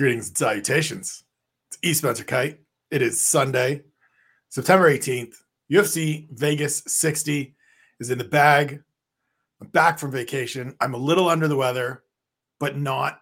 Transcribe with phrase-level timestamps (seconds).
[0.00, 1.24] Greetings and salutations.
[1.68, 1.92] It's E.
[1.92, 2.56] Spencer Kyte.
[2.90, 3.82] It is Sunday,
[4.48, 5.34] September 18th.
[5.70, 7.54] UFC Vegas 60
[7.98, 8.82] is in the bag.
[9.60, 10.74] I'm back from vacation.
[10.80, 12.02] I'm a little under the weather,
[12.58, 13.20] but not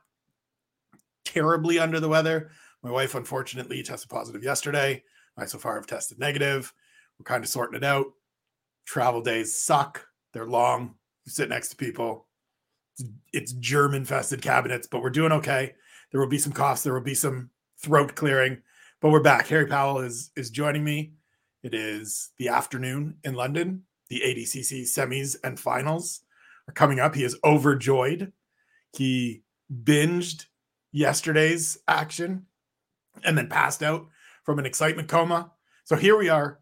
[1.25, 2.53] terribly under the weather.
[2.85, 5.03] My wife, unfortunately, tested positive yesterday.
[5.37, 6.73] I so far have tested negative.
[7.19, 8.07] We're kind of sorting it out.
[8.87, 10.07] Travel days suck.
[10.33, 10.95] They're long.
[11.27, 12.29] You sit next to people.
[12.97, 15.75] It's, it's germ infested cabinets, but we're doing okay.
[16.11, 16.83] There will be some coughs.
[16.83, 17.51] There will be some
[17.83, 18.63] throat clearing,
[19.01, 19.47] but we're back.
[19.49, 21.13] Harry Powell is is joining me.
[21.63, 23.85] It is the afternoon in London.
[24.09, 26.23] The ADCC semis and finals
[26.69, 27.15] are coming up.
[27.15, 28.33] He is overjoyed.
[28.97, 30.47] He binged
[30.93, 32.47] yesterday's action
[33.23, 34.07] and then passed out
[34.45, 35.53] from an excitement coma.
[35.85, 36.61] So here we are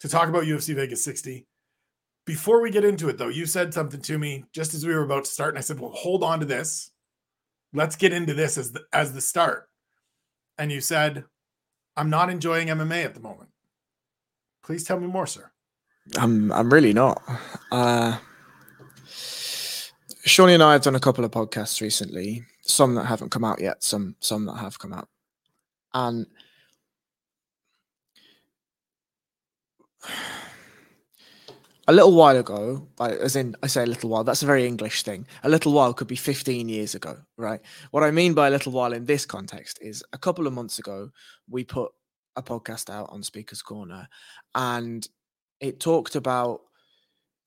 [0.00, 1.46] to talk about UFC Vegas 60.
[2.24, 5.04] Before we get into it, though, you said something to me just as we were
[5.04, 6.90] about to start, and I said, "Well, hold on to this.
[7.72, 9.68] Let's get into this as the as the start."
[10.58, 11.24] And you said,
[11.96, 13.50] "I'm not enjoying MMA at the moment."
[14.62, 15.50] Please tell me more, sir.
[16.16, 17.22] I'm I'm really not.
[17.70, 18.18] Uh,
[20.24, 23.60] Shawnee and I have done a couple of podcasts recently, some that haven't come out
[23.60, 25.08] yet, some some that have come out,
[25.94, 26.26] and
[31.88, 35.02] a little while ago, as in I say a little while, that's a very English
[35.04, 35.26] thing.
[35.42, 37.60] A little while could be 15 years ago, right?
[37.92, 40.78] What I mean by a little while in this context is a couple of months
[40.78, 41.10] ago,
[41.48, 41.90] we put
[42.36, 44.06] a podcast out on Speaker's Corner
[44.54, 45.08] and
[45.60, 46.60] it talked about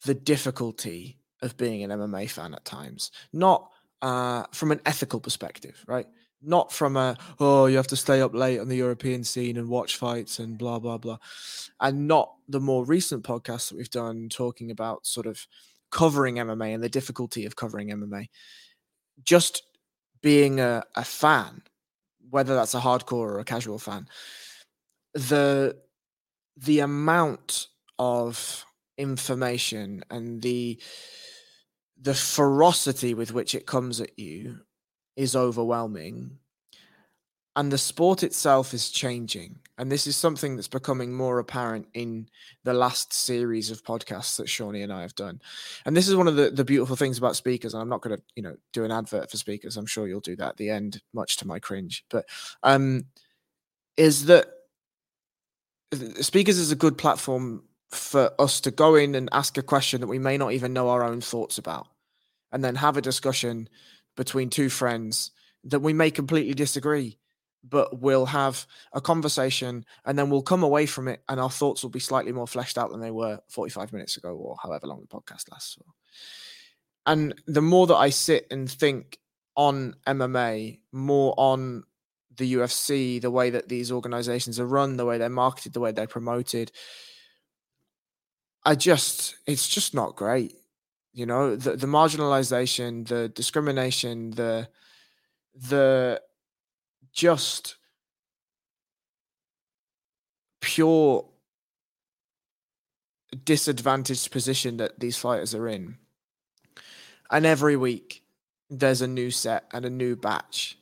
[0.05, 3.69] the difficulty of being an MMA fan at times, not
[4.01, 6.07] uh, from an ethical perspective, right?
[6.41, 9.69] Not from a oh you have to stay up late on the European scene and
[9.69, 11.17] watch fights and blah blah blah,
[11.79, 15.45] and not the more recent podcasts that we've done talking about sort of
[15.91, 18.27] covering MMA and the difficulty of covering MMA.
[19.23, 19.63] Just
[20.21, 21.63] being a, a fan,
[22.29, 24.07] whether that's a hardcore or a casual fan,
[25.13, 25.77] the
[26.57, 27.67] the amount
[27.99, 28.65] of
[28.97, 30.79] information and the
[31.99, 34.59] the ferocity with which it comes at you
[35.15, 36.37] is overwhelming
[37.55, 42.29] and the sport itself is changing and this is something that's becoming more apparent in
[42.63, 45.41] the last series of podcasts that Shawnee and I have done.
[45.85, 47.73] And this is one of the, the beautiful things about speakers.
[47.73, 49.77] And I'm not going to, you know, do an advert for speakers.
[49.77, 52.05] I'm sure you'll do that at the end, much to my cringe.
[52.11, 52.27] But
[52.61, 53.05] um,
[53.97, 54.49] is that
[56.19, 60.07] speakers is a good platform for us to go in and ask a question that
[60.07, 61.87] we may not even know our own thoughts about,
[62.51, 63.67] and then have a discussion
[64.15, 65.31] between two friends
[65.63, 67.17] that we may completely disagree,
[67.63, 71.83] but we'll have a conversation and then we'll come away from it and our thoughts
[71.83, 75.01] will be slightly more fleshed out than they were 45 minutes ago or however long
[75.01, 75.85] the podcast lasts for.
[77.05, 79.19] And the more that I sit and think
[79.55, 81.83] on MMA, more on
[82.35, 85.91] the UFC, the way that these organizations are run, the way they're marketed, the way
[85.91, 86.71] they're promoted,
[88.63, 90.55] I just, it's just not great
[91.13, 94.67] you know the, the marginalization the discrimination the
[95.69, 96.21] the
[97.13, 97.75] just
[100.61, 101.25] pure
[103.43, 105.97] disadvantaged position that these fighters are in.
[107.29, 108.23] And every week
[108.69, 110.77] there's a new set and a new batch.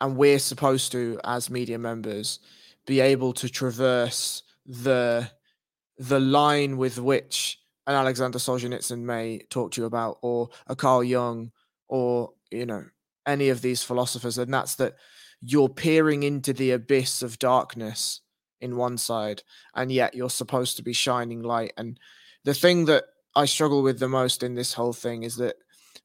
[0.00, 2.40] And we're supposed to as media members
[2.86, 5.30] be able to traverse the
[5.98, 11.04] the line with which an Alexander Solzhenitsyn may talk to you about, or a Carl
[11.04, 11.52] Jung,
[11.88, 12.84] or you know
[13.26, 14.96] any of these philosophers, and that's that
[15.42, 18.20] you're peering into the abyss of darkness
[18.60, 19.42] in one side,
[19.74, 21.72] and yet you're supposed to be shining light.
[21.76, 21.98] And
[22.44, 25.56] the thing that I struggle with the most in this whole thing is that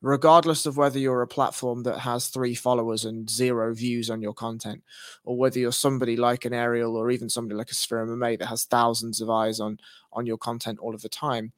[0.02, 4.34] regardless of whether you're a platform that has three followers and zero views on your
[4.34, 4.84] content,
[5.24, 8.48] or whether you're somebody like an Ariel or even somebody like a Severe MMA that
[8.48, 9.80] has thousands of eyes on
[10.14, 11.52] on your content all of the time,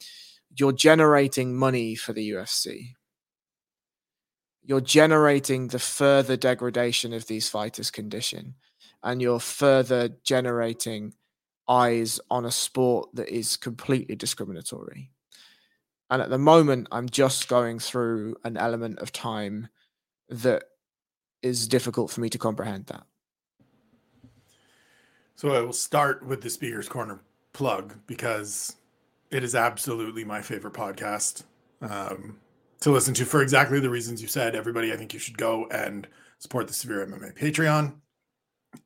[0.55, 2.95] you're generating money for the UFC.
[4.67, 8.55] You're generating the further degradation of these fighters' condition,
[9.01, 11.13] and you're further generating
[11.69, 15.09] eyes on a sport that is completely discriminatory.
[16.09, 19.69] And at the moment, I'm just going through an element of time
[20.27, 20.65] that
[21.41, 23.05] is difficult for me to comprehend that.
[25.37, 27.21] So I will start with the Speaker's Corner
[27.53, 28.75] plug because
[29.31, 31.43] it is absolutely my favorite podcast
[31.81, 32.37] um,
[32.81, 34.55] to listen to for exactly the reasons you said.
[34.55, 36.07] Everybody, I think you should go and
[36.39, 37.95] support the Severe MMA Patreon.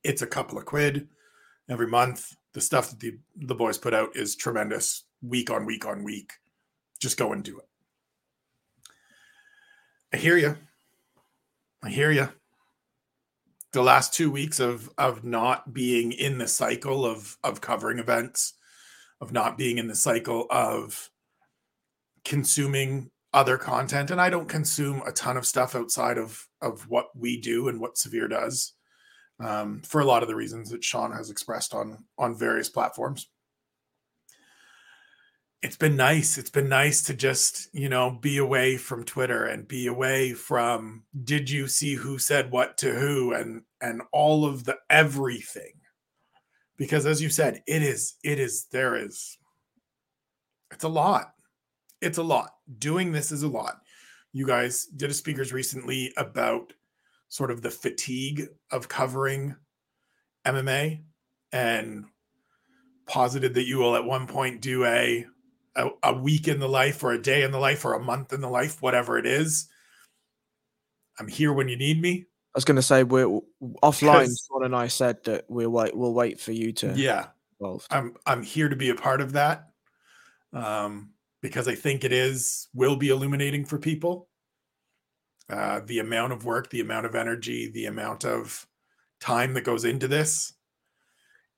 [0.03, 1.09] It's a couple of quid
[1.69, 2.35] every month.
[2.53, 6.33] The stuff that the, the boys put out is tremendous week on week on week.
[7.01, 7.67] Just go and do it.
[10.13, 10.57] I hear you.
[11.83, 12.29] I hear you.
[13.73, 18.53] the last two weeks of of not being in the cycle of of covering events,
[19.21, 21.09] of not being in the cycle of
[22.25, 27.07] consuming other content, and I don't consume a ton of stuff outside of of what
[27.15, 28.73] we do and what Severe does,
[29.39, 33.27] um, for a lot of the reasons that Sean has expressed on on various platforms
[35.61, 36.37] it's been nice.
[36.37, 41.03] It's been nice to just, you know, be away from Twitter and be away from
[41.23, 45.73] did you see who said what to who and and all of the everything.
[46.77, 49.37] Because as you said, it is it is there is
[50.71, 51.33] it's a lot.
[52.01, 52.51] It's a lot.
[52.79, 53.81] Doing this is a lot.
[54.33, 56.73] You guys did a speakers recently about
[57.29, 59.55] sort of the fatigue of covering
[60.45, 61.01] MMA
[61.51, 62.05] and
[63.05, 65.25] posited that you will at one point do a
[65.75, 68.33] a, a week in the life or a day in the life or a month
[68.33, 69.69] in the life, whatever it is.
[71.19, 72.25] I'm here when you need me.
[72.53, 73.39] I was going to say we're
[73.81, 74.29] offline.
[74.47, 75.95] Sean and I said that we'll wait.
[75.95, 76.93] We'll wait for you to.
[76.95, 77.27] Yeah,
[77.59, 77.87] involved.
[77.89, 79.69] I'm I'm here to be a part of that,
[80.51, 84.27] um, because I think it is will be illuminating for people.
[85.49, 88.67] Uh, the amount of work, the amount of energy, the amount of
[89.19, 90.53] time that goes into this,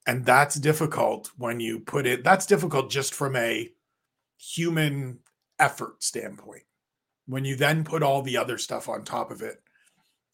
[0.07, 2.24] and that's difficult when you put it.
[2.24, 3.69] That's difficult just from a
[4.38, 5.19] human
[5.59, 6.63] effort standpoint.
[7.27, 9.62] When you then put all the other stuff on top of it,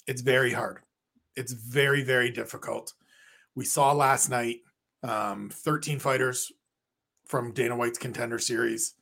[0.07, 0.79] it's very hard.
[1.35, 2.93] It's very, very difficult.
[3.55, 4.61] We saw last night
[5.03, 6.51] um, 13 fighters
[7.25, 8.95] from Dana White's contender series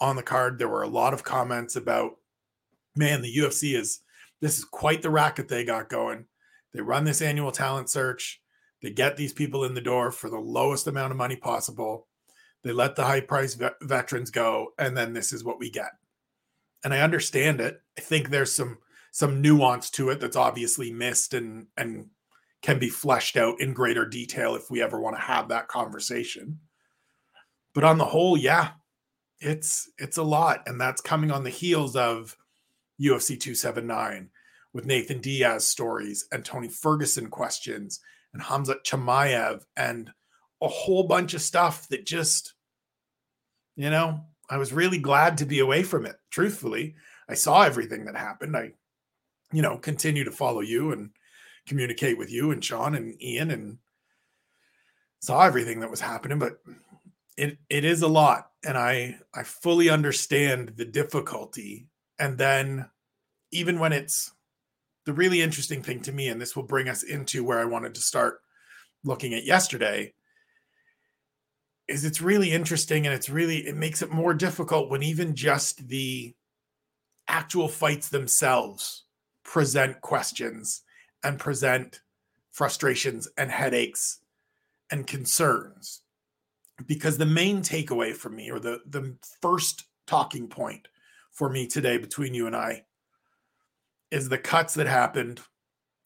[0.00, 0.58] on the card.
[0.58, 2.16] There were a lot of comments about,
[2.96, 4.00] man, the UFC is
[4.40, 6.26] this is quite the racket they got going.
[6.72, 8.42] They run this annual talent search.
[8.82, 12.08] They get these people in the door for the lowest amount of money possible.
[12.62, 15.90] They let the high price veterans go, and then this is what we get.
[16.82, 17.80] And I understand it.
[17.96, 18.78] I think there's some
[19.10, 22.08] some nuance to it that's obviously missed and and
[22.62, 26.58] can be fleshed out in greater detail if we ever want to have that conversation.
[27.74, 28.70] But on the whole, yeah,
[29.40, 32.36] it's it's a lot, and that's coming on the heels of
[33.00, 34.30] UFC 279
[34.72, 38.00] with Nathan Diaz stories and Tony Ferguson questions
[38.32, 40.10] and Khamzat Chimaev and
[40.60, 42.54] a whole bunch of stuff that just,
[43.76, 44.20] you know,
[44.50, 46.16] I was really glad to be away from it.
[46.30, 46.96] Truthfully,
[47.28, 48.56] I saw everything that happened.
[48.56, 48.72] I,
[49.52, 51.10] you know, continue to follow you and
[51.66, 53.78] communicate with you and Sean and Ian and
[55.20, 56.58] saw everything that was happening, but
[57.36, 61.88] it it is a lot and I I fully understand the difficulty.
[62.18, 62.88] And then
[63.50, 64.32] even when it's
[65.04, 67.94] the really interesting thing to me and this will bring us into where I wanted
[67.96, 68.40] to start
[69.04, 70.14] looking at yesterday
[71.86, 75.86] is it's really interesting and it's really it makes it more difficult when even just
[75.88, 76.34] the
[77.28, 79.04] actual fights themselves
[79.44, 80.82] present questions
[81.22, 82.00] and present
[82.52, 84.20] frustrations and headaches
[84.90, 86.03] and concerns
[86.86, 90.88] because the main takeaway for me or the the first talking point
[91.32, 92.84] for me today between you and I
[94.10, 95.40] is the cuts that happened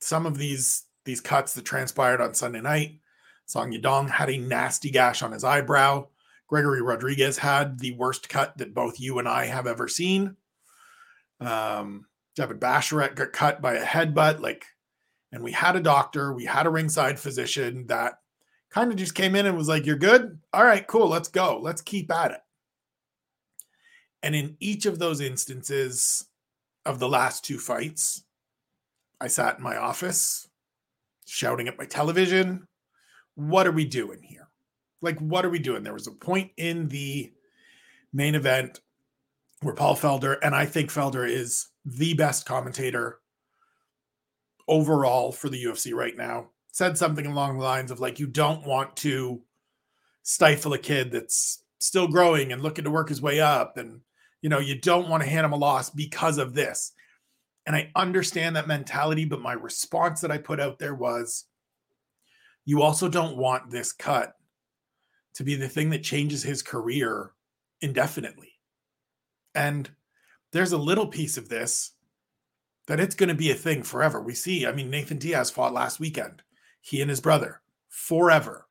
[0.00, 3.00] some of these these cuts that transpired on Sunday night
[3.48, 6.06] Song Yadong had a nasty gash on his eyebrow.
[6.48, 10.36] Gregory Rodrigues had the worst cut that both you and I have ever seen.
[11.40, 12.06] Um,
[12.38, 14.40] Javid Basharat got cut by a headbutt.
[14.40, 14.66] Like,
[15.32, 18.18] and we had a doctor, we had a ringside physician that
[18.78, 20.38] kind of just came in and was like, You're good?
[20.52, 21.08] All right, cool.
[21.08, 21.58] Let's go.
[21.60, 22.40] Let's keep at it.
[24.22, 26.26] And in each of those instances
[26.86, 28.24] of the last two fights,
[29.20, 30.48] I sat in my office
[31.26, 32.66] shouting at my television,
[33.34, 34.48] what are we doing here?
[35.02, 35.82] Like, what are we doing?
[35.82, 37.32] There was a point in the
[38.12, 38.80] main event
[39.60, 43.18] where Paul Felder, and I think Felder is the best commentator
[44.66, 48.64] overall for the UFC right now, said something along the lines of like, you don't
[48.64, 49.42] want to
[50.22, 53.76] stifle a kid that's still growing and looking to work his way up.
[53.78, 54.00] And,
[54.42, 56.92] you know, you don't want to hand him a loss because of this.
[57.66, 61.46] And I understand that mentality, but my response that I put out there was
[62.64, 64.36] you also don't want this cut
[65.34, 67.32] to be the thing that changes his career
[67.80, 68.52] indefinitely.
[69.52, 69.90] And
[70.52, 71.90] there's a little piece of this
[72.86, 74.22] that it's going to be a thing forever.
[74.22, 76.44] We see, I mean, Nathan Diaz fought last weekend.
[76.88, 78.66] He and his brother forever.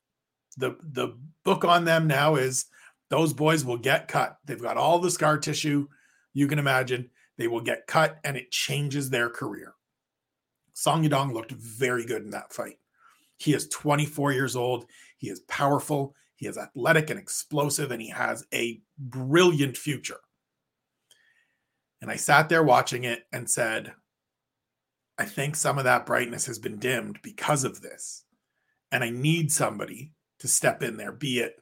[0.57, 2.65] The the book on them now is
[3.09, 4.39] those boys will get cut.
[4.45, 5.87] They've got all the scar tissue
[6.33, 7.11] you can imagine.
[7.37, 9.75] They will get cut and it changes their career.
[10.73, 12.79] Song Yadong looked very good in that fight.
[13.37, 14.85] He is 24 years old.
[15.17, 16.15] He is powerful.
[16.37, 20.19] He is athletic and explosive, and he has a brilliant future.
[22.01, 23.93] And I sat there watching it and said,
[25.17, 28.23] I think some of that brightness has been dimmed because of this.
[28.91, 31.61] And I need somebody to step in there, be it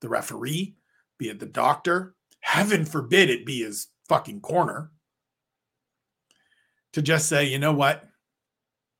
[0.00, 0.76] the referee,
[1.18, 4.90] be it the doctor, heaven forbid it be his fucking corner,
[6.92, 8.04] to just say, you know what?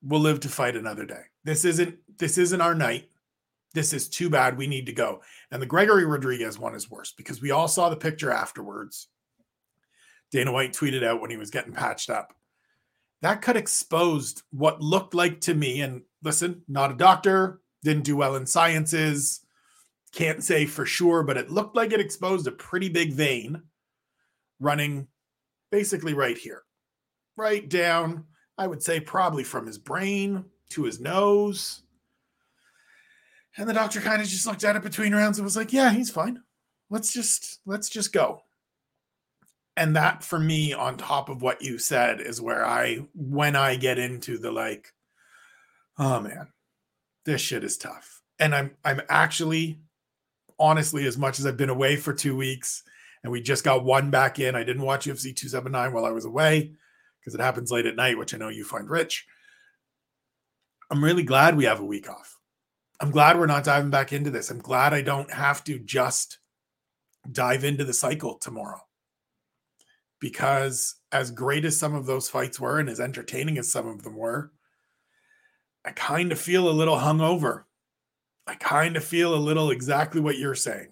[0.03, 1.23] We'll live to fight another day.
[1.45, 3.09] This isn't this isn't our night.
[3.75, 4.57] This is too bad.
[4.57, 5.23] We need to go.
[5.51, 9.09] And the Gregory Rodrigues one is worse because we all saw the picture afterwards.
[10.31, 12.36] Dana White tweeted out when he was getting patched up.
[13.23, 18.17] That cut exposed what looked like to me, and listen, not a doctor, didn't do
[18.17, 19.41] well in sciences,
[20.13, 23.63] can't say for sure, but it looked like it exposed a pretty big vein
[24.61, 25.09] running
[25.71, 26.63] basically right here,
[27.37, 28.25] right down,
[28.59, 31.83] I would say probably from his brain to his nose.
[33.57, 35.91] And the doctor kind of just looked at it between rounds and was like, "Yeah,
[35.91, 36.43] he's fine.
[36.91, 38.43] Let's just let's just go."
[39.77, 43.77] And that for me on top of what you said is where I when I
[43.77, 44.93] get into the like
[45.99, 46.49] oh man,
[47.25, 48.23] this shit is tough.
[48.39, 49.81] And I'm I'm actually
[50.59, 52.83] honestly as much as I've been away for 2 weeks
[53.23, 54.55] and we just got one back in.
[54.55, 56.73] I didn't watch UFC 279 while I was away
[57.21, 59.27] because it happens late at night, which I know you find rich.
[60.91, 62.39] I'm really glad we have a week off.
[63.01, 64.51] I'm glad we're not diving back into this.
[64.51, 66.39] I'm glad I don't have to just
[67.31, 68.81] dive into the cycle tomorrow.
[70.21, 74.03] Because as great as some of those fights were and as entertaining as some of
[74.03, 74.53] them were,
[75.85, 77.65] I kind of feel a little hungover.
[78.47, 80.89] I kind of feel a little exactly what you're saying.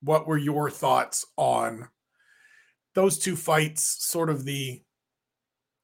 [0.00, 1.88] What were your thoughts on
[2.94, 3.82] those two fights?
[4.04, 4.82] Sort of the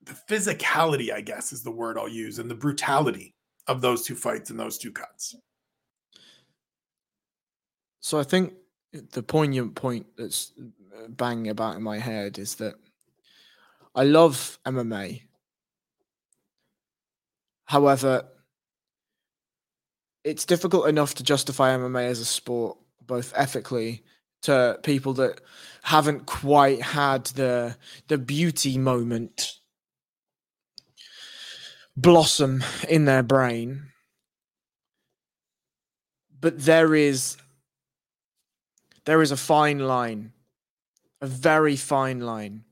[0.05, 3.35] the physicality, I guess, is the word I'll use, and the brutality
[3.69, 5.37] of those two fights and those two cuts.
[8.01, 8.55] So I think
[9.12, 10.53] the poignant point that's
[11.08, 12.75] banging about in my head is that
[13.94, 15.22] I love MMA.
[17.66, 18.25] However,
[20.25, 24.04] it's difficult enough to justify MMA as a sport, both ethically
[24.42, 25.40] to people that
[25.82, 27.76] haven't quite had the
[28.08, 29.58] the beauty moment
[31.96, 33.84] blossom in their brain.
[36.40, 37.37] But there is
[39.04, 40.32] there is a fine line,
[41.23, 42.64] a very fine line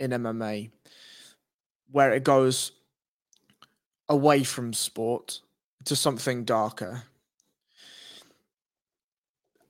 [0.00, 0.70] in MMA
[1.92, 2.72] where it goes
[4.08, 5.40] away from sport
[5.84, 7.02] to something darker.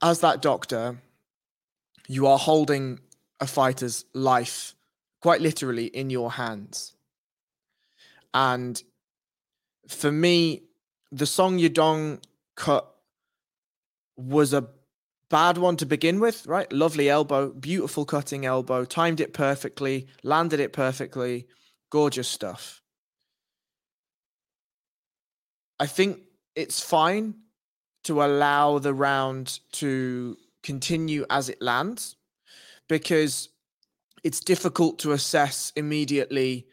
[0.01, 0.99] As that doctor,
[2.07, 3.01] you are holding
[3.41, 4.75] a fighter's life
[5.21, 6.95] quite literally in your hands.
[8.33, 8.83] And
[9.89, 10.63] for me,
[11.11, 12.23] the Song Yadong
[12.55, 12.95] cut
[14.17, 14.69] was a
[15.31, 16.71] bad one to begin with, right?
[16.73, 21.47] Lovely elbow, beautiful cutting elbow, timed it perfectly, landed it perfectly,
[21.91, 22.83] gorgeous stuff.
[25.79, 26.21] I think
[26.55, 27.35] it's fine
[28.05, 32.17] to allow the round to continue as it lands
[32.89, 33.49] because
[34.25, 36.67] it's difficult to assess immediately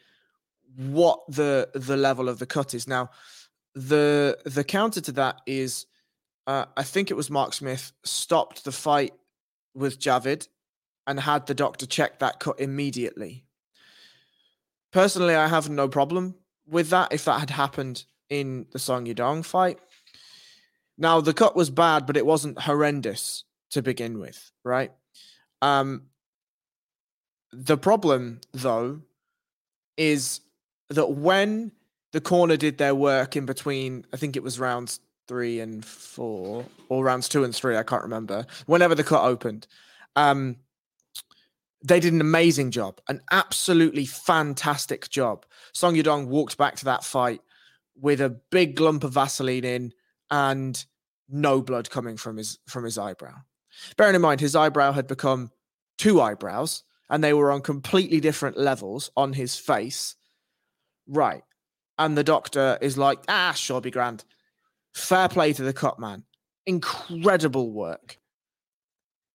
[0.75, 2.87] what the the level of the cut is.
[2.87, 3.09] Now,
[3.73, 5.85] the the counter to that is,
[6.47, 9.13] uh, I think it was Mark Smith stopped the fight
[9.75, 10.47] with Javid
[11.05, 13.45] and had the doctor check that cut immediately.
[14.91, 16.35] Personally, I have no problem
[16.65, 19.79] with that if that had happened in the Song Yadong fight.
[20.97, 24.91] Now the cut was bad, but it wasn't horrendous to begin with, right?
[25.61, 26.03] Um,
[27.51, 29.01] the problem, though,
[29.97, 30.39] is
[30.89, 31.73] that when
[32.13, 36.65] the corner did their work in between, I think it was rounds three and four,
[36.89, 38.45] or rounds two and three, I can't remember.
[38.65, 39.67] Whenever the cut opened,
[40.15, 40.57] um,
[41.83, 45.45] they did an amazing job, an absolutely fantastic job.
[45.73, 47.41] Song Yadong walked back to that fight
[47.99, 49.93] with a big lump of Vaseline in
[50.29, 50.85] and
[51.29, 53.35] no blood coming from his from his eyebrow.
[53.95, 55.51] Bearing in mind his eyebrow had become
[55.97, 60.15] two eyebrows and they were on completely different levels on his face
[61.07, 61.43] right.
[61.97, 64.23] And the doctor is like, ah, sure, be grand.
[64.97, 66.23] Fair play to the cut man.
[66.65, 68.17] Incredible work.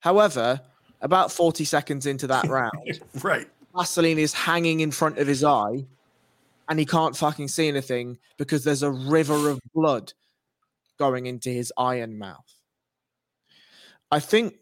[0.00, 0.60] However,
[1.00, 3.48] about 40 seconds into that round, right.
[3.74, 5.86] Vaseline is hanging in front of his eye
[6.68, 10.12] and he can't fucking see anything because there's a river of blood
[10.98, 12.52] going into his eye and mouth.
[14.10, 14.56] I think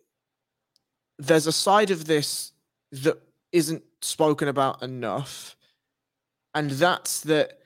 [1.18, 2.52] there's a side of this
[2.92, 3.18] that
[3.52, 5.56] isn't spoken about enough
[6.54, 7.58] and that's that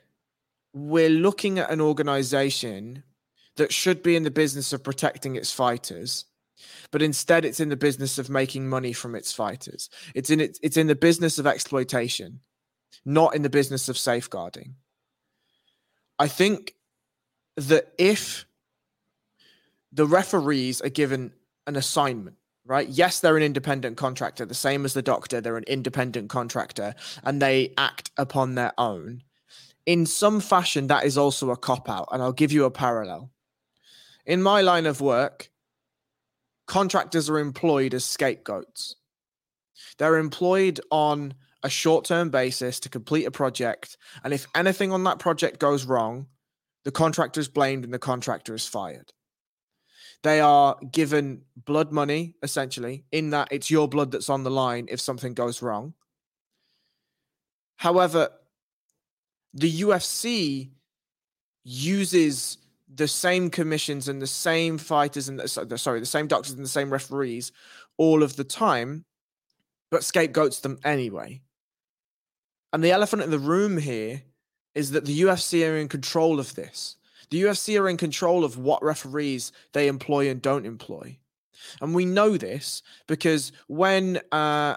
[0.73, 3.03] we're looking at an organization
[3.57, 6.25] that should be in the business of protecting its fighters
[6.91, 10.57] but instead it's in the business of making money from its fighters it's in it,
[10.61, 12.39] it's in the business of exploitation
[13.05, 14.75] not in the business of safeguarding
[16.17, 16.73] I think
[17.57, 18.45] that if
[19.91, 21.33] the referees are given
[21.67, 22.87] an assignment, right?
[22.87, 27.41] Yes, they're an independent contractor, the same as the doctor, they're an independent contractor, and
[27.41, 29.23] they act upon their own.
[29.85, 32.09] In some fashion, that is also a cop out.
[32.11, 33.31] And I'll give you a parallel.
[34.25, 35.49] In my line of work,
[36.67, 38.95] contractors are employed as scapegoats.
[39.97, 43.97] They're employed on a short term basis to complete a project.
[44.23, 46.27] And if anything on that project goes wrong,
[46.83, 49.11] the contractor is blamed and the contractor is fired.
[50.23, 54.87] They are given blood money, essentially, in that it's your blood that's on the line
[54.89, 55.93] if something goes wrong.
[57.77, 58.29] However,
[59.53, 60.71] the UFC
[61.63, 62.57] uses
[62.95, 66.91] the same commissions and the same fighters and sorry, the same doctors and the same
[66.91, 67.51] referees
[67.97, 69.05] all of the time,
[69.91, 71.41] but scapegoats them anyway.
[72.73, 74.23] And the elephant in the room here
[74.73, 76.97] is that the UFC are in control of this.
[77.29, 81.17] The UFC are in control of what referees they employ and don't employ.
[81.81, 84.75] And we know this because when uh,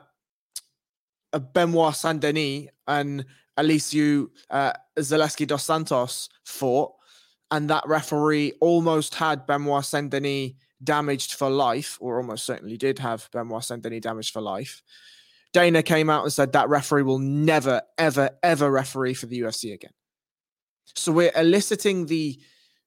[1.52, 3.24] Benoit Saint Denis and
[3.58, 6.92] Elizeu uh, Zaleski dos Santos fought,
[7.50, 10.52] and that referee almost had Benoit Saint Denis
[10.82, 14.82] damaged for life, or almost certainly did have Benoit Saint Denis damaged for life.
[15.52, 19.72] Dana came out and said that referee will never, ever, ever referee for the UFC
[19.72, 19.92] again.
[20.94, 22.38] So we're eliciting the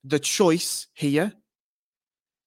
[0.03, 1.33] the choice here,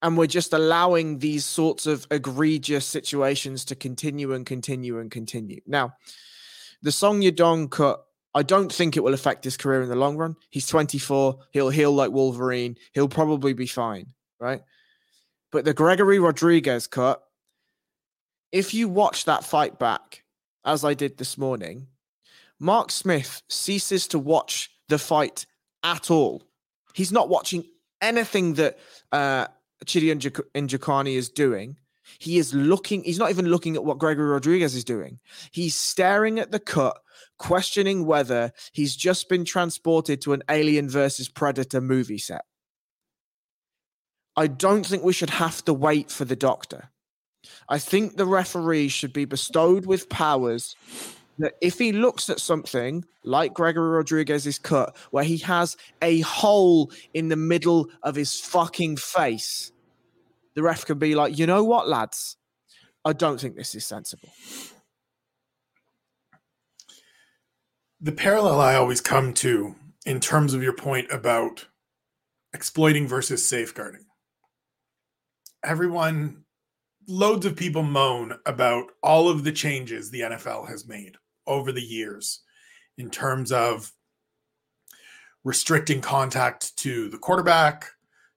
[0.03, 5.61] and we're just allowing these sorts of egregious situations to continue and continue and continue.
[5.67, 5.95] Now,
[6.83, 8.05] the Song Yadong cut
[8.35, 10.37] I don't think it will affect his career in the long run.
[10.51, 11.39] He's 24.
[11.53, 12.77] He'll heal like Wolverine.
[12.93, 14.09] He'll probably be fine,
[14.41, 14.63] right?
[15.53, 17.23] But the Gregory Rodrigues cut,
[18.51, 20.25] if you watch that fight back,
[20.65, 21.87] as I did this morning,
[22.59, 25.47] Mark Smith ceases to watch the fight
[25.83, 26.43] at all.
[26.95, 27.65] He's not watching
[28.01, 28.79] anything that
[29.13, 29.47] uh,
[29.85, 30.13] Chidi
[30.55, 31.77] Njokuani is doing.
[32.19, 35.19] He is looking, he's not even looking at what Gregory Rodrigues is doing.
[35.51, 36.99] He's staring at the cut,
[37.39, 42.45] questioning whether he's just been transported to an Alien versus Predator movie set.
[44.37, 46.91] I don't think we should have to wait for the doctor.
[47.69, 50.75] I think the referee should be bestowed with powers
[51.39, 56.93] that if he looks at something like Gregory Rodrigues's cut, where he has a hole
[57.13, 59.73] in the middle of his fucking face,
[60.55, 62.37] the ref can be like, you know what, lads?
[63.05, 64.31] I don't think this is sensible.
[68.05, 71.69] The parallel I always come to in terms of your point about
[72.53, 74.05] exploiting versus safeguarding.
[75.65, 76.45] Everyone,
[77.09, 81.81] loads of people moan about all of the changes the NFL has made over the
[81.81, 82.43] years
[82.99, 83.91] in terms of
[85.43, 87.87] restricting contact to the quarterback,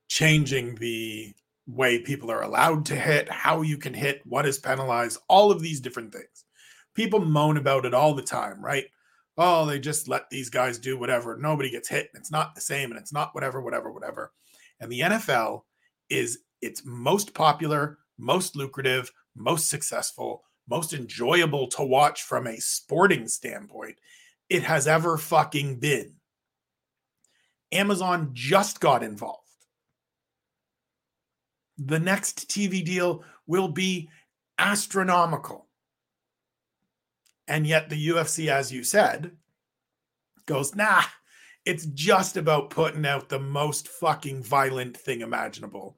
[0.08, 1.34] changing the
[1.68, 5.62] way people are allowed to hit, how you can hit, what is penalized, all of
[5.62, 6.46] these different things.
[6.94, 8.86] People moan about it all the time, right?
[9.38, 11.38] Oh, they just let these guys do whatever.
[11.38, 12.10] Nobody gets hit.
[12.14, 14.32] And it's not the same and it's not whatever, whatever, whatever.
[14.80, 15.62] And the NFL
[16.10, 23.28] is its most popular, most lucrative, most successful, most enjoyable to watch from a sporting
[23.28, 23.96] standpoint
[24.50, 26.14] it has ever fucking been.
[27.72, 29.44] Amazon just got involved.
[31.78, 34.10] The next TV deal will be
[34.58, 35.67] astronomical.
[37.48, 39.32] And yet, the UFC, as you said,
[40.46, 41.04] goes, nah,
[41.66, 45.98] it's just about putting out the most fucking violent thing imaginable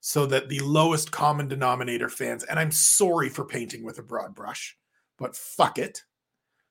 [0.00, 4.34] so that the lowest common denominator fans, and I'm sorry for painting with a broad
[4.34, 4.76] brush,
[5.18, 6.02] but fuck it,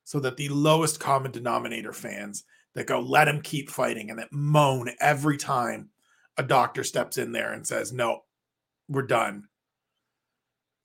[0.04, 4.32] so that the lowest common denominator fans that go, let him keep fighting and that
[4.32, 5.90] moan every time
[6.38, 8.22] a doctor steps in there and says, no,
[8.88, 9.46] we're done,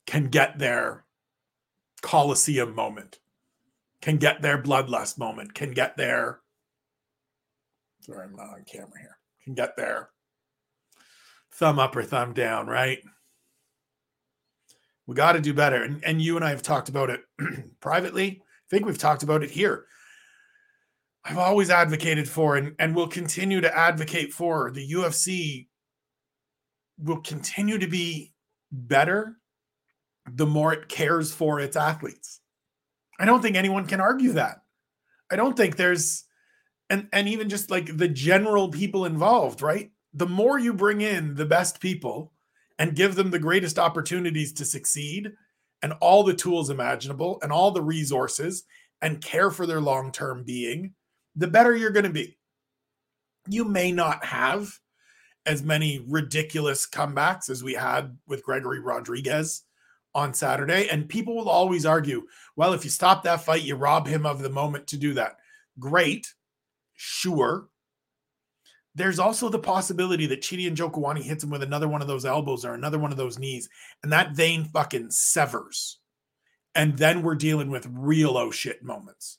[0.06, 1.04] can get their
[2.00, 3.20] Coliseum moment,
[4.02, 6.40] can get their bloodlust moment, can get their,
[8.00, 10.10] sorry, I'm not on camera here, can get their
[11.54, 12.98] thumb up or thumb down, right?
[15.06, 15.82] We got to do better.
[15.82, 17.20] And, and you and I have talked about it
[17.80, 18.42] privately.
[18.42, 19.86] I think we've talked about it here.
[21.24, 25.68] I've always advocated for and, and will continue to advocate for the UFC
[26.98, 28.32] will continue to be
[28.70, 29.36] better
[30.30, 32.41] the more it cares for its athletes.
[33.22, 34.62] I don't think anyone can argue that.
[35.30, 36.24] I don't think there's
[36.90, 39.90] and and even just like the general people involved, right?
[40.14, 42.32] the more you bring in the best people
[42.78, 45.32] and give them the greatest opportunities to succeed
[45.82, 48.64] and all the tools imaginable and all the resources
[49.00, 50.94] and care for their long term being,
[51.34, 52.38] the better you're going to be.
[53.48, 54.78] you may not have
[55.46, 59.64] as many ridiculous comebacks as we had with Gregory Rodrigues
[60.14, 60.88] on Saturday.
[60.88, 64.40] And people will always argue, well, if you stop that fight, you rob him of
[64.40, 65.36] the moment to do that.
[65.78, 66.32] Great.
[66.94, 67.68] Sure.
[68.94, 72.26] There's also the possibility that Chidi and Njokuani hits him with another one of those
[72.26, 73.68] elbows or another one of those knees,
[74.02, 75.98] and that vein fucking severs.
[76.74, 79.38] And then we're dealing with real oh shit moments.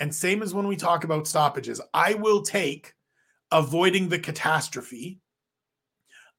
[0.00, 2.94] And same as when we talk about stoppages, I will take
[3.52, 5.20] avoiding the catastrophe,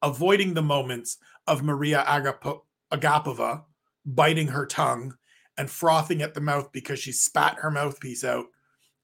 [0.01, 3.63] avoiding the moments of Mariya Agap- Agapova
[4.05, 5.15] biting her tongue
[5.57, 8.45] and frothing at the mouth because she spat her mouthpiece out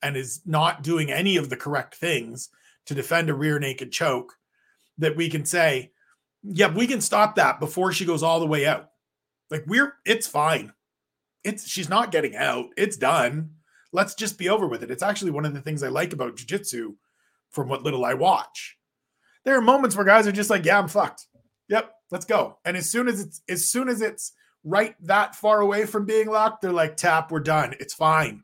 [0.02, 2.50] and is not doing any of the correct things
[2.86, 4.34] to defend a rear naked choke,
[4.98, 5.91] that we can say,
[6.44, 8.89] yeah, we can stop that before she goes all the way out.
[9.50, 10.74] Like we're, it's fine.
[11.44, 12.67] It's she's not getting out.
[12.78, 13.52] It's done.
[13.94, 14.91] Let's just be over with it.
[14.91, 16.96] It's actually one of the things I like about jujitsu
[17.50, 18.78] from what little I watch.
[19.44, 21.28] There are moments where guys are just like, yeah, I'm fucked.
[21.67, 22.58] Yep, let's go.
[22.65, 26.30] And as soon as it's as soon as it's right that far away from being
[26.30, 27.74] locked, they're like, tap, we're done.
[27.80, 28.43] It's fine.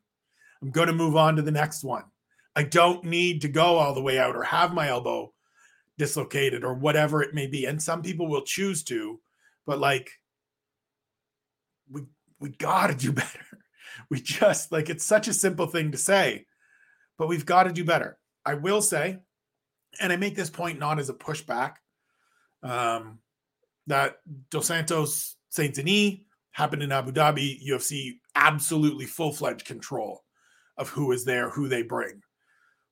[0.62, 2.06] I'm going to move on to the next one.
[2.56, 5.32] I don't need to go all the way out or have my elbow
[6.00, 7.66] dislocated or whatever it may be.
[7.66, 9.20] And some people will choose to,
[9.66, 10.10] but like
[11.92, 12.04] we
[12.40, 13.46] we got to do better.
[14.10, 16.46] We just like it's such a simple thing to say,
[17.18, 18.18] but we've got to do better.
[18.46, 19.18] I will say,
[20.00, 21.74] and I make this point not as a pushback,
[22.64, 23.20] um,
[23.88, 24.18] that
[24.52, 26.20] Dos Santos Saint Denis
[26.52, 27.66] happened in Abu Dhabi.
[27.68, 30.24] UFC absolutely full fledged control
[30.78, 32.22] of who is there, who they bring.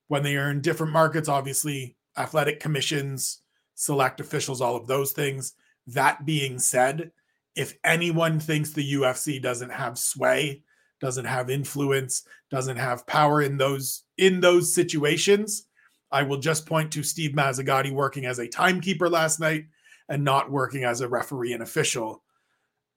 [0.07, 3.41] When they are in different markets, obviously, athletic commissions,
[3.75, 5.53] select officials, all of those things.
[5.87, 7.11] That being said,
[7.55, 10.63] if anyone thinks the UFC doesn't have sway,
[10.99, 15.67] doesn't have influence, doesn't have power in those in those situations,
[16.11, 19.65] I will just point to Steve Mazzagatti working as a timekeeper last night
[20.09, 22.23] and not working as a referee and official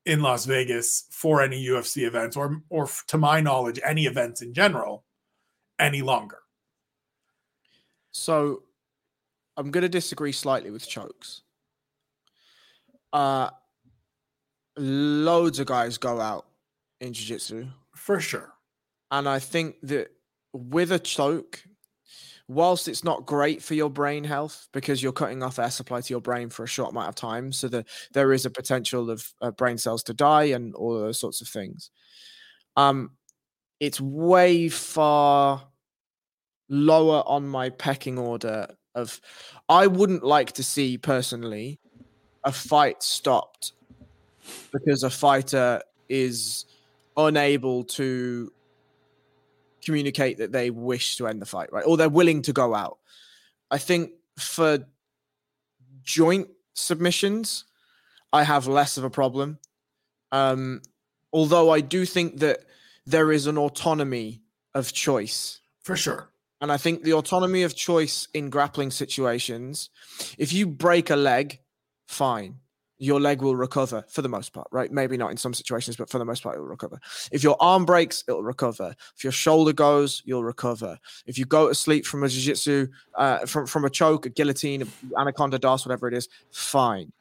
[0.04, 4.54] in Las Vegas for any UFC events or or to my knowledge any events in
[4.54, 5.04] general
[5.78, 6.38] any longer.
[8.10, 8.62] So
[9.56, 11.42] I'm going to disagree slightly with chokes.
[13.12, 13.50] Uh
[14.76, 16.46] loads of guys go out
[17.00, 18.54] in jiu-jitsu for sure.
[19.10, 20.08] And I think that
[20.52, 21.64] with a choke
[22.48, 26.12] whilst it's not great for your brain health because you're cutting off air supply to
[26.12, 29.32] your brain for a short amount of time, so that there is a potential of
[29.42, 31.90] uh, brain cells to die and all those sorts of things.
[32.76, 33.10] Um,
[33.80, 35.62] it's way far
[36.68, 39.20] lower on my pecking order of.
[39.68, 41.78] I wouldn't like to see personally
[42.44, 43.72] a fight stopped
[44.72, 46.64] because a fighter is
[47.16, 48.52] unable to
[49.84, 51.84] communicate that they wish to end the fight, right?
[51.86, 52.98] Or they're willing to go out.
[53.70, 54.78] I think for
[56.02, 57.64] joint submissions,
[58.32, 59.58] I have less of a problem.
[60.32, 60.82] Um,
[61.32, 62.60] although I do think that
[63.06, 64.42] there is an autonomy
[64.74, 65.60] of choice.
[65.82, 66.30] For sure.
[66.60, 69.90] And I think the autonomy of choice in grappling situations,
[70.36, 71.60] if you break a leg,
[72.06, 72.56] fine
[72.98, 74.90] your leg will recover for the most part, right?
[74.90, 76.98] Maybe not in some situations, but for the most part, it will recover.
[77.30, 78.94] If your arm breaks, it'll recover.
[79.16, 80.98] If your shoulder goes, you'll recover.
[81.26, 84.90] If you go to sleep from a jiu-jitsu, uh, from, from a choke, a guillotine,
[85.16, 87.12] anaconda darce, whatever it is, fine.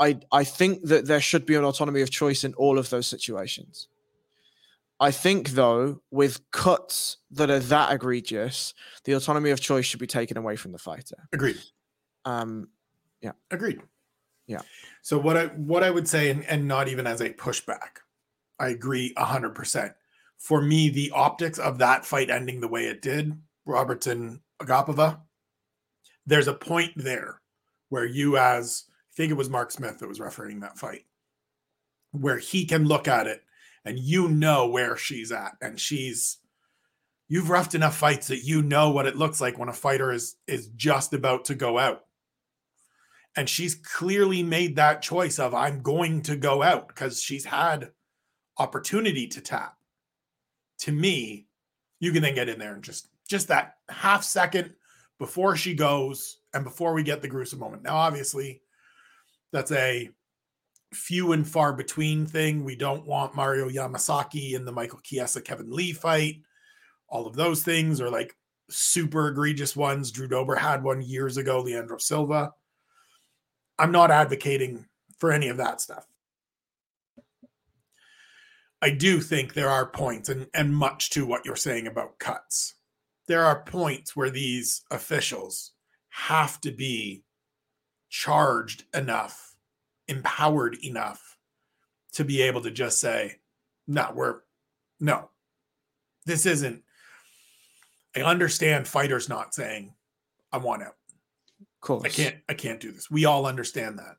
[0.00, 3.08] I, I think that there should be an autonomy of choice in all of those
[3.08, 3.88] situations.
[5.00, 10.06] I think, though, with cuts that are that egregious, the autonomy of choice should be
[10.06, 11.28] taken away from the fighter.
[11.32, 11.58] Agreed.
[12.24, 12.68] Um,
[13.20, 13.32] yeah.
[13.50, 13.82] Agreed.
[14.46, 14.62] Yeah.
[15.02, 17.98] So what I what I would say, and, and not even as a pushback,
[18.58, 19.92] I agree hundred percent.
[20.38, 25.20] For me, the optics of that fight ending the way it did, Robertson Agapova,
[26.26, 27.40] there's a point there
[27.88, 31.04] where you as I think it was Mark Smith that was refereeing that fight,
[32.12, 33.42] where he can look at it
[33.84, 35.52] and you know where she's at.
[35.60, 36.38] And she's
[37.28, 40.36] you've roughed enough fights that you know what it looks like when a fighter is
[40.46, 42.04] is just about to go out
[43.38, 47.92] and she's clearly made that choice of I'm going to go out because she's had
[48.58, 49.76] opportunity to tap.
[50.80, 51.46] To me,
[52.00, 54.74] you can then get in there and just just that half second
[55.20, 57.84] before she goes and before we get the gruesome moment.
[57.84, 58.60] Now, obviously,
[59.52, 60.10] that's a
[60.92, 62.64] few and far between thing.
[62.64, 66.42] We don't want Mario Yamasaki in the Michael Chiesa Kevin Lee fight.
[67.08, 68.34] All of those things are like
[68.68, 70.10] super egregious ones.
[70.10, 72.52] Drew Dober had one years ago, Leandro Silva.
[73.78, 74.86] I'm not advocating
[75.18, 76.06] for any of that stuff.
[78.80, 82.74] I do think there are points and, and much to what you're saying about cuts.
[83.28, 85.72] there are points where these officials
[86.08, 87.22] have to be
[88.08, 89.54] charged enough,
[90.08, 91.36] empowered enough
[92.14, 93.36] to be able to just say,
[93.86, 94.40] no, we're
[94.98, 95.30] no,
[96.26, 96.82] this isn't.
[98.16, 99.94] I understand fighters not saying,
[100.50, 100.97] I want out.
[101.80, 102.04] Course.
[102.04, 103.10] I can't, I can't do this.
[103.10, 104.16] We all understand that.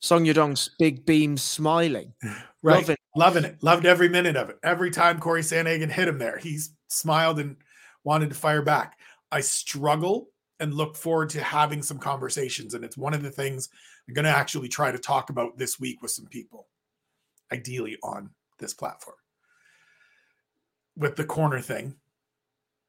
[0.00, 2.12] Song Yadong's big beam smiling.
[2.62, 2.76] Right.
[2.76, 2.96] Loving.
[3.14, 3.62] Loving it.
[3.62, 4.58] Loved every minute of it.
[4.62, 6.58] Every time Cory Sandhagen hit him there, he
[6.88, 7.56] smiled and
[8.04, 8.98] wanted to fire back.
[9.30, 12.72] I struggle and look forward to having some conversations.
[12.72, 13.68] And it's one of the things
[14.08, 16.68] I'm going to actually try to talk about this week with some people,
[17.52, 19.16] ideally on this platform.
[20.96, 21.96] With the corner thing,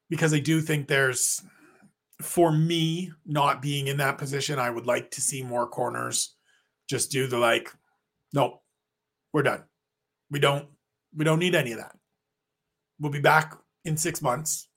[0.10, 1.42] because I do think there's,
[2.22, 6.36] for me, not being in that position, I would like to see more corners
[6.90, 7.72] just do the like,
[8.34, 8.62] nope,
[9.34, 9.64] we're done.
[10.32, 10.68] We don't,
[11.16, 11.96] we don't need any of that.
[13.00, 14.68] We'll be back in six months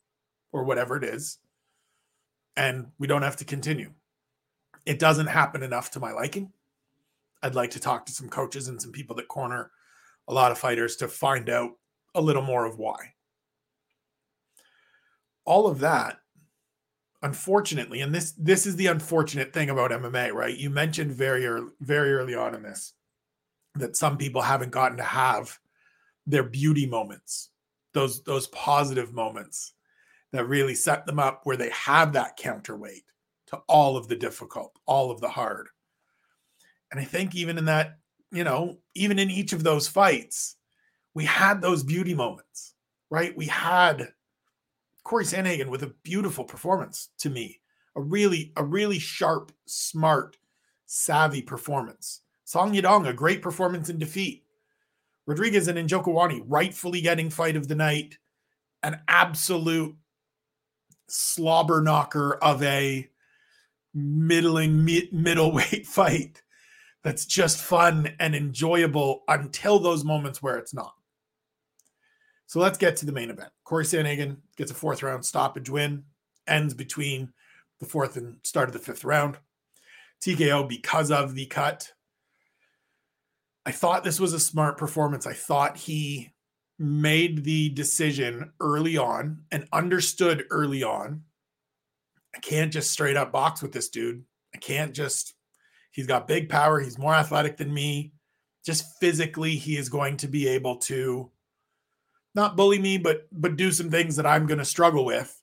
[0.53, 1.39] or whatever it is
[2.59, 3.93] and we don't have to continue.
[4.85, 6.53] It doesn't happen enough to my liking.
[7.41, 9.71] I'd like to talk to some coaches and some people that corner
[10.27, 11.71] a lot of fighters to find out
[12.17, 13.15] a little more of why.
[15.45, 16.19] All of that
[17.23, 20.57] unfortunately and this this is the unfortunate thing about MMA, right?
[20.57, 22.93] You mentioned very early, very early on in this
[23.75, 25.59] that some people haven't gotten to have
[26.27, 27.51] their beauty moments,
[27.95, 29.75] those those positive moments
[30.33, 33.05] that really set them up where they have that counterweight
[33.49, 35.69] to all of the difficult, all of the hard.
[36.91, 37.99] And I think even in that,
[38.31, 40.57] you know, even in each of those fights,
[41.15, 42.75] we had those beauty moments,
[43.11, 43.37] right?
[43.37, 44.09] We had
[45.09, 47.61] Cory Sandhagen with a beautiful performance to me,
[47.97, 50.37] a really, a really sharp, smart,
[50.85, 52.21] savvy performance.
[52.45, 54.45] Song Yadong, a great performance in defeat.
[55.27, 58.19] Rodrigues and Njokuani rightfully getting fight of the night,
[58.83, 59.97] an absolute
[61.07, 63.09] slobber knocker of a
[63.95, 66.43] middling mid- middleweight fight
[67.03, 70.98] that's just fun and enjoyable until those moments where it's not.
[72.49, 73.51] So let's get to the main event.
[73.63, 76.03] Cory Sandhagen gets a fourth round stoppage win,
[76.49, 77.33] ends between
[77.79, 79.39] the fourth and start of the fifth round.
[80.21, 81.93] TKO because of the cut.
[83.65, 85.27] I thought this was a smart performance.
[85.27, 86.33] I thought he
[86.81, 91.23] made the decision early on and understood early on
[92.35, 94.23] I can't just straight up box with this dude.
[94.55, 95.35] I can't just,
[95.91, 96.81] he's got big power.
[96.81, 98.13] He's more athletic than me.
[98.65, 101.31] Just physically, he is going to be able to
[102.39, 105.43] not bully me, but but do some things that I'm going to struggle with.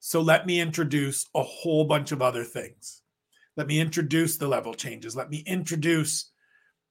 [0.00, 3.02] So let me introduce a whole bunch of other things.
[3.56, 5.14] Let me introduce the level changes.
[5.14, 6.30] Let me introduce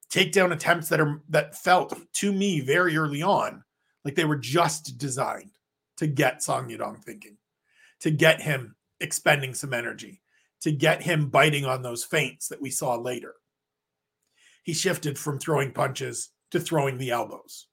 [0.08, 3.64] takedown attempts that are that felt to me very early on
[4.04, 5.50] like they were just designed
[5.96, 7.36] to get Song Yadong thinking,
[8.00, 10.22] to get him expending some energy,
[10.60, 13.34] to get him biting on those feints that we saw later.
[14.62, 17.66] He shifted from throwing punches to throwing the elbows.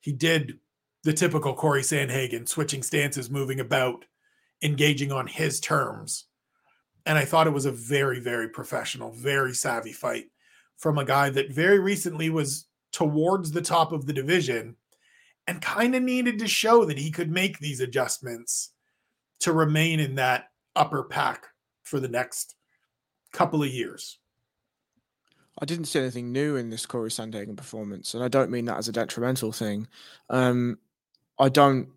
[0.00, 0.58] He did
[1.04, 4.04] the typical Cory Sandhagen, switching stances, moving about,
[4.62, 6.26] engaging on his terms.
[7.06, 10.26] And I thought it was a very, very professional, very savvy fight
[10.76, 14.76] from a guy that very recently was towards the top of the division
[15.46, 18.72] and kind of needed to show that he could make these adjustments
[19.40, 21.46] to remain in that upper pack
[21.82, 22.54] for the next
[23.32, 24.18] couple of years.
[25.58, 28.78] I didn't see anything new in this Cory Sandhagen performance, and I don't mean that
[28.78, 29.88] as a detrimental thing.
[30.28, 30.78] Um,
[31.40, 31.88] I don't,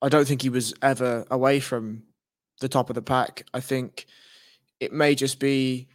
[0.00, 2.04] I don't think he was ever away from
[2.60, 3.44] the top of the pack.
[3.52, 4.06] I think
[4.80, 5.88] it may just be,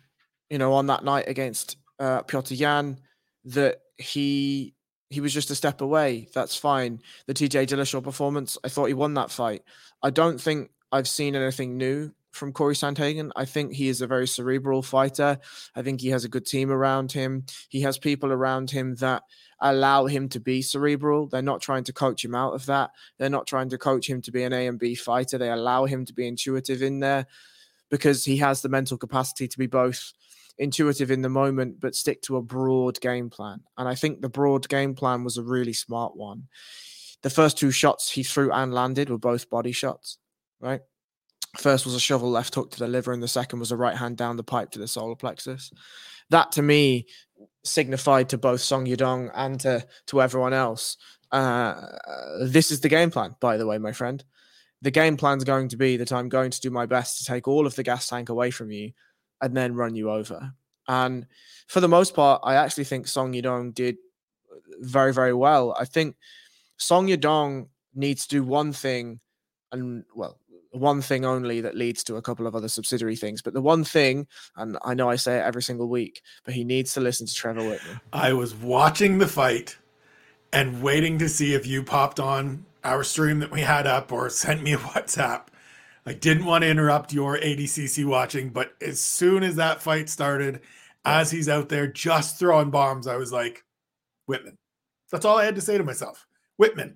[0.50, 3.00] you know, on that night against uh, Petr Yan
[3.46, 4.74] that he
[5.10, 6.28] he was just a step away.
[6.34, 7.02] That's fine.
[7.28, 9.64] The TJ Dillashaw performance, I thought he won that fight.
[10.04, 13.32] I don't think I've seen anything new from Cory Sandhagen.
[13.36, 15.40] I think he is a very cerebral fighter.
[15.76, 17.46] I think he has a good team around him.
[17.70, 19.24] He has people around him that
[19.60, 21.28] allow him to be cerebral.
[21.28, 22.92] They're not trying to coach him out of that.
[23.18, 25.38] They're not trying to coach him to be an A and B fighter.
[25.38, 27.26] They allow him to be intuitive in there
[27.90, 30.14] because he has the mental capacity to be both
[30.58, 33.62] intuitive in the moment, but stick to a broad game plan.
[33.78, 36.48] And I think the broad game plan was a really smart one.
[37.22, 40.18] The first two shots he threw and landed were both body shots,
[40.60, 40.82] right?
[41.56, 43.96] First was a shovel left hook to the liver, and the second was a right
[43.96, 45.72] hand down the pipe to the solar plexus.
[46.30, 47.08] That to me
[47.64, 50.98] signified to both Song Yadong and to, to everyone else.
[51.32, 51.82] Uh,
[52.42, 54.24] this is the game plan, by the way, my friend.
[54.82, 57.48] The game plan's going to be that I'm going to do my best to take
[57.48, 58.92] all of the gas tank away from you
[59.42, 60.54] and then run you over.
[60.88, 61.26] And
[61.68, 63.98] for the most part, I actually think Song Yadong did
[64.80, 65.76] very, very well.
[65.80, 66.16] I think
[66.78, 69.20] Song Yadong needs to do one thing,
[69.72, 70.40] and well,
[70.78, 73.42] one thing only that leads to a couple of other subsidiary things.
[73.42, 76.64] But the one thing, and I know I say it every single week, but he
[76.64, 78.00] needs to listen to Trevor Wittman.
[78.14, 79.78] I was watching the fight
[80.54, 84.30] and waiting to see if you popped on our stream that we had up or
[84.30, 85.48] sent me a WhatsApp.
[86.06, 90.62] I didn't want to interrupt your ADCC watching, but as soon as that fight started,
[91.04, 93.66] as he's out there just throwing bombs, I was like,
[94.30, 94.56] Wittman.
[95.12, 96.26] That's all I had to say to myself.
[96.62, 96.96] Wittman.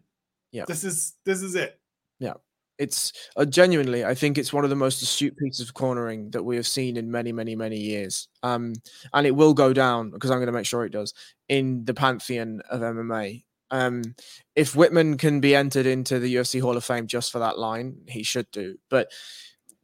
[0.52, 0.66] Yeah.
[0.66, 1.80] This is this is it.
[2.20, 2.36] Yeah.
[2.82, 6.42] It's uh, genuinely, I think it's one of the most astute pieces of cornering that
[6.42, 8.28] we have seen in many, many, many years.
[8.42, 8.74] Um,
[9.14, 11.14] and it will go down because I'm going to make sure it does
[11.48, 13.44] in the pantheon of MMA.
[13.70, 14.02] Um,
[14.56, 17.98] if Wittman can be entered into the UFC Hall of Fame just for that line,
[18.08, 18.78] he should do.
[18.90, 19.12] But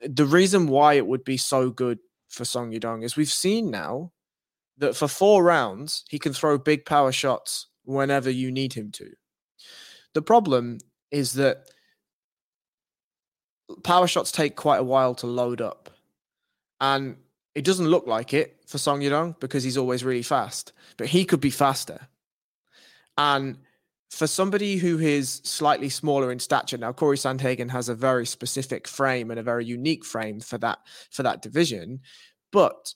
[0.02, 4.12] the reason why it would be so good for Song Yadong is we've seen now
[4.80, 9.12] that for four rounds he can throw big power shots whenever you need him to.
[10.16, 10.80] The problem
[11.12, 11.60] is that
[13.84, 15.90] power shots take quite a while to load up.
[16.80, 17.18] And
[17.56, 21.26] it doesn't look like it for Song Yadong because he's always really fast, but he
[21.26, 22.08] could be faster.
[23.18, 23.58] And
[24.10, 28.88] for somebody who is slightly smaller in stature, now Cory Sandhagen has a very specific
[28.88, 32.02] frame and a very unique frame for that for that division.
[32.52, 32.94] But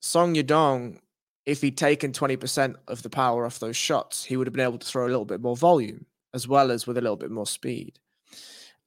[0.00, 0.98] Song Yadong,
[1.46, 4.78] if he'd taken 20% of the power off those shots, he would have been able
[4.78, 7.46] to throw a little bit more volume as well as with a little bit more
[7.46, 7.98] speed.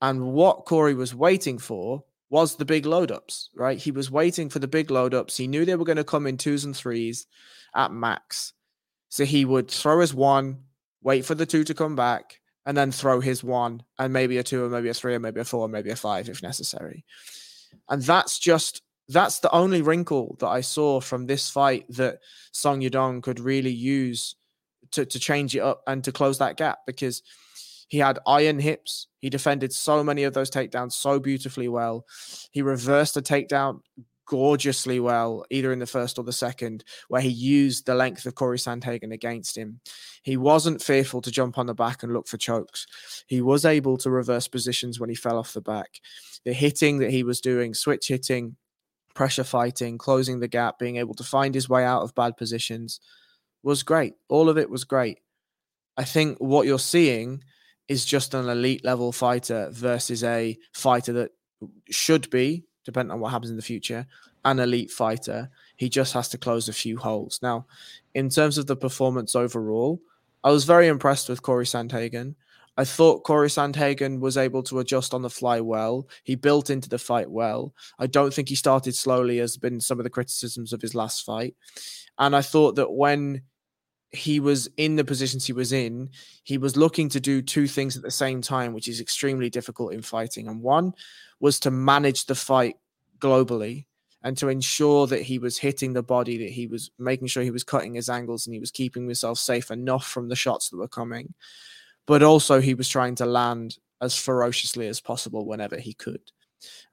[0.04, 3.78] And what Cory was waiting for was the big load ups, right?
[3.78, 5.38] He was waiting for the big load ups.
[5.38, 7.26] He knew they were going to come in twos and threes
[7.74, 8.52] at max.
[9.08, 10.64] So he would throw his one,
[11.02, 14.44] wait for the two to come back, and then throw his one and maybe a
[14.44, 17.06] two or maybe a three or maybe a four or maybe a five if necessary.
[17.88, 22.20] And that's just that's the only wrinkle that I saw from this fight that
[22.52, 24.36] Song Yadong could really use
[24.92, 27.24] to, to change it up and to close that gap because
[27.94, 29.06] he had iron hips.
[29.20, 32.08] He defended so many of those takedowns so beautifully well.
[32.50, 33.82] He reversed a takedown
[34.26, 38.34] gorgeously well, either in the first or the second, where he used the length of
[38.34, 39.80] Cory Sandhagen against him.
[40.24, 42.88] He wasn't fearful to jump on the back and look for chokes.
[43.28, 46.00] He was able to reverse positions when he fell off the back.
[46.46, 48.56] The hitting that he was doing, switch hitting,
[49.14, 53.00] pressure fighting, closing the gap, being able to find his way out of bad positions
[53.62, 54.16] was great.
[54.30, 55.20] All of it was great.
[55.96, 57.44] I think what you're seeing
[57.88, 61.32] is just an elite level fighter versus a fighter that
[61.90, 64.06] should be, depending on what happens in the future,
[64.46, 65.50] an elite fighter.
[65.76, 67.40] He just has to close a few holes.
[67.42, 67.66] Now,
[68.14, 70.00] in terms of the performance overall,
[70.44, 72.36] I was very impressed with Cory Sandhagen.
[72.76, 76.08] I thought Cory Sandhagen was able to adjust on the fly well.
[76.24, 77.74] He built into the fight well.
[78.00, 81.24] I don't think he started slowly, as been some of the criticisms of his last
[81.24, 81.56] fight.
[82.18, 83.44] And I thought that when
[84.14, 86.10] he was in the positions he was in,
[86.44, 89.92] he was looking to do two things at the same time, which is extremely difficult
[89.92, 90.48] in fighting.
[90.48, 90.94] And one
[91.40, 92.78] was to manage the fight
[93.18, 93.86] globally
[94.22, 97.52] and to ensure that he was hitting the body, that he was making sure he
[97.52, 100.78] was cutting his angles and he was keeping himself safe enough from the shots that
[100.78, 101.34] were coming.
[102.06, 106.22] But also, he was trying to land as ferociously as possible whenever he could.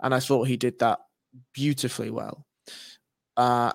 [0.01, 1.01] And I thought he did that
[1.53, 2.47] beautifully well.
[3.37, 3.73] Uh,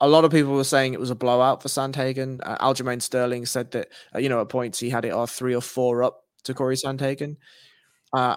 [0.00, 2.40] a lot of people were saying it was a blowout for Sandhagen.
[2.42, 5.54] Uh, Aljamain Sterling said that, uh, you know, at points he had it off three
[5.54, 7.36] or four up to Cory Sandhagen.
[8.12, 8.36] Uh,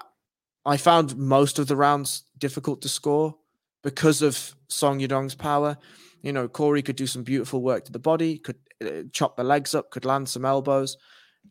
[0.66, 3.36] I found most of the rounds difficult to score
[3.84, 5.78] because of Song Yadong's power.
[6.22, 9.44] You know, Cory could do some beautiful work to the body, could uh, chop the
[9.44, 10.98] legs up, could land some elbows,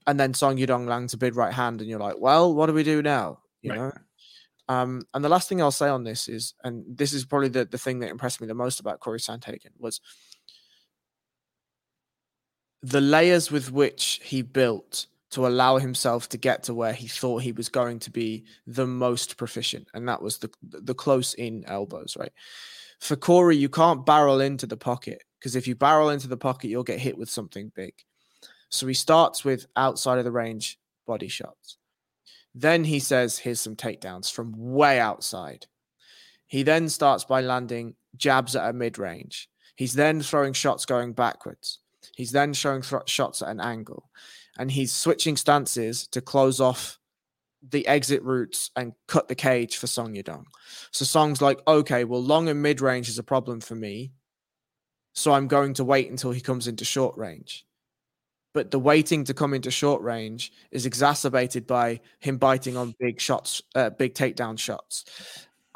[0.07, 2.73] and then Song Yadong lands a big right hand, and you're like, well, what do
[2.73, 3.41] we do now?
[3.63, 3.79] You right.
[3.79, 3.93] know.
[4.71, 7.65] Um, and the last thing I'll say on this is, and this is probably the,
[7.65, 10.01] the thing that impressed me the most about Cory Sandhagen was
[12.81, 17.43] the layers with which he built to allow himself to get to where he thought
[17.43, 21.65] he was going to be the most proficient, and that was the the close in
[21.67, 22.17] elbows.
[22.17, 22.33] Right
[23.01, 26.69] for Cory, you can't barrel into the pocket because if you barrel into the pocket,
[26.69, 27.95] you'll get hit with something big.
[28.69, 30.79] So he starts with outside of the range
[31.09, 31.80] body shots.
[32.55, 35.67] Then he says, here's some takedowns from way outside.
[36.47, 39.49] He then starts by landing jabs at a mid range.
[39.77, 41.79] He's then throwing shots going backwards.
[42.17, 44.11] He's then showing th- shots at an angle.
[44.59, 46.99] And he's switching stances to close off
[47.67, 50.45] the exit routes and cut the cage for Song Yadong.
[50.91, 54.13] So Song's like, okay, well, long and mid range is a problem for me.
[55.13, 57.65] So I'm going to wait until he comes into short range
[58.53, 63.21] but the waiting to come into short range is exacerbated by him biting on big
[63.21, 65.05] shots, uh, big takedown shots,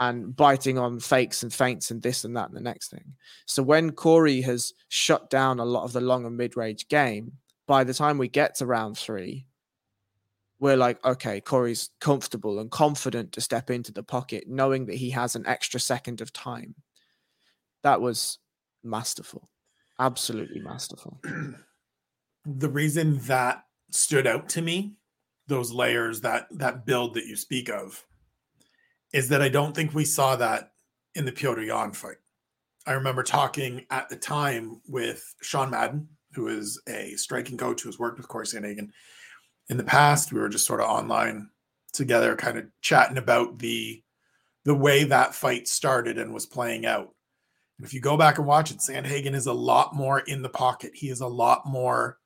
[0.01, 3.14] and biting on fakes and feints and this and that and the next thing.
[3.47, 7.33] So when Cory has shut down a lot of the long and mid range game,
[7.66, 9.47] by the time we get to round three,
[10.59, 15.11] we're like, okay, Cory's comfortable and confident to step into the pocket, knowing that he
[15.11, 16.75] has an extra second of time.
[17.83, 18.39] That was
[18.83, 19.49] masterful.
[20.01, 21.20] Absolutely masterful.
[22.45, 24.95] the reason that stood out to me,
[25.47, 28.05] those layers, that that build that you speak of,
[29.13, 30.73] is that I don't think we saw that
[31.15, 32.17] in the Petr Yan fight.
[32.87, 37.89] I remember talking at the time with Sean Madden, who is a striking coach who
[37.89, 38.91] has worked with Cory Sandhagen
[39.71, 40.33] in the past.
[40.33, 41.49] We were just sort of online
[41.93, 44.03] together, kind of chatting about the
[44.65, 47.15] the way that fight started and was playing out.
[47.79, 50.49] And if you go back and watch it, Sandhagen is a lot more in the
[50.49, 50.93] pocket.
[50.95, 52.19] He is a lot more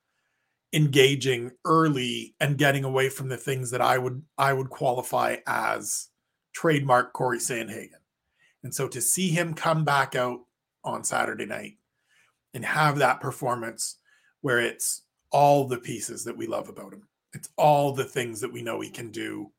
[0.72, 6.08] engaging early and getting away from the things that I would I would qualify as
[6.52, 8.00] trademark Cory Sandhagen.
[8.62, 10.40] And so to see him come back out
[10.84, 11.78] on Saturday night
[12.54, 13.96] and have that performance
[14.40, 17.06] where it's all the pieces that we love about him.
[17.32, 19.52] It's all the things that we know he can do.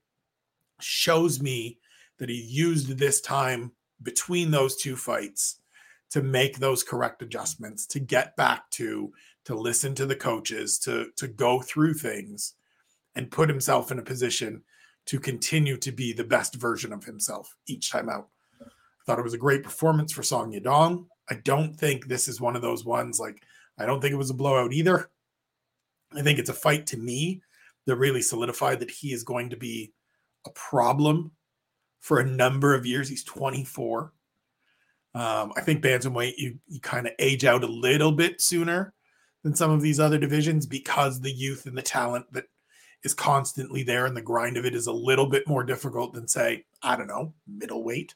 [0.81, 1.77] Shows me
[2.17, 5.59] that he used this time between those two fights
[6.11, 9.13] to make those correct adjustments, to get back to,
[9.49, 12.53] to listen to the coaches, to, to go through things
[13.15, 14.61] and put himself in a position
[15.07, 18.27] to continue to be the best version of himself each time out.
[18.61, 18.67] I
[19.07, 21.07] thought it was a great performance for Song Yadong.
[21.31, 23.41] I don't think this is one of those ones like
[23.79, 25.09] I don't think it was a blowout either.
[26.15, 27.41] I think it's a fight to me
[27.87, 29.93] that really solidified that he is going to be
[30.45, 31.31] a problem
[32.01, 33.09] for a number of years.
[33.09, 34.13] He's 24.
[35.15, 38.93] Um, I think bantamweight you you kind of age out a little bit sooner
[39.43, 42.45] than some of these other divisions because the youth and the talent that
[43.03, 46.27] is constantly there and the grind of it is a little bit more difficult than
[46.27, 48.15] say I don't know middleweight.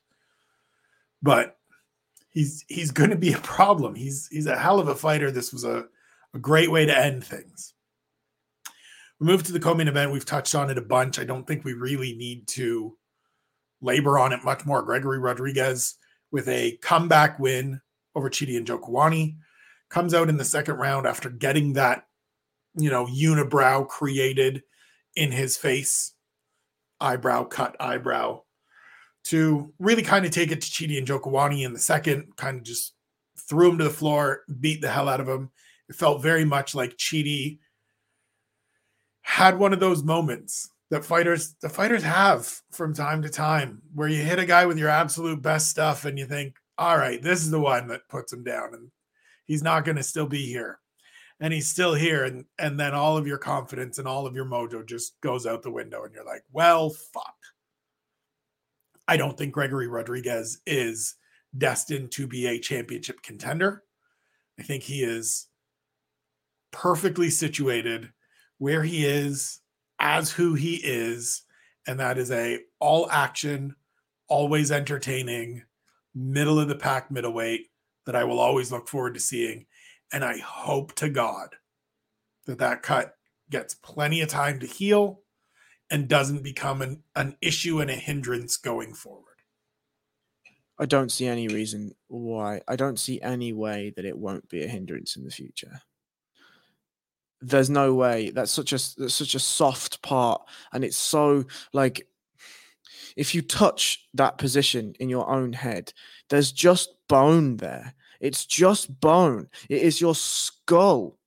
[1.22, 1.58] But
[2.30, 3.96] he's he's going to be a problem.
[3.96, 5.32] He's he's a hell of a fighter.
[5.32, 5.86] This was a
[6.34, 7.74] a great way to end things.
[9.20, 10.12] We move to the co-main event.
[10.12, 11.20] We've touched on it a bunch.
[11.20, 12.98] I don't think we really need to
[13.82, 14.82] labor on it much more.
[14.82, 15.96] Gregory Rodrigues
[16.32, 17.80] with a comeback win
[18.16, 19.36] over Chidi and Njokuani
[19.94, 22.08] comes out in the second round after getting that,
[22.76, 24.64] you know, unibrow created
[25.16, 26.14] in his face,
[27.00, 28.42] eyebrow cut eyebrow,
[29.26, 32.96] to really kind of take it to Chidi Njokuani in the second, kind of just
[33.48, 35.52] threw him to the floor, beat the hell out of him.
[35.88, 37.60] It felt very much like Chidi
[39.22, 44.08] had one of those moments that fighters the fighters have from time to time where
[44.08, 47.40] you hit a guy with your absolute best stuff and you think all right this
[47.40, 48.92] is the one that puts him down and
[49.46, 50.80] he's not going to still be here.
[51.40, 54.46] And he's still here and and then all of your confidence and all of your
[54.46, 57.36] mojo just goes out the window and you're like well fuck.
[59.08, 61.16] I don't think gregory Rodrigues is
[61.58, 63.84] destined to be a championship contender.
[64.58, 65.48] I think he is
[66.72, 68.10] perfectly situated
[68.60, 69.60] where he is
[70.00, 71.44] as who he is
[71.88, 73.76] and that is a all action
[74.28, 75.64] always entertaining
[76.16, 77.68] middle of the pack middleweight
[78.06, 79.66] that i will always look forward to seeing
[80.12, 81.56] and i hope to god
[82.46, 83.16] that that cut
[83.50, 85.22] gets plenty of time to heal
[85.92, 89.28] and doesn't become an, an issue and a hindrance going forward
[90.80, 92.62] I don't see any reason why.
[92.68, 95.84] I don't see any way that it won't be a hindrance in the future
[97.44, 100.42] there's no way that's such a that's such a soft part
[100.72, 101.44] and it's so
[101.74, 102.08] like
[103.16, 105.92] if you touch that position in your own head
[106.30, 107.94] there's just bone there.
[108.20, 109.48] It's just bone.
[109.70, 111.20] It is your skull.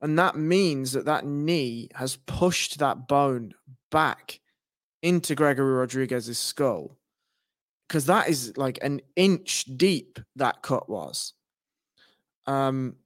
[0.00, 3.52] And that means that that knee has pushed that bone
[3.90, 4.40] back
[5.02, 6.96] into Gregory Rodrigues's skull.
[7.86, 11.34] Because that is like an inch deep that cut was.
[12.46, 12.96] Um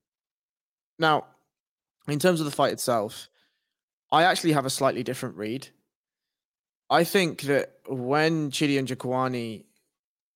[1.00, 1.24] now
[2.06, 3.28] in terms of the fight itself,
[4.12, 5.70] I actually have a slightly different read.
[6.88, 9.64] I think that when Chidi Njokuani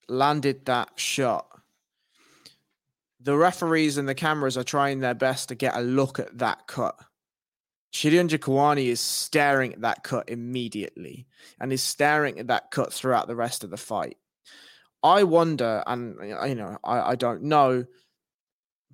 [0.09, 1.47] landed that shot,
[3.21, 6.67] the referees and the cameras are trying their best to get a look at that
[6.67, 6.97] cut.
[7.93, 11.27] Chidi Njokuani is staring at that cut immediately
[11.59, 14.17] and is staring at that cut throughout the rest of the fight.
[15.03, 16.17] I wonder, and
[16.49, 17.87] you know, I, I don't know,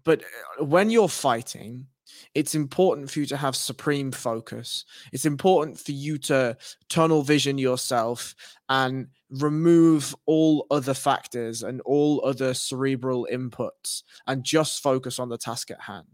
[0.05, 0.23] but
[0.59, 1.87] when you're fighting,
[2.35, 4.85] it's important for you to have supreme focus.
[5.13, 6.57] It's important for you to
[6.89, 8.35] tunnel vision yourself
[8.69, 9.09] and
[9.41, 15.71] remove all other factors and all other cerebral inputs and just focus on the task
[15.71, 16.07] at hand.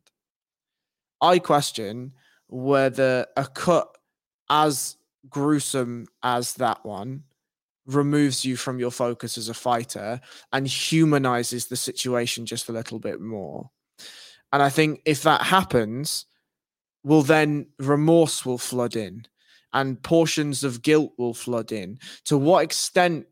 [1.21, 2.13] I question
[2.49, 3.89] whether a cut
[4.49, 4.97] as
[5.29, 7.25] gruesome as that one
[7.87, 10.21] removes you from your focus as a fighter
[10.53, 13.71] and humanizes the situation just a little bit more.
[14.53, 16.27] And I think if that happens,
[17.05, 19.27] well, then remorse will flood in.
[19.73, 21.99] And portions of guilt will flood in.
[22.25, 23.27] To what extent,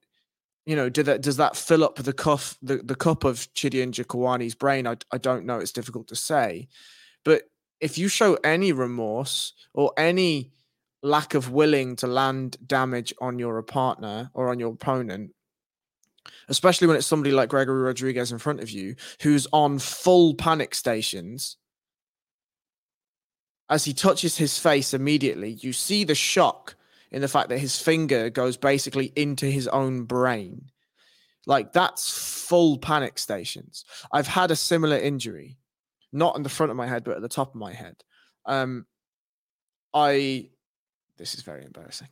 [0.67, 3.85] you know, do that does that fill up the cuff the, the cup of Chidi
[3.85, 4.87] Njokuani's brain?
[4.87, 5.59] I, I don't know.
[5.59, 6.69] It's difficult to say.
[7.25, 7.43] But
[7.81, 10.53] if you show any remorse or any
[11.03, 15.33] lack of willing to land damage on your partner or on your opponent,
[16.49, 20.75] especially when it's somebody like Gregory Rodrigues in front of you who's on full panic
[20.75, 21.57] stations.
[23.71, 26.75] As he touches his face immediately, you see the shock
[27.11, 30.71] in the fact that his finger goes basically into his own brain.
[31.47, 33.85] Like that's full panic stations.
[34.13, 35.59] I've had a similar injury,
[36.13, 37.97] not in the front of my head, but at the top of my head.
[38.47, 38.87] Um,
[39.95, 40.51] I,
[41.17, 42.09] this is very embarrassing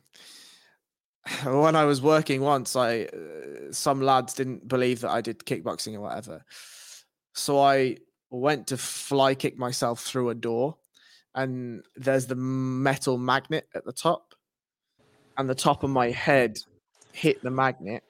[1.43, 5.95] when I was working once, I uh, some lads didn't believe that I did kickboxing
[5.95, 6.43] or whatever,
[7.33, 7.97] so I
[8.29, 10.77] went to fly kick myself through a door,
[11.37, 14.33] and there's the metal magnet at the top,
[15.37, 16.57] and the top of my head
[17.13, 18.03] hit the magnet,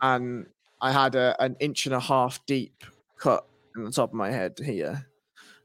[0.00, 0.46] and
[0.80, 2.84] I had a, an inch and a half deep
[3.18, 5.06] cut in the top of my head here.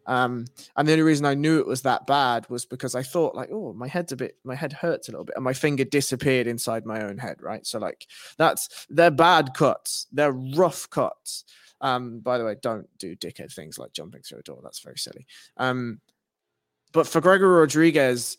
[0.05, 0.45] Um,
[0.75, 3.49] and the only reason I knew it was that bad was because I thought like,
[3.51, 6.47] oh, my head's a bit, my head hurts a little bit, and my finger disappeared
[6.47, 7.65] inside my own head, right?
[7.65, 8.07] So like,
[8.37, 11.45] that's they're bad cuts, they're rough cuts.
[11.79, 14.59] Um, by the way, don't do dickhead things like jumping through a door.
[14.63, 15.25] That's very silly.
[15.57, 16.01] Um,
[16.93, 18.37] but for Gregory Rodrigues,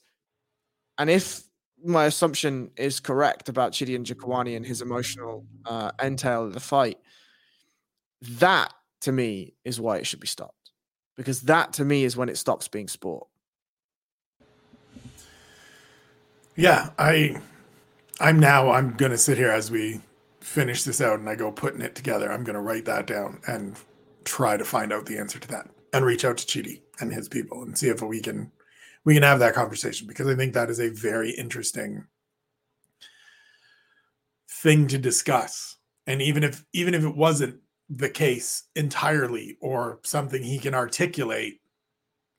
[0.99, 1.43] and if
[1.85, 6.99] my assumption is correct about Chidi Njokuani and his emotional uh, entail of the fight,
[8.23, 8.73] that
[9.03, 10.73] to me is why it should be stopped
[11.17, 13.27] because that to me is when it stops being sport.
[16.57, 17.41] Yeah, I
[18.21, 20.01] I'm now I'm to sit here as we
[20.41, 22.33] finish this out and I go putting it together.
[22.33, 23.77] I'm to write that down and
[24.25, 27.29] try to find out the answer to that and reach out to Chidi and his
[27.29, 28.51] people and see if we can
[29.05, 32.07] we can have that conversation because I think that is a very interesting
[34.49, 35.77] thing to discuss.
[36.07, 41.61] And even if even if it wasn't the case entirely or something he can articulate,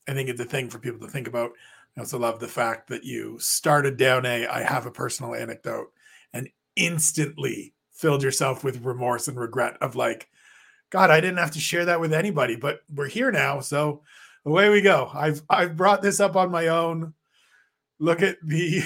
[0.07, 1.51] I think it's a thing for people to think about.
[1.97, 5.91] I also love the fact that you started down a I have a personal anecdote
[6.34, 10.30] and instantly filled yourself with remorse and regret of like,
[10.89, 13.60] God, I didn't have to share that with anybody, but we're here now.
[13.60, 14.03] So
[14.50, 15.10] away we go.
[15.14, 17.14] I've I've brought this up on my own.
[18.00, 18.84] Look at the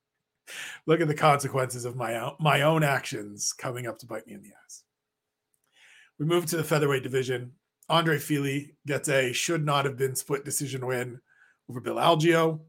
[0.86, 4.34] look at the consequences of my own my own actions coming up to bite me
[4.34, 4.82] in the ass.
[6.18, 7.52] We move to the featherweight division.
[7.88, 11.20] Andre Fili gets a should not have been split decision win
[11.68, 12.60] over Bill Algeo.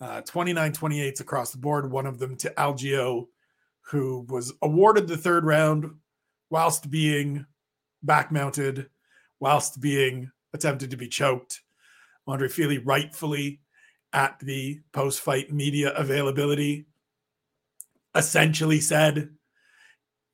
[0.00, 3.26] Uh, 29 28 across the board, one of them to Algeo,
[3.82, 5.90] who was awarded the third round
[6.50, 7.46] whilst being
[8.02, 8.88] back mounted,
[9.40, 11.60] whilst being attempted to be choked.
[12.26, 13.60] Andre Fili rightfully
[14.12, 16.86] at the post fight media availability
[18.14, 19.28] essentially said,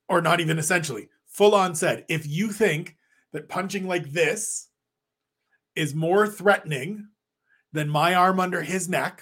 [0.07, 2.95] or not even essentially, full on said, if you think
[3.33, 4.69] that punching like this
[5.75, 7.07] is more threatening
[7.73, 9.21] than my arm under his neck,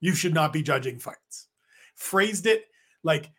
[0.00, 1.48] you should not be judging fights.
[1.96, 2.64] Phrased it
[3.02, 3.30] like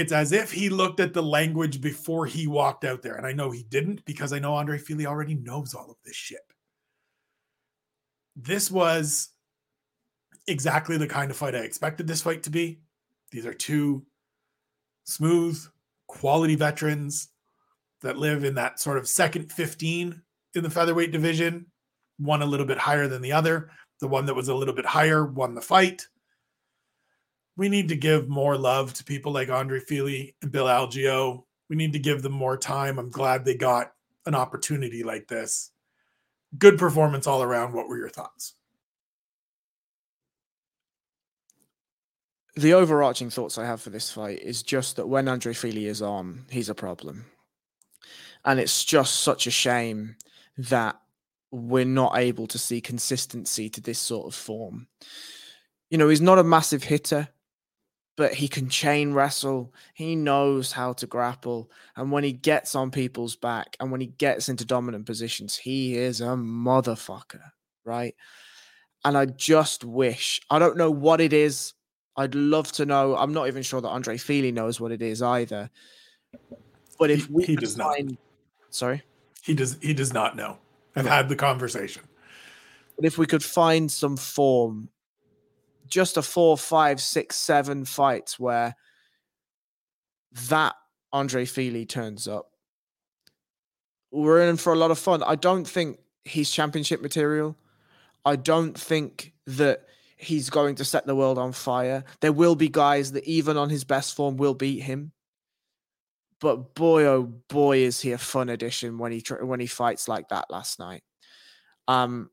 [0.00, 3.16] it's as if he looked at the language before he walked out there.
[3.16, 6.16] And I know he didn't because I know Andre Fili already knows all of this
[6.16, 6.40] shit.
[8.34, 9.28] This was
[10.46, 12.80] exactly the kind of fight I expected this fight to be.
[13.30, 14.06] These are two
[15.04, 15.62] smooth,
[16.06, 17.28] quality veterans
[18.00, 20.22] that live in that sort of second 15
[20.54, 21.66] in the featherweight division,
[22.18, 23.70] one a little bit higher than the other.
[24.00, 26.06] The one that was a little bit higher won the fight.
[27.60, 31.44] We need to give more love to people like Andre Fili and Bill Algeo.
[31.68, 32.98] We need to give them more time.
[32.98, 33.92] I'm glad they got
[34.24, 35.70] an opportunity like this.
[36.56, 37.74] Good performance all around.
[37.74, 38.54] What were your thoughts?
[42.56, 46.00] The overarching thoughts I have for this fight is just that when Andre Fili is
[46.00, 47.26] on, he's a problem.
[48.42, 50.16] And it's just such a shame
[50.56, 50.98] that
[51.50, 54.86] we're not able to see consistency to this sort of form.
[55.90, 57.28] You know, he's not a massive hitter,
[58.20, 59.72] but he can chain wrestle.
[59.94, 61.70] He knows how to grapple.
[61.96, 65.96] And when he gets on people's back and when he gets into dominant positions, he
[65.96, 67.52] is a motherfucker,
[67.82, 68.14] right?
[69.06, 71.72] And I just wish, I don't know what it is.
[72.14, 73.16] I'd love to know.
[73.16, 75.70] I'm not even sure that Andre Fili knows what it is either.
[76.98, 78.18] But if we he does find, not
[78.68, 79.02] Sorry?
[79.40, 80.58] He does he does not know.
[80.94, 82.02] I've had the conversation.
[82.96, 84.90] But if we could find some form,
[85.90, 88.74] just a four, five, six, seven fights where
[90.48, 90.74] that
[91.12, 92.50] Andre Fili turns up,
[94.12, 95.22] we're in for a lot of fun.
[95.22, 97.56] I don't think he's championship material.
[98.24, 99.86] I don't think that
[100.16, 102.04] he's going to set the world on fire.
[102.20, 105.12] There will be guys that even on his best form will beat him.
[106.40, 110.28] But boy, oh boy, is he a fun addition when he when he fights like
[110.28, 111.02] that last night.
[111.86, 112.30] Um,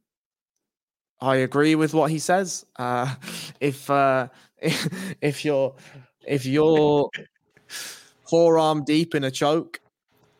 [1.19, 2.65] I agree with what he says.
[2.77, 3.15] Uh,
[3.59, 4.27] if uh,
[4.61, 5.75] if you're
[6.25, 7.09] if you're
[8.29, 9.79] forearm deep in a choke,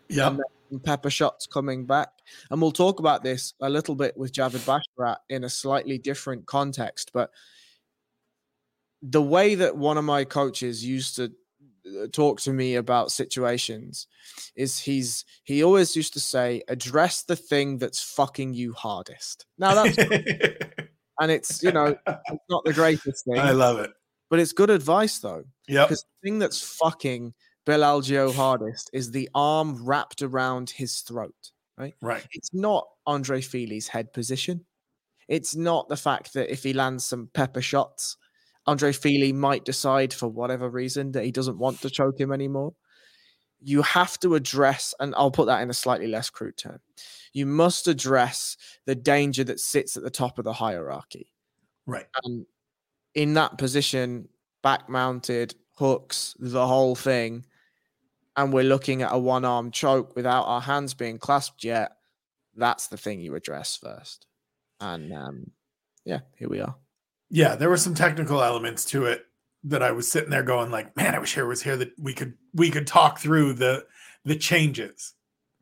[0.09, 0.35] yeah,
[0.83, 2.09] pepper shots coming back,
[2.51, 6.45] and we'll talk about this a little bit with Javid Basharat in a slightly different
[6.45, 7.31] context, but
[9.01, 11.31] the way that one of my coaches used to
[11.87, 14.07] Uh, talk to me about situations
[14.55, 19.45] is he's he always used to say address the thing that's fucking you hardest.
[19.57, 19.97] Now that's
[21.19, 23.91] and it's you know it's not the greatest thing i love it.
[24.29, 27.33] but it's good advice though yeah because the thing that's fucking
[27.65, 31.33] bill algeo hardest is the arm wrapped around his throat
[31.77, 31.93] right?
[32.01, 32.25] Right.
[32.31, 34.65] It's not andre fili's head position.
[35.27, 38.17] It's not the fact that if he lands some pepper shots
[38.67, 42.73] Andre Fili might decide for whatever reason that he doesn't want to choke him anymore.
[43.61, 46.79] You have to address, and I'll put that in a slightly less crude term.
[47.33, 51.31] You must address the danger that sits at the top of the hierarchy.
[51.85, 52.05] Right.
[52.23, 52.45] And
[53.15, 54.27] in that position,
[54.61, 57.45] back mounted, hooks, the whole thing,
[58.35, 61.93] and we're looking at a one arm choke without our hands being clasped yet,
[62.55, 64.27] that's the thing you address first.
[64.79, 65.51] And um,
[66.05, 66.75] yeah, here we are
[67.29, 69.25] yeah, there were some technical elements to it
[69.63, 72.13] that I was sitting there going like, man, I wish here was here that we
[72.13, 73.85] could we could talk through the
[74.23, 75.13] the changes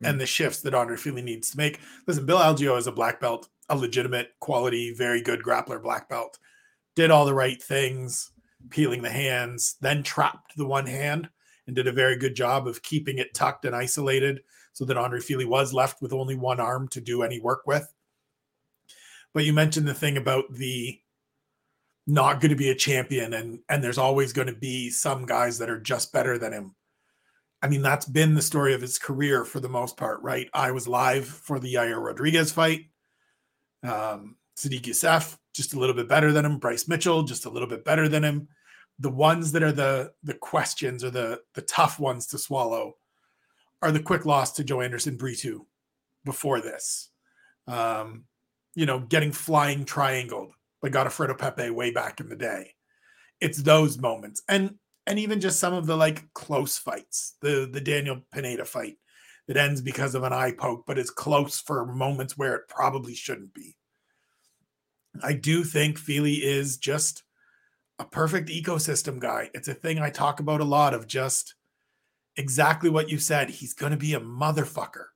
[0.02, 0.10] mm-hmm.
[0.10, 1.80] and the shifts that Andre Fili needs to make.
[2.06, 6.38] Listen, Bill Algeo is a black belt, a legitimate quality, very good grappler black belt.
[6.94, 8.30] Did all the right things,
[8.70, 11.28] peeling the hands, then trapped the one hand
[11.66, 14.40] and did a very good job of keeping it tucked and isolated
[14.72, 17.92] so that Andre Fili was left with only one arm to do any work with.
[19.34, 21.00] But you mentioned the thing about the
[22.06, 25.58] not going to be a champion and and there's always going to be some guys
[25.58, 26.74] that are just better than him.
[27.62, 30.48] I mean, that's been the story of his career for the most part, right?
[30.54, 32.90] I was live for the Yair Rodriguez fight.
[33.82, 36.58] Um, Sodiq Yusuff, just a little bit better than him.
[36.58, 38.48] Bryce Mitchell, just a little bit better than him.
[38.98, 42.96] The ones that are the the questions or the the tough ones to swallow
[43.82, 45.66] are the quick loss to Joanderson Brito
[46.24, 47.10] before this.
[47.66, 48.24] Um,
[48.74, 50.52] you know, getting flying triangled
[50.82, 52.74] by Godofredo Pepe way back in the day.
[53.40, 54.42] It's those moments.
[54.48, 58.96] And and even just some of the like close fights, the the Daniel Pineda fight
[59.46, 63.14] that ends because of an eye poke, but it's close for moments where it probably
[63.14, 63.76] shouldn't be.
[65.22, 67.22] I do think Fili is just
[67.98, 69.50] a perfect ecosystem guy.
[69.54, 71.54] It's a thing I talk about a lot of just
[72.36, 73.48] exactly what you said.
[73.48, 75.06] He's going to be a motherfucker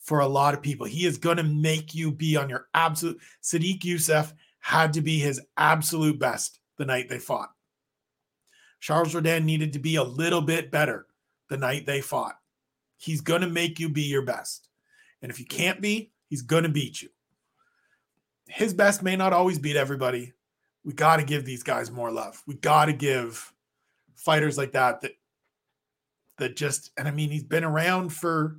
[0.00, 0.86] for a lot of people.
[0.86, 5.18] He is going to make you be on your absolute Sodiq Yusuff had to be
[5.18, 7.50] his absolute best the night they fought.
[8.80, 11.06] Charles Jourdain needed to be a little bit better
[11.48, 12.38] the night they fought.
[12.96, 14.68] He's going to make you be your best.
[15.22, 17.08] And if you can't be, he's going to beat you.
[18.46, 20.32] His best may not always beat everybody.
[20.84, 22.42] We got to give these guys more love.
[22.46, 23.52] We got to give
[24.14, 25.12] fighters like that that
[26.38, 28.56] that just and I mean he's been around for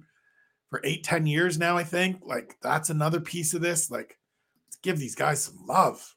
[0.70, 2.22] for eight, ten years now, I think.
[2.24, 3.90] Like that's another piece of this.
[3.90, 4.19] Like
[4.84, 6.16] give these guys some love.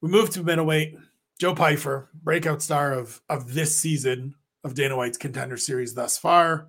[0.00, 0.96] We move to middleweight.
[1.40, 4.34] Joe Pyfer, breakout star of, of this season
[4.64, 6.68] of Dana White's contender series thus far,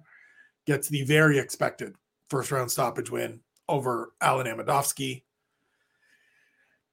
[0.68, 1.96] gets the very expected
[2.30, 5.24] first round stoppage win over Alen Amedovski.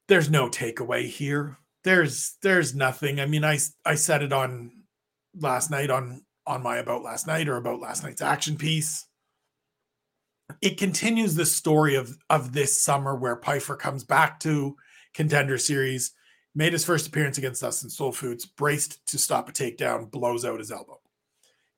[0.08, 1.58] There's no takeaway here.
[1.84, 3.20] There's there's nothing.
[3.20, 4.70] I mean, I I said it on
[5.38, 9.05] last night on on my about last night or about last night's action piece
[10.60, 14.76] it continues the story of of this summer where Pyfer comes back to
[15.14, 16.12] contender series,
[16.54, 20.70] made his first appearance against Dustin Stoltzfus, braced to stop a takedown, blows out his
[20.70, 21.00] elbow,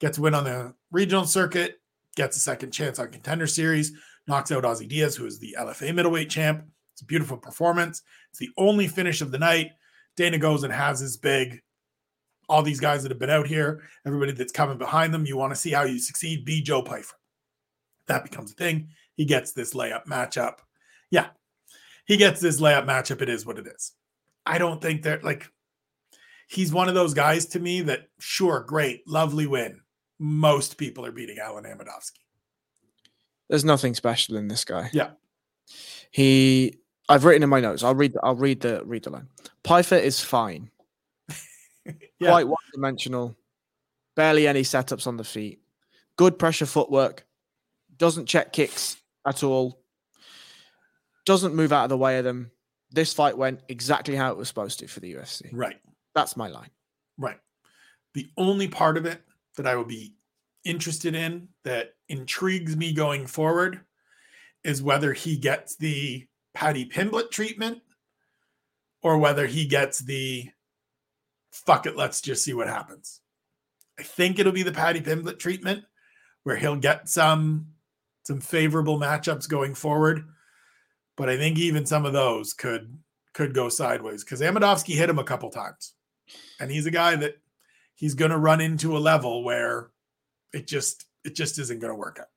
[0.00, 1.80] gets a win on the regional circuit,
[2.16, 3.92] gets a second chance on contender series,
[4.26, 6.64] knocks out Ozzy Diaz, who is the LFA middleweight champ.
[6.94, 8.02] It's a beautiful performance.
[8.30, 9.70] It's the only finish of the night.
[10.16, 11.60] Dana goes and has his big.
[12.48, 15.52] All these guys that have been out here, everybody that's coming behind them, you want
[15.52, 16.44] to see how you succeed.
[16.44, 17.14] Be Joe Pyfer.
[18.08, 18.88] That becomes a thing.
[19.14, 20.56] He gets this layup matchup.
[21.10, 21.28] Yeah,
[22.06, 23.22] he gets this layup matchup.
[23.22, 23.92] It is what it is.
[24.44, 25.46] I don't think that, like,
[26.48, 29.82] he's one of those guys to me that, sure, great, lovely win.
[30.18, 32.20] Most people are beating Alen Amedovski.
[33.48, 34.90] There's nothing special in this guy.
[34.92, 35.10] Yeah.
[36.10, 36.78] He,
[37.08, 37.82] I've written in my notes.
[37.82, 38.14] I'll read.
[38.22, 39.28] I'll read the read the line.
[39.62, 40.70] Pyfer is fine.
[41.86, 42.30] yeah.
[42.30, 43.36] Quite one dimensional.
[44.16, 45.60] Barely any setups on the feet.
[46.16, 47.27] Good pressure footwork
[47.98, 48.96] doesn't check kicks
[49.26, 49.80] at all,
[51.26, 52.50] doesn't move out of the way of them,
[52.90, 55.48] this fight went exactly how it was supposed to for the UFC.
[55.52, 55.76] Right.
[56.14, 56.70] That's my line.
[57.18, 57.38] Right.
[58.14, 59.20] The only part of it
[59.56, 60.14] that I will be
[60.64, 63.80] interested in that intrigues me going forward
[64.64, 67.80] is whether he gets the Paddy Pimblett treatment
[69.02, 70.48] or whether he gets the
[71.52, 73.20] fuck it, let's just see what happens.
[73.98, 75.84] I think it'll be the Paddy Pimblett treatment
[76.42, 77.68] where he'll get some
[78.28, 80.28] some favorable matchups going forward.
[81.16, 82.98] But I think even some of those could
[83.32, 85.94] could go sideways because Amedovski hit him a couple times.
[86.60, 87.38] And he's a guy that
[87.94, 89.88] he's gonna run into a level where
[90.52, 92.28] it just it just isn't gonna work out.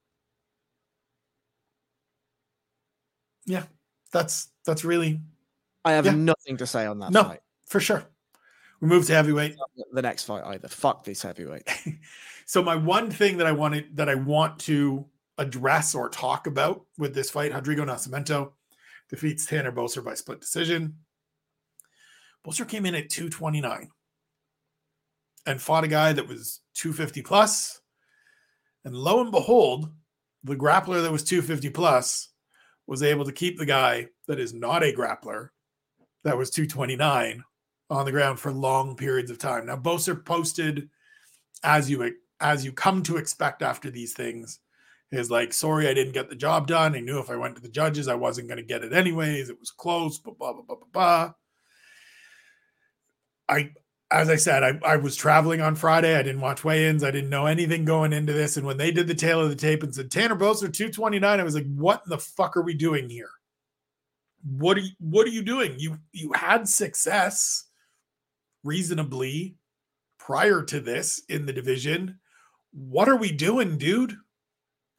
[3.46, 3.64] Yeah,
[4.14, 5.20] that's that's really
[5.84, 6.16] I have Yeah.
[6.16, 7.24] nothing to say on that No.
[7.26, 7.42] fight.
[7.68, 8.06] for sure.
[8.80, 9.58] We move to heavyweight.
[9.94, 10.68] The next fight either.
[10.70, 11.68] Fuck this heavyweight.
[12.48, 15.06] So my one thing that I wanted that I want to
[15.42, 18.52] address or talk about with this fight, Rodrigo Nascimento
[19.10, 20.98] defeats Tanner Boser by split decision.
[22.46, 23.90] Boser came in at 229
[25.46, 27.82] and fought a guy that was 250 plus.
[28.86, 29.92] And lo and behold,
[30.44, 32.30] the grappler that was 250 plus
[32.88, 35.50] was able to keep the guy that is not a grappler
[36.24, 37.44] that was 229
[37.90, 39.66] on the ground for long periods of time.
[39.66, 40.90] Now Boser posted
[41.64, 44.60] as you as you come to expect after these things
[45.12, 46.96] is like sorry I didn't get the job done.
[46.96, 49.50] I knew if I went to the judges I wasn't going to get it anyways.
[49.50, 50.88] It was close, blah blah blah blah blah.
[50.94, 51.34] blah.
[53.50, 53.72] I
[54.12, 56.16] as I said, I, I was traveling on Friday.
[56.16, 57.02] I didn't watch weigh-ins.
[57.02, 58.58] I didn't know anything going into this.
[58.58, 61.44] And when they did the tail of the tape and said Tanner Boser 229, I
[61.44, 63.30] was like, what the fuck are we doing here?
[64.44, 65.76] What are you what are you doing?
[65.78, 67.66] You you had success
[68.64, 69.56] reasonably
[70.18, 72.20] prior to this in the division.
[72.74, 74.16] What are we doing, dude?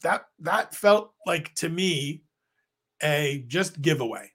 [0.03, 2.23] That that felt like to me
[3.03, 4.31] a just giveaway.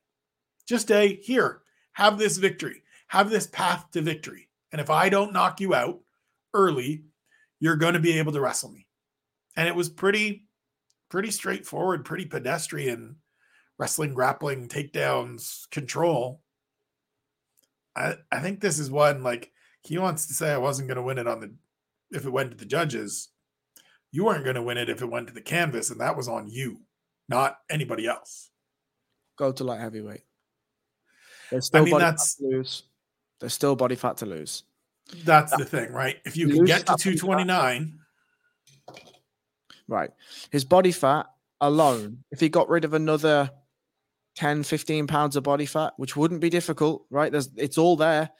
[0.68, 1.62] Just a here,
[1.94, 4.50] have this victory, have this path to victory.
[4.72, 6.02] And if I don't knock you out
[6.54, 7.04] early,
[7.60, 8.88] you're going to be able to wrestle me.
[9.56, 10.48] And it was pretty
[11.10, 13.18] pretty straightforward, pretty pedestrian
[13.80, 16.42] wrestling, grappling, takedowns, control.
[17.96, 19.52] I I think this is one like
[19.84, 21.54] he wants to say I wasn't going to win it on the
[22.12, 23.30] if it went to the judges.
[24.18, 26.28] You weren't going to win it if it went to the canvas, and that was
[26.28, 26.80] on you,
[27.30, 28.50] not anybody else.
[29.38, 30.24] Go to light heavyweight.
[31.52, 32.84] There's still mean, body that's- fat to lose.
[33.40, 34.64] There's still body fat to lose.
[35.24, 36.18] That's the thing, right?
[36.26, 37.20] If you can get to that body fat.
[37.20, 38.00] 229,
[39.88, 40.10] Right.
[40.50, 41.28] His body fat
[41.62, 43.52] alone, if he got rid of another
[44.36, 47.32] 10, 15 pounds of body fat, which wouldn't be difficult, right?
[47.32, 48.32] There's it's all there.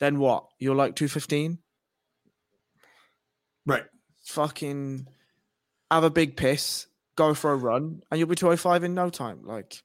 [0.00, 0.48] Then what?
[0.58, 1.58] You're like 215?
[3.66, 3.84] right?
[4.26, 5.06] Fucking
[5.90, 9.40] have a big piss, go for a run, and you'll be 205 in no time.
[9.44, 9.82] Like,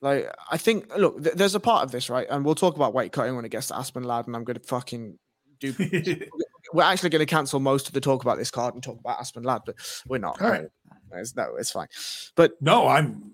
[0.00, 2.26] like I think look, th- there's a part of this, right?
[2.28, 4.60] And we'll talk about weight cutting when it gets to Aspen Ladd, and I'm gonna
[4.60, 5.18] fucking
[5.60, 5.72] do
[6.72, 9.18] we're actually going to cancel most of the talk about this card and talk about
[9.20, 10.40] Aspen Ladd, but we're not.
[10.40, 10.66] All right.
[11.14, 11.88] It's, no, it's fine.
[12.34, 13.32] But no, I'm.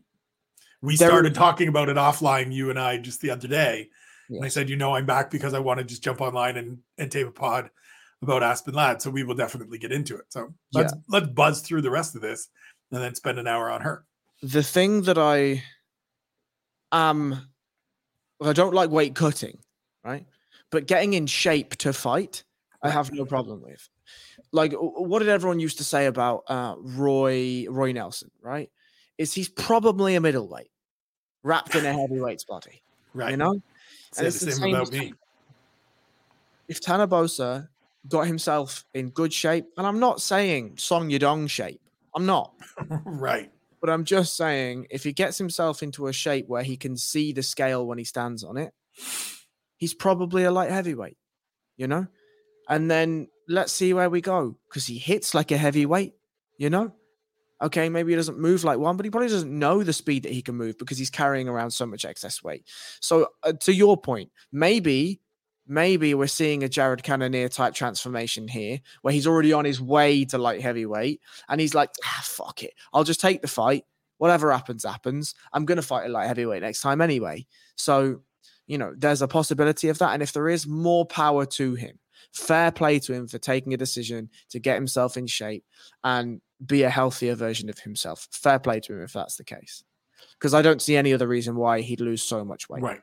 [0.81, 3.91] We There- started talking about it offline, you and I, just the other day.
[4.31, 6.79] And I said, you know, I'm back because I want to just jump online and,
[6.99, 7.71] and tape a pod
[8.23, 9.01] about Aspen Ladd.
[9.03, 10.25] So we will definitely get into it.
[10.29, 12.49] So let's let's buzz through the rest of this
[12.93, 14.05] and then spend an hour on her.
[14.43, 15.63] the thing that I
[16.93, 17.49] um
[18.41, 19.59] well, I don't like weight cutting,
[20.05, 20.25] right?
[20.71, 22.45] But getting in shape to fight,
[22.83, 23.89] I have no problem with.
[24.53, 28.31] Like, what did everyone used to say about uh, Roy Roy Nelson?
[28.41, 28.71] Right?
[29.19, 30.71] Is he's probably a middleweight
[31.43, 32.83] wrapped in a heavyweight's body?
[33.15, 33.33] Right.
[33.33, 33.61] You know,
[34.13, 35.13] Say it's the the same same about me.
[36.69, 37.69] if Tanner Boser
[38.07, 41.81] got himself in good shape, and I'm not saying Song Yadong shape,
[42.15, 42.55] I'm not,
[43.05, 43.51] right.
[43.81, 47.33] but I'm just saying if he gets himself into a shape where he can see
[47.33, 48.73] the scale when he stands on it,
[49.77, 51.17] he's probably a light heavyweight,
[51.77, 52.07] you know?
[52.69, 56.13] And then let's see where we go because he hits like a heavyweight,
[56.59, 56.93] you know?
[57.61, 60.33] Okay, maybe he doesn't move like one, but he probably doesn't know the speed that
[60.33, 62.65] he can move because he's carrying around so much excess weight.
[63.01, 65.21] So, uh, to your point, maybe,
[65.69, 70.25] maybe we're seeing a Jared Cannonier type transformation here where he's already on his way
[70.27, 72.73] to light heavyweight and he's like, ah, fuck it.
[72.93, 73.85] I'll just take the fight.
[74.17, 75.35] Whatever happens, happens.
[75.53, 77.47] I'm going to fight a light heavyweight next time anyway.
[77.77, 78.23] So,
[78.67, 80.13] you know, there's a possibility of that.
[80.15, 81.99] And if there is more power to him,
[82.33, 85.65] fair play to him for taking a decision to get himself in shape
[86.03, 88.27] and be a healthier version of himself.
[88.33, 89.85] Fair play to him if that's the case.
[90.33, 92.83] Because I don't see any other reason why he'd lose so much weight.
[92.83, 93.01] Right.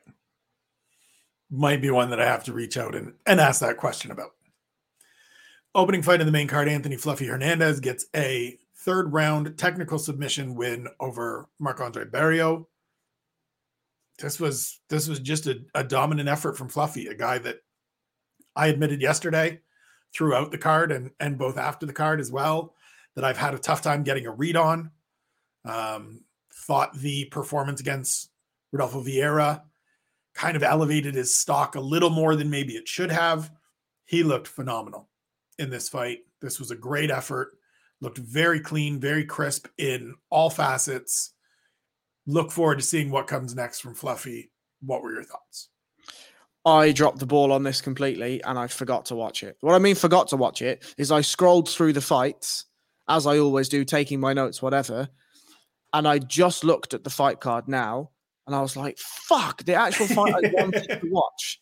[1.50, 4.30] Might be one that I have to reach out and, and ask that question about.
[5.74, 10.54] Opening fight in the main card, Anthony Fluffy Hernandez gets a third round technical submission
[10.54, 12.66] win over Marc Andre Barriault.
[14.18, 17.58] this was this was just a, a dominant effort from Fluffy, a guy that
[18.54, 19.60] I admitted yesterday
[20.14, 22.74] throughout the card and and both after the card as well
[23.14, 24.90] that I've had a tough time getting a read on.
[25.64, 26.22] Um,
[26.52, 28.30] thought the performance against
[28.72, 29.62] Rodolfo Vieira
[30.36, 33.50] kind of elevated his stock a little more than maybe it should have.
[34.04, 35.08] He looked phenomenal
[35.58, 36.18] in this fight.
[36.42, 37.56] This was a great effort.
[38.02, 41.32] Looked very clean, very crisp in all facets.
[42.26, 44.52] Look forward to seeing what comes next from Fluffy.
[44.82, 45.70] What were your thoughts?
[46.66, 49.56] I dropped the ball on this completely and I forgot to watch it.
[49.60, 52.66] What I mean, forgot to watch it, is I scrolled through the fights,
[53.08, 55.08] as I always do, taking my notes, whatever.
[55.94, 58.10] And I just looked at the fight card now
[58.46, 61.60] and I was like, fuck, the actual fight I wanted to watch.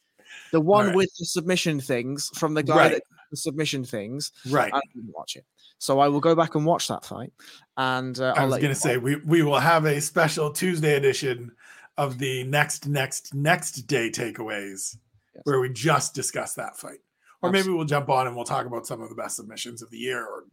[0.53, 0.97] The one right.
[0.97, 2.93] with the submission things from the guy right.
[2.93, 3.03] that
[3.35, 4.33] the submission things.
[4.49, 4.73] Right.
[4.73, 5.45] I didn't watch it.
[5.79, 7.33] So I will go back and watch that fight.
[7.77, 11.53] And uh, I was going to say, we, we will have a special Tuesday edition
[11.99, 14.97] of the next, next, next day takeaways
[15.35, 15.43] yes.
[15.45, 16.99] where we just discuss that fight.
[17.43, 17.59] Or Absolutely.
[17.59, 19.99] maybe we'll jump on and we'll talk about some of the best submissions of the
[19.99, 20.45] year, or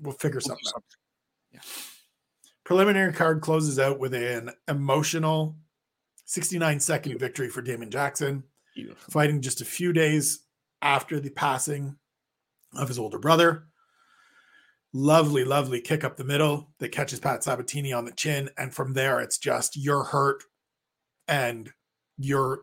[0.00, 0.84] we'll figure something out.
[1.52, 1.60] Yeah.
[2.64, 5.56] Preliminary card closes out with an emotional
[6.28, 9.10] 69 second victory for Damon Jackson, Beautiful.
[9.10, 10.40] fighting just a few days
[10.82, 11.96] after the passing
[12.74, 13.64] of his older brother.
[14.92, 18.50] Lovely, lovely kick up the middle that catches Pat Sabatini on the chin.
[18.58, 20.44] And from there, it's just you're hurt
[21.26, 21.72] and
[22.18, 22.60] you're.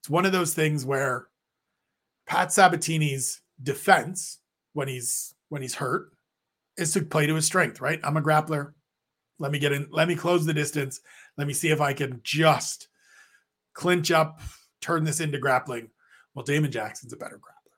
[0.00, 1.28] It's one of those things where
[2.26, 4.40] Pat Sabatini's defense
[4.72, 6.10] when he's when he's hurt
[6.76, 8.00] is to play to his strength, right?
[8.02, 8.72] I'm a grappler.
[9.38, 11.00] Let me get in, let me close the distance.
[11.38, 12.88] Let me see if I can just
[13.72, 14.40] clinch up,
[14.80, 15.88] turn this into grappling.
[16.34, 17.76] Well, Damon Jackson's a better grappler.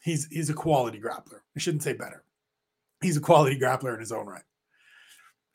[0.00, 1.40] He's he's a quality grappler.
[1.56, 2.22] I shouldn't say better.
[3.00, 4.42] He's a quality grappler in his own right.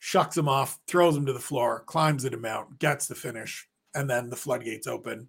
[0.00, 3.66] Shucks him off, throws him to the floor, climbs at him out, gets the finish,
[3.94, 5.28] and then the floodgates open.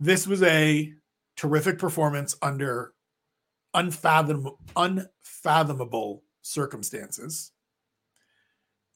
[0.00, 0.92] This was a
[1.36, 2.94] terrific performance under
[3.74, 7.51] unfathom, unfathomable circumstances.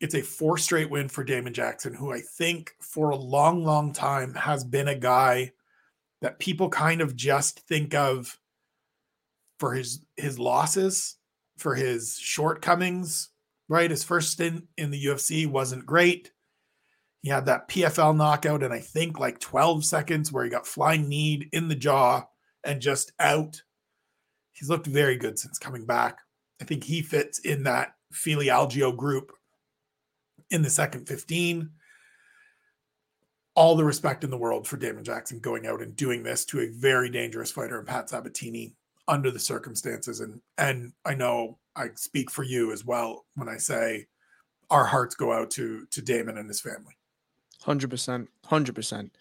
[0.01, 3.93] It's a four straight win for Damon Jackson, who I think for a long, long
[3.93, 5.53] time has been a guy
[6.21, 8.39] that people kind of just think of
[9.59, 11.17] for his his losses,
[11.57, 13.31] for his shortcomings.
[13.69, 16.31] Right, his first stint in the UFC wasn't great.
[17.23, 21.09] He had that PFL knockout and I think like 12 seconds where he got flying
[21.09, 22.27] knee in the jaw
[22.63, 23.61] and just out.
[24.53, 26.21] He's looked very good since coming back.
[26.61, 29.33] I think he fits in that Fili Algeo group
[30.51, 31.71] in the second 15.
[33.55, 36.61] All the respect in the world for Damon Jackson going out and doing this to
[36.61, 38.75] a very dangerous fighter in Pat Sabatini
[39.09, 40.21] under the circumstances.
[40.21, 44.07] And and I know I speak for you as well when I say
[44.71, 46.97] our hearts go out to to Damon and his family.
[47.63, 49.17] Hundred percent, hundred percent.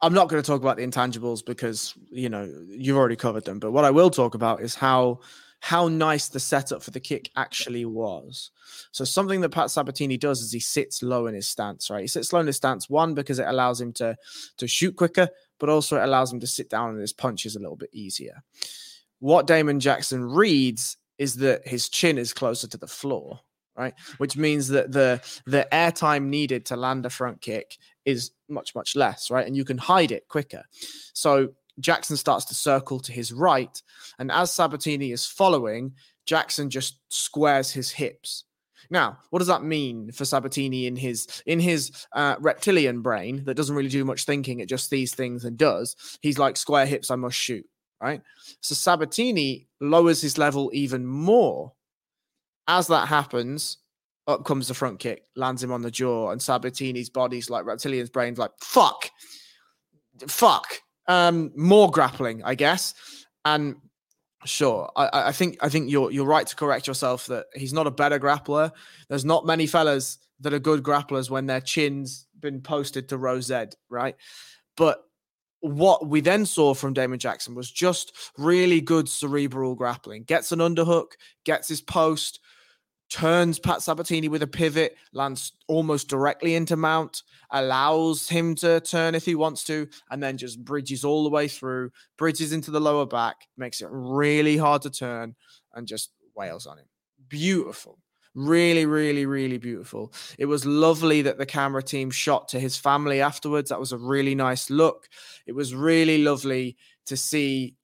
[0.00, 3.58] I'm not going to talk about the intangibles because you know you've already covered them.
[3.58, 5.20] But what I will talk about is how
[5.60, 8.50] how nice the setup for the kick actually was.
[8.92, 11.90] So something that Pat Sabatini does is he sits low in his stance.
[11.90, 12.88] Right, he sits low in his stance.
[12.88, 14.16] One because it allows him to
[14.56, 15.28] to shoot quicker,
[15.58, 18.42] but also it allows him to sit down and his punches a little bit easier.
[19.20, 23.40] What Damon Jackson reads is that his chin is closer to the floor
[23.78, 23.94] right?
[24.18, 28.96] Which means that the the airtime needed to land a front kick is much much
[28.96, 29.46] less, right?
[29.46, 30.64] And you can hide it quicker.
[31.14, 31.50] So
[31.80, 33.82] Jackson starts to circle to his right,
[34.18, 35.92] and as Sabatini is following,
[36.26, 38.44] Jackson just squares his hips.
[38.90, 43.54] Now, what does that mean for Sabatini in his in his uh, reptilian brain that
[43.54, 44.60] doesn't really do much thinking?
[44.60, 46.18] It just sees things and does.
[46.22, 47.66] He's like square hips, I must shoot.
[48.00, 48.22] Right.
[48.60, 51.72] So Sabatini lowers his level even more
[52.68, 53.78] as that happens,
[54.28, 58.10] up comes the front kick, lands him on the jaw, and Sabatini's body's like reptilian's
[58.10, 59.10] brain's like, fuck,
[60.28, 60.66] fuck.
[61.08, 62.94] Um, more grappling, I guess.
[63.44, 63.76] And
[64.44, 67.86] sure, I, I think I think you're you're right to correct yourself that he's not
[67.86, 68.70] a better grappler.
[69.08, 73.50] There's not many fellas that are good grapplers when their chin's been posted to Rose
[73.50, 74.14] Ed, right?
[74.76, 75.02] But
[75.60, 80.22] what we then saw from Damon Jackson was just really good cerebral grappling.
[80.24, 81.12] Gets an underhook,
[81.44, 82.38] gets his post,
[83.08, 89.14] turns Pat Sabatini with a pivot, lands almost directly into Mount, allows him to turn
[89.14, 92.80] if he wants to, and then just bridges all the way through, bridges into the
[92.80, 95.34] lower back, makes it really hard to turn,
[95.74, 96.86] and just wails on him.
[97.28, 97.98] Beautiful.
[98.34, 100.12] Really, really, really beautiful.
[100.38, 103.70] It was lovely that the camera team shot to his family afterwards.
[103.70, 105.08] That was a really nice look.
[105.46, 107.74] It was really lovely to see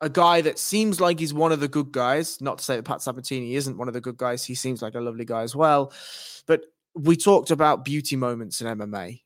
[0.00, 2.40] a guy that seems like he's one of the good guys.
[2.40, 4.44] Not to say that Pat Sabatini isn't one of the good guys.
[4.44, 5.92] He seems like a lovely guy as well.
[6.46, 9.20] But we talked about beauty moments in MMA.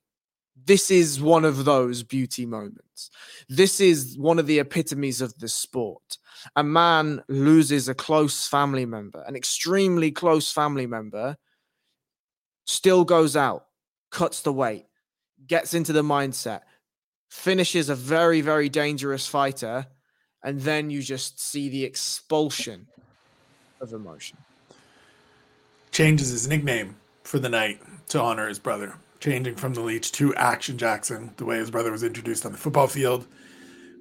[0.65, 3.11] This is one of those beauty moments.
[3.49, 6.19] This is one of the epitomes of the sport.
[6.57, 11.37] A man loses a close family member, an extremely close family member,
[12.67, 13.67] still goes out,
[14.11, 14.87] cuts the weight,
[15.47, 16.61] gets into the mindset,
[17.31, 19.87] finishes a very, very dangerous fighter,
[20.43, 22.87] and then you just see the expulsion
[23.81, 24.39] of emotion.
[25.91, 30.35] Changes his nickname for the night to honor his brother, changing from the Leech to
[30.35, 33.27] Action Jackson, the way his brother was introduced on the football field.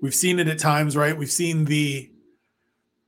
[0.02, 1.18] We've seen it at times, right?
[1.18, 2.10] We've seen the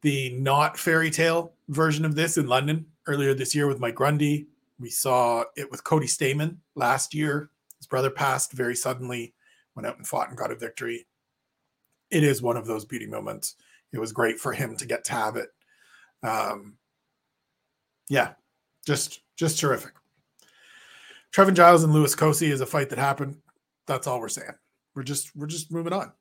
[0.01, 4.47] the not fairy tale version of this in London earlier this year with Mike Grundy.
[4.77, 7.49] We saw it with Cody Stamann last year.
[7.77, 9.33] His brother passed very suddenly,
[9.75, 11.07] went out and fought and got a victory.
[12.13, 13.55] It is one of those beauty moments.
[13.91, 15.49] It was great for him to get to have it.
[16.21, 16.77] Um,
[18.07, 18.33] yeah,
[18.85, 19.93] just just terrific.
[21.35, 23.37] Trevin Giles and Louis Cosce is a fight that happened.
[23.87, 24.53] That's all we're saying.
[24.95, 26.11] We're just we're just moving on.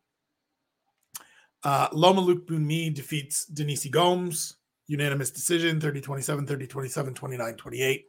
[1.62, 4.56] Uh, Loma Lookboonmee defeats Denise Gomes.
[4.88, 8.06] Unanimous decision 30 27, 30 27, 29 28.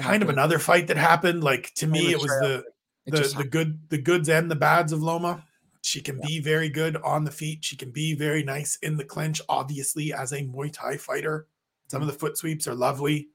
[0.00, 1.44] Kind of another fight that happened.
[1.44, 2.64] Like to me, it was the
[3.06, 5.44] the, the good the goods and the bads of Loma.
[5.84, 6.26] She can yeah.
[6.26, 7.62] be very good on the feet.
[7.62, 11.46] She can be very nice in the clinch, obviously, as a Muay Thai fighter.
[11.88, 12.14] Some of mm-hmm.
[12.14, 13.28] the foot sweeps are lovely.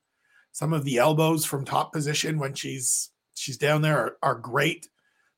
[0.52, 4.90] Some of the elbows from top position when she's she's down there are, are great.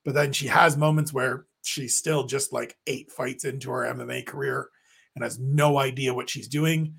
[0.06, 4.26] But then she has moments where she's still just like eight fights into her MMA
[4.26, 4.70] career
[5.14, 6.96] and has no idea what she's doing.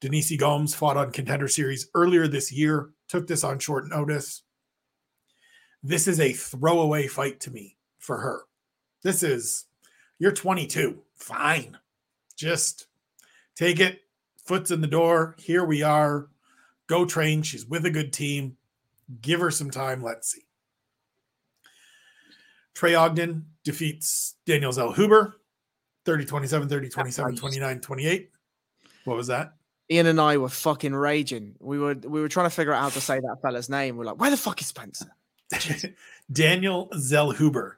[0.00, 4.44] Denise Gomes fought on Contender Series earlier this year, took this on short notice.
[5.82, 8.42] This is a throwaway fight to me for her.
[9.06, 9.66] This is,
[10.18, 11.00] you're 22.
[11.14, 11.78] Fine.
[12.34, 12.88] Just
[13.54, 14.00] take it.
[14.44, 15.36] Foot's in the door.
[15.38, 16.26] Here we are.
[16.88, 17.42] Go train.
[17.42, 18.56] She's with a good team.
[19.20, 20.02] Give her some time.
[20.02, 20.42] Let's see.
[22.74, 25.34] Trey Ogden defeats Daniel Zellhuber
[26.04, 28.30] 30 27, 30 27, 29 28.
[29.04, 29.52] What was that?
[29.88, 31.54] Ian and I were fucking raging.
[31.60, 33.98] We were we were trying to figure out how to say that fella's name.
[33.98, 35.12] We're like, where the fuck is Spencer?
[36.32, 37.74] Daniel Zellhuber.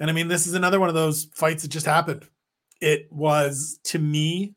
[0.00, 2.26] And I mean, this is another one of those fights that just happened.
[2.80, 4.54] It was to me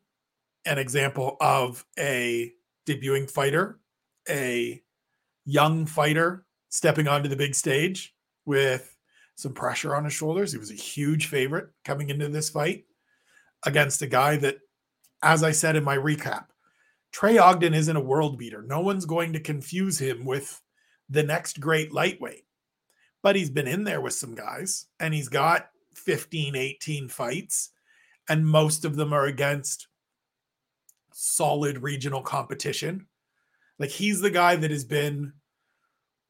[0.66, 2.52] an example of a
[2.86, 3.78] debuting fighter,
[4.28, 4.82] a
[5.44, 8.14] young fighter stepping onto the big stage
[8.44, 8.94] with
[9.36, 10.52] some pressure on his shoulders.
[10.52, 12.84] He was a huge favorite coming into this fight
[13.64, 14.58] against a guy that,
[15.22, 16.46] as I said in my recap,
[17.12, 18.62] Trey Ogden isn't a world beater.
[18.62, 20.60] No one's going to confuse him with
[21.08, 22.44] the next great lightweight.
[23.22, 27.70] But he's been in there with some guys and he's got 15, 18 fights,
[28.28, 29.88] and most of them are against
[31.12, 33.06] solid regional competition.
[33.78, 35.32] Like he's the guy that has been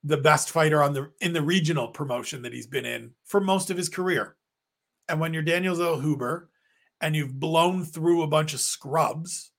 [0.05, 3.71] the best fighter on the in the regional promotion that he's been in for most
[3.71, 4.37] of his career.
[5.09, 6.47] And when you're Daniel Zellhuber
[7.01, 9.51] and you've blown through a bunch of scrubs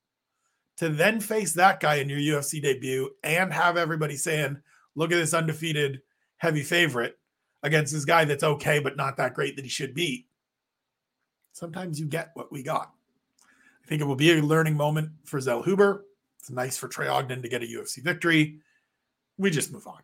[0.77, 4.57] to then face that guy in your UFC debut and have everybody saying,
[4.95, 5.99] look at this undefeated
[6.37, 7.18] heavy favorite
[7.63, 10.27] against this guy that's okay, but not that great that he should beat.
[11.53, 12.91] Sometimes you get what we got.
[13.83, 16.01] I think it will be a learning moment for Zellhuber.
[16.39, 18.59] It's nice for Trey Ogden to get a UFC victory.
[19.37, 19.99] We just move on.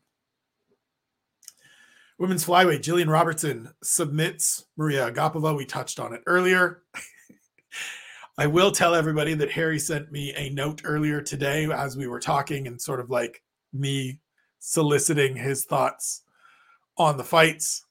[2.17, 5.55] Women's flyweight, Gillian Robertson submits Mariya Agapova.
[5.55, 6.83] We touched on it earlier.
[8.37, 12.19] I will tell everybody that Harry sent me a note earlier today as we were
[12.19, 13.41] talking and sort of like
[13.71, 14.19] me
[14.59, 16.23] soliciting his thoughts
[16.97, 17.85] on the fights.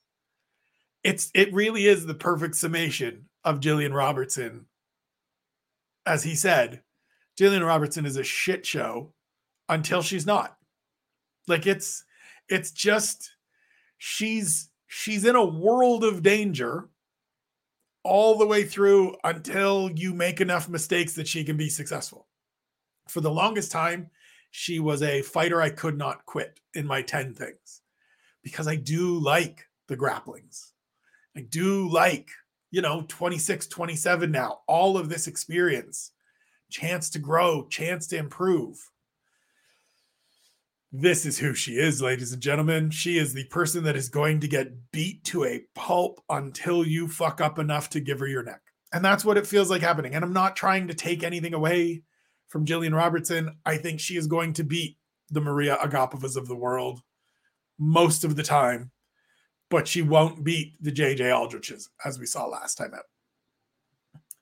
[1.02, 4.66] It's it really is the perfect summation of Gillian Robertson.
[6.06, 6.82] As he said,
[7.36, 9.12] Gillian Robertson is a shit show
[9.68, 10.56] until she's not.
[11.46, 12.04] Like it's
[12.48, 13.32] it's just
[13.98, 16.88] she's she's in a world of danger
[18.02, 22.28] all the way through until you make enough mistakes that she can be successful.
[23.08, 24.10] For the longest time,
[24.50, 27.82] she was a fighter I could not quit in my 10 things
[28.44, 30.70] because I do like the grapplings.
[31.36, 32.30] I do like,
[32.70, 36.12] you know, 26, 27 now, all of this experience,
[36.70, 38.78] chance to grow, chance to improve
[40.96, 42.88] this is who she is, ladies and gentlemen.
[42.88, 47.08] She is the person that is going to get beat to a pulp until you
[47.08, 48.60] fuck up enough to give her your neck.
[48.92, 50.14] And that's what it feels like happening.
[50.14, 52.04] And I'm not trying to take anything away
[52.46, 53.56] from Gillian Robertson.
[53.66, 54.96] I think she is going to beat
[55.30, 57.00] the Mariya Agapovas of the world
[57.78, 58.90] most of the time,
[59.70, 63.04] but she won't beat the JJ Aldriches as we saw last time out.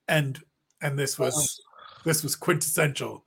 [0.09, 0.39] And
[0.81, 1.61] and this was
[2.05, 3.25] this was quintessential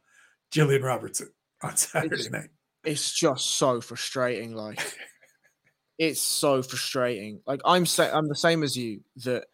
[0.52, 1.30] Gillian Robertson
[1.62, 2.50] on Saturday night
[2.86, 4.56] it's just so frustrating.
[4.56, 4.80] Like,
[5.98, 7.42] it's so frustrating.
[7.46, 9.46] Like, I'm sa- I'm the same as you that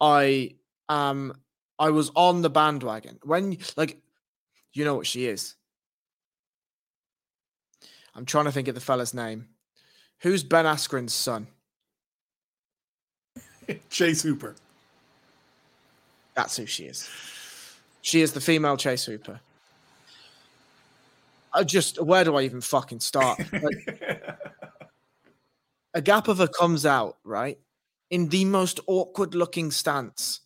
[0.00, 0.54] I
[0.88, 1.34] um
[1.78, 3.98] I was on the bandwagon when like
[4.72, 5.54] you know what she is.
[8.14, 9.48] I'm trying to think of the fella's name.
[10.20, 11.46] Who's Ben Askren's son?
[13.90, 14.56] Chase Hooper.
[16.34, 17.08] That's who she is.
[18.02, 19.40] She is the female Chase Hooper.
[21.52, 23.38] I just where do I even fucking start?
[23.52, 24.38] Like,
[25.96, 27.58] Agapova comes out, right?
[28.10, 30.40] In the most awkward looking stance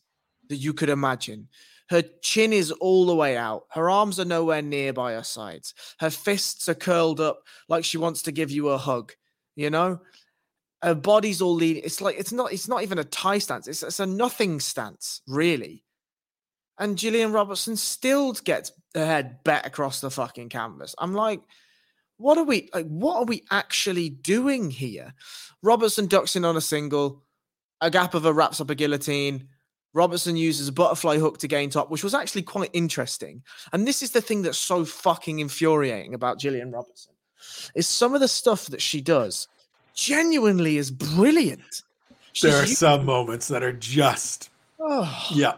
[0.48, 1.48] that you could imagine.
[1.90, 3.64] Her chin is all the way out.
[3.70, 5.74] Her arms are nowhere near by her sides.
[5.98, 9.12] Her fists are curled up like she wants to give you a hug,
[9.57, 10.00] you know?
[10.82, 11.82] Her body's all leaning.
[11.84, 13.68] It's like it's not it's not even a Thai stance.
[13.68, 15.84] It's, it's a nothing stance, really.
[16.78, 20.94] And Gillian Robertson still gets her head bet across the fucking canvas.
[20.98, 21.40] I'm like,
[22.16, 22.86] what are we like?
[22.86, 25.14] What are we actually doing here?
[25.62, 27.22] Robertson ducks in on a single.
[27.82, 29.48] Agapova wraps up a guillotine.
[29.94, 33.42] Robertson uses a butterfly hook to gain top, which was actually quite interesting.
[33.72, 37.11] And this is the thing that's so fucking infuriating about Gillian Robertson
[37.74, 39.49] is some of the stuff that she does
[39.95, 41.82] genuinely is brilliant.
[42.32, 42.76] She's there are using...
[42.76, 45.55] some moments that are just oh, yeah.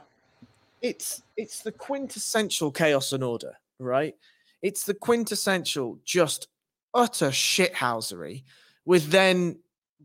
[0.82, 4.14] It's it's the quintessential chaos and order, right?
[4.62, 6.48] It's the quintessential just
[6.94, 8.44] utter shithousery
[8.84, 9.58] with then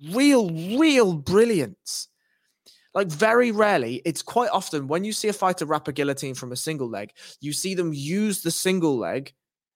[0.10, 2.08] real, real brilliance.
[2.94, 6.52] Like very rarely, it's quite often when you see a fighter wrap a guillotine from
[6.52, 9.34] a single leg, you see them use the single leg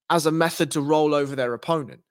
[0.09, 2.01] as a method to roll over their opponent.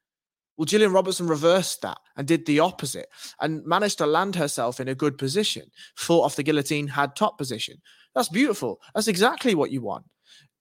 [0.56, 3.08] Well, Gillian Robertson reversed that and did the opposite
[3.40, 5.70] and managed to land herself in a good position.
[5.96, 7.80] Fought off the guillotine, had top position.
[8.14, 8.80] That's beautiful.
[8.94, 10.04] That's exactly what you want.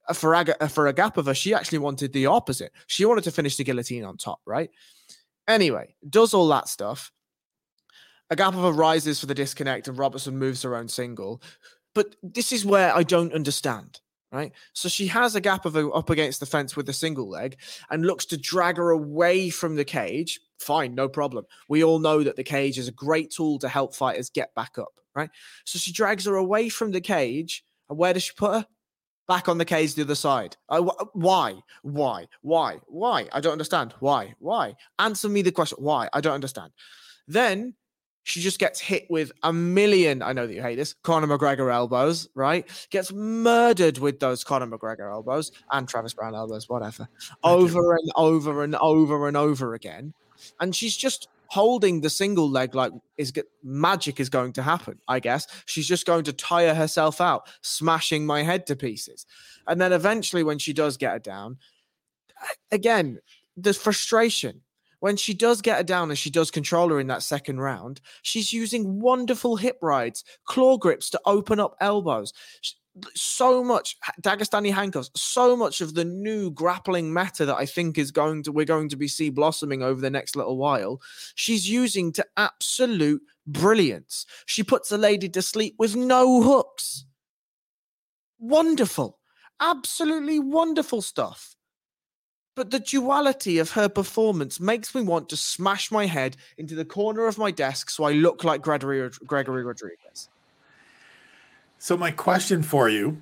[0.08, 2.72] Uh, for, Aga, uh, for Agapova, she actually wanted the opposite.
[2.88, 4.70] She wanted to finish the guillotine on top, right?
[5.48, 7.12] Anyway, does all that stuff.
[8.32, 11.42] Agapova rises for the disconnect and Robertson moves her own single.
[11.94, 14.00] But this is where I don't understand,
[14.32, 14.52] right?
[14.74, 17.58] So she has Agapova up against the fence with a single leg
[17.90, 20.40] and looks to drag her away from the cage.
[20.60, 21.46] Fine, no problem.
[21.68, 24.78] We all know that the cage is a great tool to help fighters get back
[24.78, 25.30] up, right?
[25.66, 27.64] So she drags her away from the cage.
[27.90, 28.66] And where does she put her?
[29.28, 30.58] Back on the cage the other side.
[30.68, 31.56] Uh, I, why?
[31.84, 32.28] Why?
[32.42, 32.80] Why?
[32.88, 33.28] Why?
[33.32, 33.94] I don't understand.
[34.00, 34.34] Why?
[34.40, 34.76] Why?
[35.00, 35.78] Answer me the question.
[35.80, 36.10] Why?
[36.12, 36.72] I don't understand.
[37.28, 37.76] Then
[38.24, 40.22] she just gets hit with a million.
[40.22, 40.94] I know that you hate this.
[41.04, 42.68] Conor McGregor elbows, right?
[42.90, 47.08] Gets murdered with those Conor McGregor elbows and Travis Browne elbows, whatever,
[47.44, 50.14] over and over and over and over again.
[50.60, 54.98] And she's just holding the single leg like is magic is going to happen.
[55.08, 59.26] I guess she's just going to tire herself out, smashing my head to pieces.
[59.68, 61.58] And then eventually, when she does get it down,
[62.72, 63.20] again,
[63.58, 64.62] the frustration
[65.02, 68.00] when she does get her down and she does control her in that second round,
[68.22, 72.32] she's using wonderful hip rides, claw grips to open up elbows.
[73.16, 78.12] So much Dagestani handcuffs, so much of the new grappling meta that I think is
[78.12, 81.02] going to we're going to be see blossoming over the next little while.
[81.36, 84.26] She's using to absolute brilliance.
[84.46, 87.06] She puts a lady to sleep with no hooks.
[88.40, 89.20] Wonderful,
[89.60, 91.56] absolutely wonderful stuff.
[92.62, 96.86] But the duality of her performance makes me want to smash my head into the
[96.86, 100.30] corner of my desk so I look like Gregory, Gregory Rodrigues.
[101.80, 103.20] So my question for you,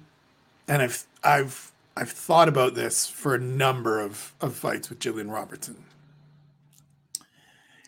[0.68, 5.32] and I've I've I've thought about this for a number of, of fights with Gillian
[5.32, 5.86] Robertson.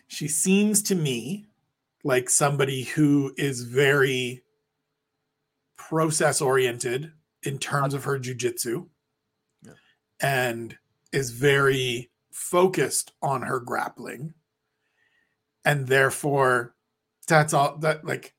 [0.08, 1.48] She seems to me
[2.02, 4.42] like somebody who is very
[5.76, 7.12] process oriented
[7.42, 8.86] in terms of her jujitsu.
[9.62, 9.72] Yeah.
[10.18, 10.78] And
[11.12, 14.34] is very focused on her grappling.
[15.64, 16.74] And therefore
[17.28, 18.34] that's all that like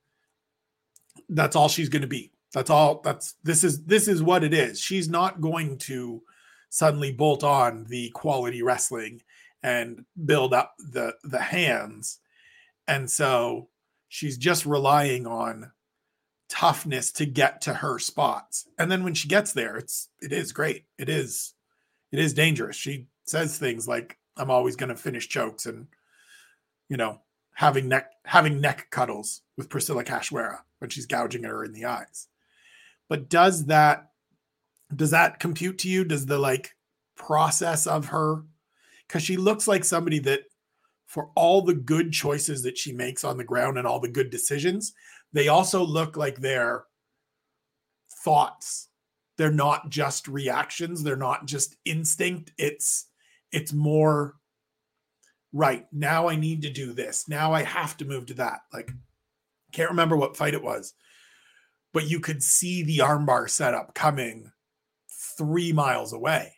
[1.29, 2.31] that's all she's going to be.
[2.53, 4.79] That's all that's this is this is what it is.
[4.79, 6.21] She's not going to
[6.69, 9.21] suddenly bolt on the quality wrestling
[9.61, 12.19] and build up the the hands.
[12.87, 13.69] And so
[14.09, 15.71] she's just relying on
[16.49, 18.67] toughness to get to her spots.
[18.77, 20.85] And then when she gets there it's it is great.
[20.99, 21.52] It is
[22.13, 22.75] it is dangerous.
[22.75, 25.87] She says things like, "I'm always going to finish chokes," and
[26.87, 27.21] you know,
[27.55, 32.27] having neck having neck cuddles with Priscilla Cachoeira when she's gouging her in the eyes.
[33.09, 34.11] But does that
[34.95, 36.05] does that compute to you?
[36.05, 36.75] Does the like
[37.15, 38.43] process of her
[39.07, 40.41] because she looks like somebody that
[41.07, 44.29] for all the good choices that she makes on the ground and all the good
[44.29, 44.93] decisions,
[45.31, 46.85] they also look like they're
[48.23, 48.89] thoughts
[49.37, 53.07] they're not just reactions they're not just instinct it's
[53.51, 54.35] it's more
[55.53, 57.29] right now I need to do this.
[57.29, 58.61] Now I have to move to that.
[58.73, 58.91] Like,
[59.71, 60.93] can't remember what fight it was,
[61.93, 64.51] but you could see the armbar setup coming
[65.37, 66.55] three miles away,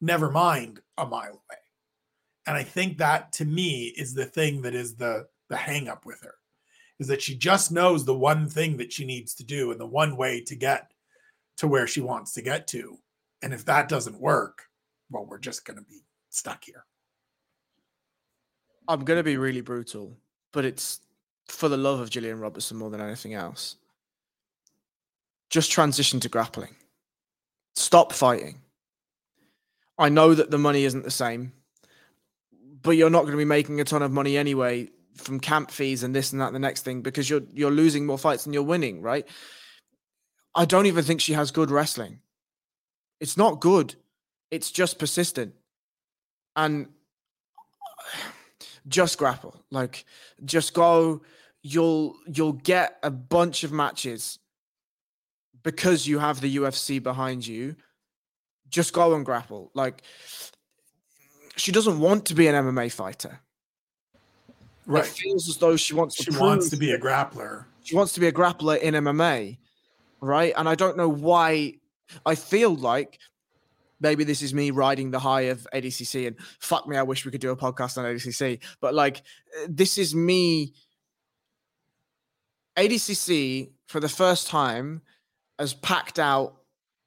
[0.00, 1.60] never mind a mile away.
[2.46, 6.06] And I think that to me is the thing that is the the hang up
[6.06, 6.34] with her
[6.98, 9.86] is that she just knows the one thing that she needs to do and the
[9.86, 10.90] one way to get
[11.58, 12.98] to where she wants to get to.
[13.42, 14.62] And if that doesn't work,
[15.10, 16.84] well, we're just going to be stuck here.
[18.88, 20.16] I'm going to be really brutal,
[20.52, 21.00] but it's
[21.48, 23.76] for the love of Gillian Robertson more than anything else.
[25.50, 26.74] Just transition to grappling.
[27.74, 28.60] Stop fighting.
[29.98, 31.52] I know that the money isn't the same,
[32.82, 36.02] but you're not going to be making a ton of money anyway from camp fees
[36.02, 38.52] and this and that and the next thing because you're you're losing more fights than
[38.52, 39.26] you're winning, right?
[40.54, 42.20] I don't even think she has good wrestling.
[43.20, 43.94] It's not good.
[44.50, 45.54] It's just persistent.
[46.56, 46.88] And
[48.88, 49.62] just grapple.
[49.70, 50.04] Like
[50.44, 51.22] just go
[51.62, 54.38] you'll you'll get a bunch of matches
[55.62, 57.74] because you have the UFC behind you.
[58.68, 59.72] Just go and grapple.
[59.74, 60.02] Like
[61.56, 63.40] she doesn't want to be an MMA fighter.
[64.86, 65.04] Right.
[65.04, 66.24] It feels as though she wants to.
[66.24, 67.64] She wants to be a grappler.
[67.82, 69.58] She wants to be a grappler in MMA,
[70.24, 70.52] right?
[70.56, 71.74] And I don't know why.
[72.26, 73.18] I feel like
[74.00, 77.30] maybe this is me riding the high of ADCC, and fuck me, I wish we
[77.30, 78.60] could do a podcast on ADCC.
[78.80, 80.74] But like, eh, this is me.
[82.76, 85.02] ADCC for the first time
[85.58, 86.56] has packed out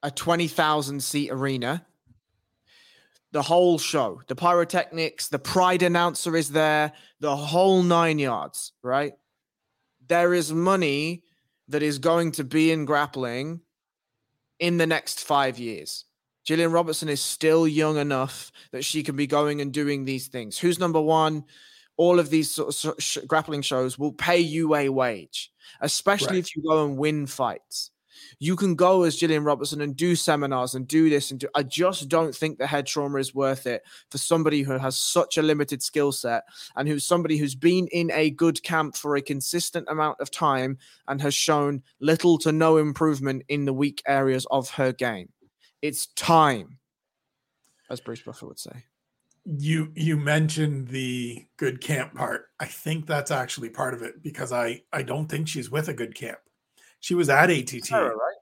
[0.03, 1.85] a twenty thousand seat arena
[3.31, 4.21] the whole show.
[4.27, 9.13] The pyrotechnics, the pride announcer is there, the whole nine yards, right?
[10.07, 11.23] There is money
[11.69, 13.61] that is going to be in grappling
[14.59, 16.05] in the next five years.
[16.45, 20.57] Gillian Robertson is still young enough that she can be going and doing these things.
[20.57, 21.43] Who's number one?
[21.97, 26.39] All of these sort of sh- grappling shows will pay you a wage, especially right.
[26.39, 27.91] if you go and win fights
[28.39, 31.47] you can go as Gillian Robertson and do seminars and do this and do.
[31.55, 35.37] I just don't think the head trauma is worth it for somebody who has such
[35.37, 36.43] a limited skill set
[36.75, 40.77] and who's somebody who's been in a good camp for a consistent amount of time
[41.07, 45.29] and has shown little to no improvement in the weak areas of her game.
[45.81, 46.79] It's time,
[47.89, 48.83] as Bruce Buffer would say
[49.47, 54.51] you you mentioned the good camp part i think that's actually part of it because
[54.51, 56.37] i i don't think she's with a good camp
[56.99, 57.91] she was at ATT.
[57.91, 58.35] right?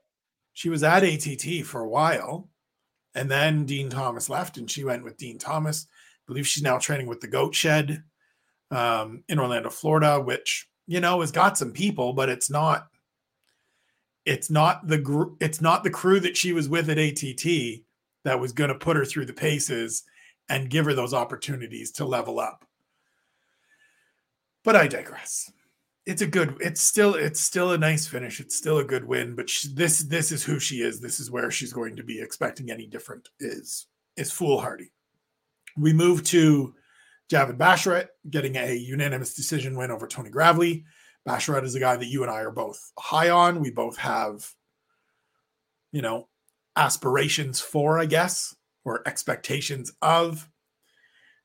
[0.53, 2.49] She was at ATT for a while.
[3.13, 5.87] And then Din Thomas left and she went with Din Thomas.
[5.89, 8.03] I believe she's now training with the Goat Shed
[8.71, 12.87] um, in Orlando, Florida, which, you know, has got some people, but it's not
[14.25, 17.83] it's not the group it's not the crew that she was with at ATT
[18.23, 20.03] that was going to put her through the paces
[20.49, 22.65] and give her those opportunities to level up.
[24.63, 25.51] But I digress
[26.05, 29.35] it's a good it's still it's still a nice finish it's still a good win
[29.35, 32.21] but she, this this is who she is this is where she's going to be
[32.21, 34.91] expecting any different is is foolhardy
[35.77, 36.73] we move to
[37.31, 40.85] Javid Basharat getting a unanimous decision win over Tony Gravely.
[41.27, 43.59] Basharat is a guy that you and I are both high on.
[43.59, 44.47] We both have,
[45.91, 46.27] you know,
[46.75, 50.49] aspirations for, I guess, or expectations of.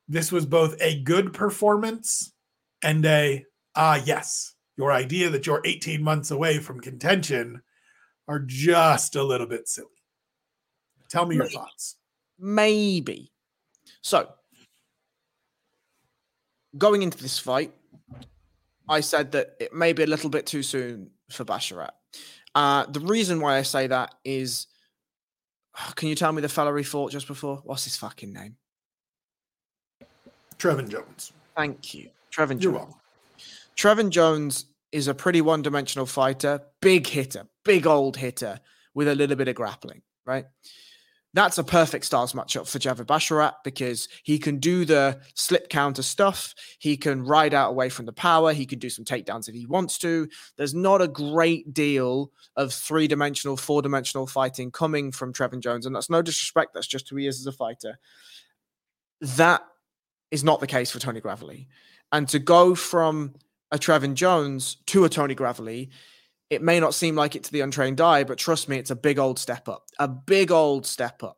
[0.07, 2.33] This was both a good performance
[2.83, 7.61] and a ah, uh, yes, your idea that you're 18 months away from contention
[8.27, 9.87] are just a little bit silly.
[11.09, 11.55] Tell me your Maybe.
[11.55, 11.97] thoughts.
[12.39, 13.31] Maybe.
[14.01, 14.29] So,
[16.77, 17.73] going into this fight,
[18.87, 21.91] I said that it may be a little bit too soon for Basharat.
[22.55, 24.67] Uh, the reason why I say that is,
[25.95, 27.57] can you tell me the fella he fought just before?
[27.63, 28.55] What's his fucking name?
[30.57, 31.33] Trevin Jones.
[31.55, 32.75] Thank you, Trevin You're Jones.
[32.75, 33.00] welcome.
[33.77, 38.59] Trevin Jones is a pretty one dimensional fighter, big hitter, big old hitter
[38.93, 40.45] with a little bit of grappling, right?
[41.33, 46.03] That's a perfect stars matchup for Javid Basharat because he can do the slip counter
[46.03, 46.53] stuff.
[46.77, 48.51] He can ride out away from the power.
[48.51, 50.27] He can do some takedowns if he wants to.
[50.57, 55.85] There's not a great deal of three dimensional, four dimensional fighting coming from Trevin Jones.
[55.85, 56.73] And that's no disrespect.
[56.73, 57.97] That's just who he is as a fighter.
[59.21, 59.61] That
[60.31, 61.69] is not the case for Tony Gravely.
[62.11, 63.35] And to go from
[63.71, 65.89] a Trevin Jones to a Tony Gravely,
[66.49, 68.95] it may not seem like it to the untrained eye, but trust me, it's a
[68.95, 69.85] big old step up.
[69.99, 71.37] A big old step up.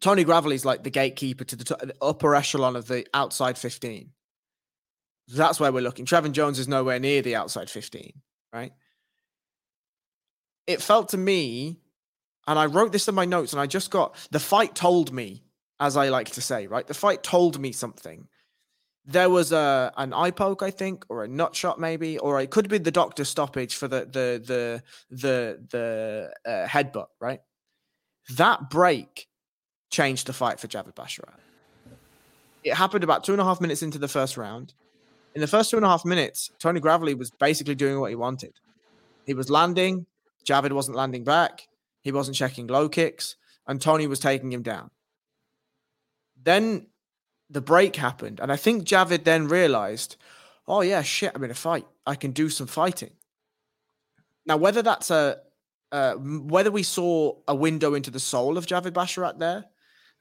[0.00, 4.10] Tony Gravely's like the gatekeeper to the, t- the upper echelon of the outside 15.
[5.28, 6.06] That's where we're looking.
[6.06, 8.12] Trevin Jones is nowhere near the outside 15,
[8.52, 8.72] right?
[10.66, 11.80] It felt to me,
[12.46, 15.44] and I wrote this in my notes, and I just got the fight told me,
[15.80, 16.86] as I like to say, right?
[16.86, 18.28] The fight told me something
[19.06, 22.50] there was a an eye poke, I think, or a nut shot, maybe, or it
[22.50, 27.40] could be the doctor stoppage for the the the the the uh, headbutt, right?
[28.36, 29.28] That break
[29.90, 31.38] changed the fight for Javid Basharat.
[32.64, 34.74] It happened about two and a half minutes into the first round.
[35.36, 38.16] In the first two and a half minutes, Tony Gravely was basically doing what he
[38.16, 38.54] wanted.
[39.24, 40.06] He was landing,
[40.44, 41.68] Javid wasn't landing back,
[42.00, 43.36] he wasn't checking low kicks,
[43.68, 44.90] and Tony was taking him down.
[46.42, 46.88] Then
[47.50, 50.16] the break happened, and I think Javid then realized,
[50.66, 51.86] oh yeah, shit, I'm in a fight.
[52.06, 53.12] I can do some fighting.
[54.44, 55.38] Now, whether that's a
[55.92, 59.64] uh, whether we saw a window into the soul of Javid Basharat there,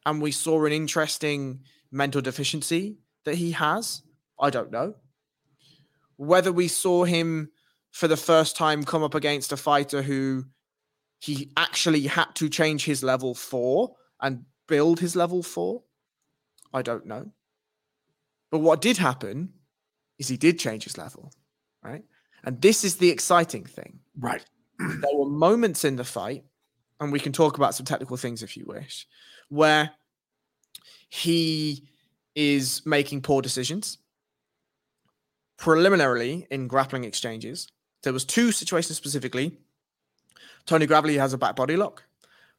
[0.06, 1.62] and we saw an interesting
[1.92, 4.04] mental deficiency that he has,
[4.40, 4.96] I don't know.
[6.18, 7.52] Whether we saw him
[7.92, 10.46] for the first time come up against a fighter who
[11.20, 15.84] he actually had to change his level for and build his level for,
[16.76, 17.32] I don't know.
[18.52, 19.54] But what did happen
[20.20, 21.32] is he did change his level,
[21.82, 22.04] right?
[22.44, 24.00] And this is the exciting thing.
[24.20, 24.44] Right.
[24.80, 26.44] there were moments in the fight,
[27.00, 29.08] and we can talk about some technical things if you wish,
[29.48, 29.92] where
[31.10, 31.88] he
[32.36, 33.98] is making poor decisions.
[35.58, 37.70] Preliminarily in grappling exchanges,
[38.04, 39.58] there was two situations specifically.
[40.66, 42.04] Tony Gravely has a back body lock.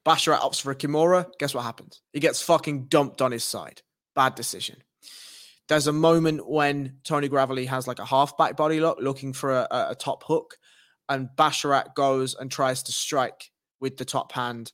[0.07, 1.27] Basharat opts for a Kimura.
[1.39, 2.01] Guess what happens?
[2.15, 3.83] He gets fucking dumped on his side.
[4.17, 4.83] Bad decision.
[5.69, 9.53] There's a moment when Tony Gravely has like a half back body lock looking for
[9.53, 10.57] a, a, top hook,
[11.09, 14.73] and Basharat goes and tries to strike with the top hand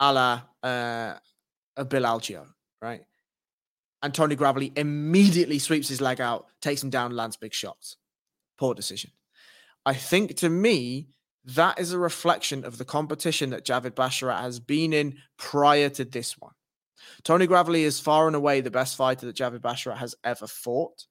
[0.00, 1.14] a la uh,
[1.76, 2.46] a Bill Algeo,
[2.80, 3.02] right?
[4.02, 7.96] And Tony Gravely immediately sweeps his leg out, takes him down, lands big shots.
[8.58, 9.10] Poor decision.
[9.84, 11.08] I think to me,
[11.44, 16.04] that is a reflection of the competition that Javid Basharat has been in prior to
[16.04, 16.52] this one.
[17.22, 21.06] Tony Gravely is far and away the best fighter that Javid Basharat has ever fought.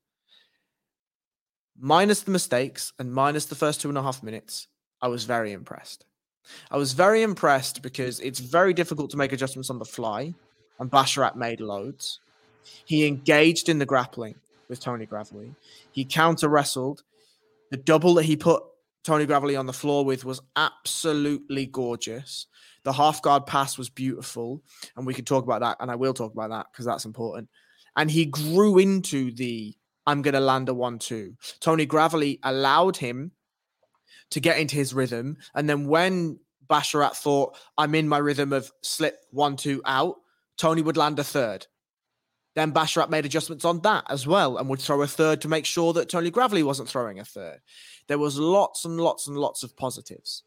[1.80, 4.68] Minus the mistakes and minus the first two and a half minutes,
[5.02, 6.06] I was very impressed.
[6.70, 10.34] I was very impressed because it's very difficult to make adjustments on the fly,
[10.80, 12.20] and Basharat made loads.
[12.86, 14.36] He engaged in the grappling
[14.68, 15.56] with Tony Gravely.
[15.92, 17.04] He counter wrestled.
[17.70, 18.64] The double that he put
[19.04, 22.48] Tony Gravely on the floor with was absolutely gorgeous.
[22.84, 24.64] The half guard pass was beautiful,
[24.96, 27.50] and we can talk about that, and I will talk about that because that's important.
[27.96, 29.76] And he grew into the
[30.08, 31.36] I'm going to land a one two.
[31.60, 33.32] Tony Gravely allowed him
[34.32, 38.72] to get into his rhythm, and then when Basharat thought I'm in my rhythm of
[38.82, 40.16] slip one two out,
[40.58, 41.68] Tony would land a third.
[42.56, 45.66] Then Basharat made adjustments on that as well and would throw a third to make
[45.66, 47.60] sure that Tony Gravely wasn't throwing a third.
[48.08, 50.44] There was lots and lots and lots of positives.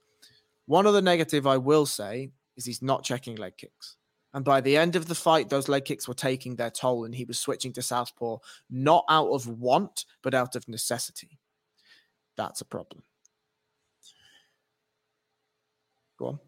[0.67, 3.97] One other negative I will say is he's not checking leg kicks.
[4.33, 7.15] And by the end of the fight, those leg kicks were taking their toll, and
[7.15, 8.39] he was switching to southpaw,
[8.69, 11.39] not out of want, but out of necessity.
[12.37, 13.03] That's a problem.
[16.19, 16.41] Go on.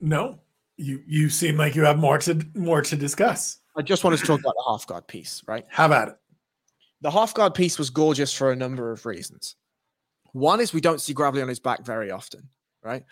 [0.00, 0.40] No,
[0.76, 3.58] you you seem like you have more to more to discuss.
[3.76, 5.64] I just wanted to talk about the half guard piece, right?
[5.68, 6.16] How about it?
[7.02, 9.56] The half guard piece was gorgeous for a number of reasons.
[10.32, 12.48] One is we don't see Gravely on his back very often,
[12.82, 13.04] right?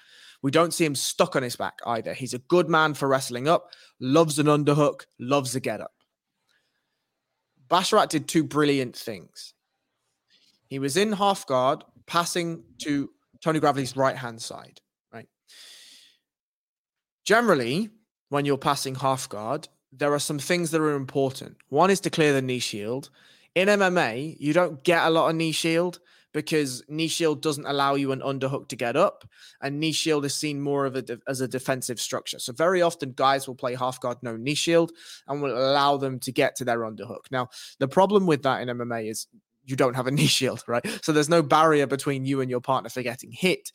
[0.42, 2.14] We don't see him stuck on his back either.
[2.14, 5.92] He's a good man for wrestling up, loves an underhook, loves a get up.
[7.68, 9.54] Basharat did two brilliant things.
[10.68, 13.10] He was in half guard, passing to
[13.42, 14.80] Tony Gravely's right hand side,
[15.12, 15.28] right?
[17.24, 17.90] Generally,
[18.28, 21.56] when you're passing half guard, there are some things that are important.
[21.68, 23.10] One is to clear the knee shield.
[23.54, 25.98] In MMA, you don't get a lot of knee shield
[26.32, 29.24] because knee shield doesn't allow you an underhook to get up,
[29.62, 32.38] and knee shield is seen more of a de- as a defensive structure.
[32.38, 34.92] So very often, guys will play half guard no knee shield
[35.26, 37.30] and will allow them to get to their underhook.
[37.30, 37.48] Now,
[37.78, 39.26] the problem with that in MMA is
[39.64, 40.84] you don't have a knee shield, right?
[41.02, 43.72] So there's no barrier between you and your partner for getting hit.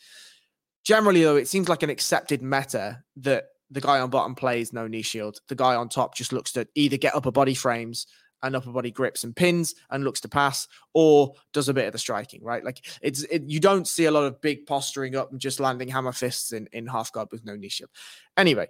[0.84, 4.88] Generally, though, it seems like an accepted meta that the guy on bottom plays no
[4.88, 5.40] knee shield.
[5.48, 8.06] The guy on top just looks to either get upper body frames
[8.44, 11.94] and upper body grips and pins and looks to pass or does a bit of
[11.94, 12.64] the striking, right?
[12.64, 15.88] Like it's it, you don't see a lot of big posturing up and just landing
[15.88, 17.90] hammer fists in, in half guard with no knee shield.
[18.38, 18.68] Anyway,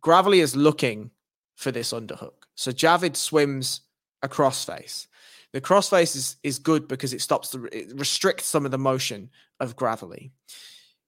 [0.00, 1.10] Gravely is looking
[1.56, 2.44] for this underhook.
[2.54, 3.82] So Javid swims
[4.22, 5.08] a crossface.
[5.52, 9.30] The crossface is, is good because it stops the it restricts some of the motion
[9.58, 10.32] of Gravely.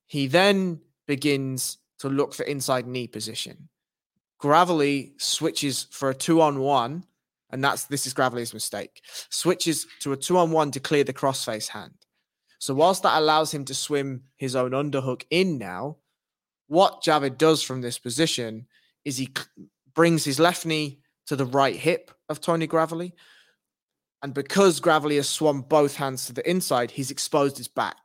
[0.06, 3.68] He then begins to look for inside knee position.
[4.38, 7.04] Gravely switches for a two on one
[7.52, 9.02] and that's this is Gravely's mistake.
[9.30, 11.94] Switches to a two on one to clear the crossface hand.
[12.58, 15.98] So whilst that allows him to swim his own underhook in now,
[16.68, 18.66] what Javid does from this position
[19.04, 19.30] is he
[19.94, 23.14] brings his left knee to the right hip of Tony Gravely,
[24.22, 27.96] And because Gravely has swung both hands to the inside, he's exposed his back.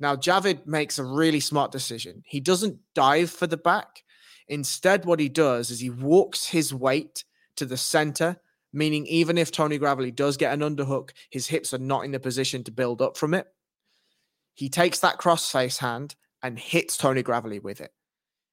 [0.00, 2.22] Now, Javid makes a really smart decision.
[2.24, 4.04] He doesn't dive for the back.
[4.48, 7.24] Instead, what he does is he walks his weight
[7.58, 8.36] to the center,
[8.72, 12.20] meaning even if Tony Gravely does get an underhook, his hips are not in the
[12.20, 13.46] position to build up from it.
[14.54, 17.92] He takes that crossface hand and hits Tony Gravely with it.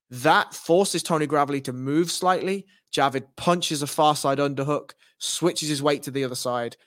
[0.10, 2.66] That forces Tony Gravely to move slightly.
[2.94, 6.78] Javid punches a far side underhook, switches his weight to the other side,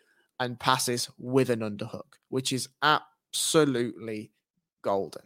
[0.40, 4.30] and passes with an underhook, which is absolutely
[4.82, 5.22] golden.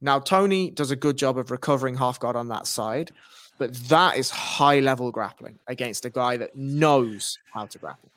[0.00, 3.12] Now, Tony does a good job of recovering half guard on that side,
[3.60, 8.08] but that is high level grappling against a guy that knows how to grapple.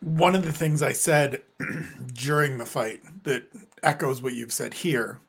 [0.00, 1.42] One of the things I said
[2.14, 3.44] during the fight that
[3.84, 5.20] echoes what you've said here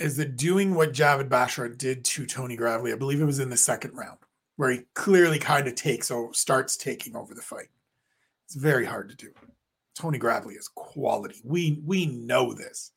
[0.00, 3.48] is that doing what Javid Basharat did to Tony Gravely, I believe it was in
[3.48, 4.18] the second round,
[4.56, 7.68] where he clearly kind of takes over, starts taking over the fight.
[8.46, 9.30] It's very hard to do.
[9.94, 11.40] Tony Gravely is quality.
[11.44, 12.90] We we know this.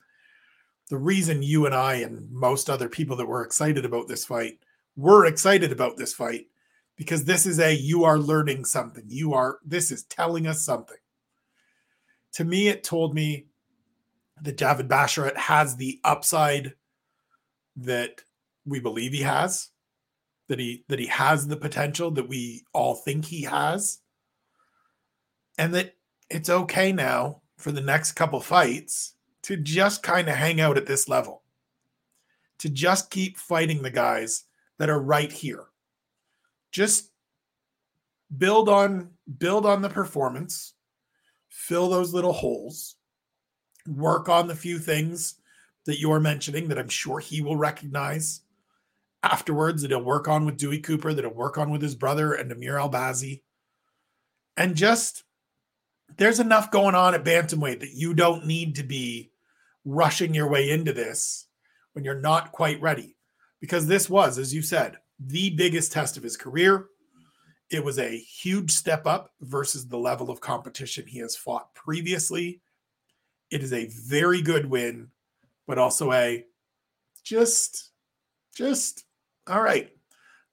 [0.89, 4.57] The reason you and I and most other people that were excited about this fight
[4.97, 6.47] were excited about this fight
[6.97, 9.05] because this is a you are learning something.
[9.07, 10.97] You are this is telling us something.
[12.33, 13.45] To me, it told me
[14.41, 16.73] that Javid Basharat has the upside
[17.77, 18.21] that
[18.65, 19.69] we believe he has,
[20.47, 23.99] that he that he has the potential that we all think he has,
[25.57, 25.95] and that
[26.29, 29.13] it's okay now for the next couple fights
[29.43, 31.43] to just kind of hang out at this level,
[32.57, 34.46] to just keep fighting the guys
[34.77, 35.65] that are right here.
[36.71, 37.11] Just
[38.35, 40.73] build on build on the performance,
[41.49, 42.95] fill those little holes,
[43.87, 45.35] work on the few things
[45.85, 48.41] that you're mentioning that I'm sure he will recognize
[49.23, 52.33] afterwards that he'll work on with Dewey Cooper, that he'll work on with his brother
[52.33, 53.41] and Amir Albazi.
[54.55, 55.23] And just
[56.17, 59.31] there's enough going on at Bantamweight that you don't need to be
[59.85, 61.47] rushing your way into this
[61.93, 63.16] when you're not quite ready.
[63.59, 66.87] Because this was, as you said, the biggest test of his career.
[67.69, 72.61] It was a huge step up versus the level of competition he has fought previously.
[73.51, 75.09] It is a very good win
[75.67, 76.43] but also a
[77.23, 77.91] just
[78.55, 79.03] just
[79.47, 79.91] all right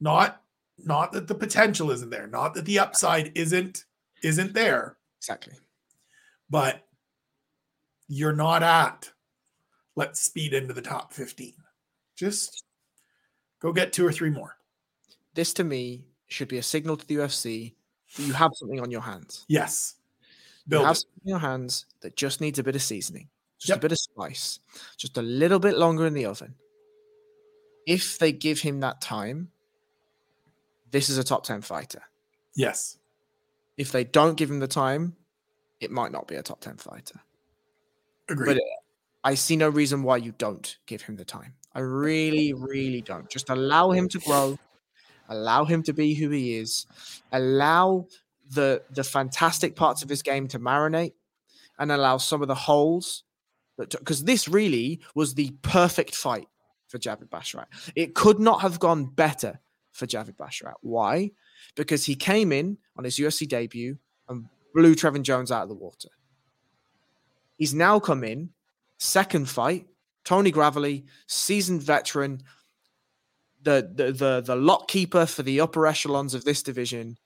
[0.01, 0.43] not
[0.79, 3.85] not that the potential isn't there not that the upside isn't
[4.23, 5.55] isn't there exactly
[6.51, 6.85] but
[8.09, 9.11] you're not at
[9.97, 11.55] let's speed into the top 15
[12.17, 12.65] just
[13.65, 14.57] go get two or three more
[15.35, 17.73] this to me should be a signal to the ufc
[18.17, 19.97] that you have something on your hands yes
[20.69, 21.01] Build you have it.
[21.01, 23.29] something on your hands that just needs a bit of seasoning
[23.65, 23.79] just yep.
[23.79, 24.61] a bit of spice,
[24.99, 26.55] just a little bit longer in the oven.
[27.87, 29.51] If they give him that time,
[30.91, 32.03] this is a top 10 fighter.
[32.55, 32.99] Yes.
[33.79, 35.17] If they don't give him the time,
[35.81, 37.21] it might not be a top 10 fighter.
[38.29, 38.55] Agreed.
[38.55, 38.63] But
[39.25, 41.55] I see no reason why you don't give him the time.
[41.75, 43.29] I really, really don't.
[43.29, 44.59] Just allow him to grow,
[45.29, 46.87] allow him to be who he is,
[47.33, 48.07] allow
[48.51, 51.15] the the fantastic parts of his game to marinate,
[51.79, 53.25] and allow some of the holes
[53.77, 56.47] because this really was the perfect fight
[56.87, 57.67] for Javid Basharat.
[57.97, 59.61] It could not have gone better
[59.91, 60.75] for Javid Basharat.
[60.81, 61.33] Why?
[61.75, 63.99] Because he came in on his UFC debut
[64.29, 66.11] and blew Trevin Jones out of the water.
[67.57, 68.51] He's now come in,
[68.99, 69.87] second fight,
[70.25, 72.43] Tony Gravely, seasoned veteran,
[73.63, 77.17] the, the the the lock keeper for the upper echelons of this division,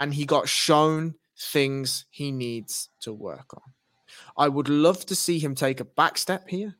[0.00, 3.72] and he got shown things he needs to work on.
[4.36, 6.76] I would love to see him take a back step here.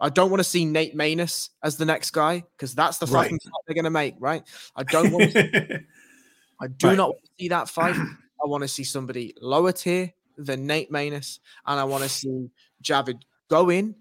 [0.00, 3.30] I don't want to see Nate Maness as the next guy because that's the right.
[3.30, 4.42] fight they're going to make, right?
[4.76, 5.32] I don't want.
[5.32, 5.80] To,
[6.60, 6.96] I do right.
[6.96, 7.96] not want to see that fight.
[7.96, 12.50] I want to see somebody lower tier than Nate Maness, and I want to see
[12.82, 13.94] Javid go in,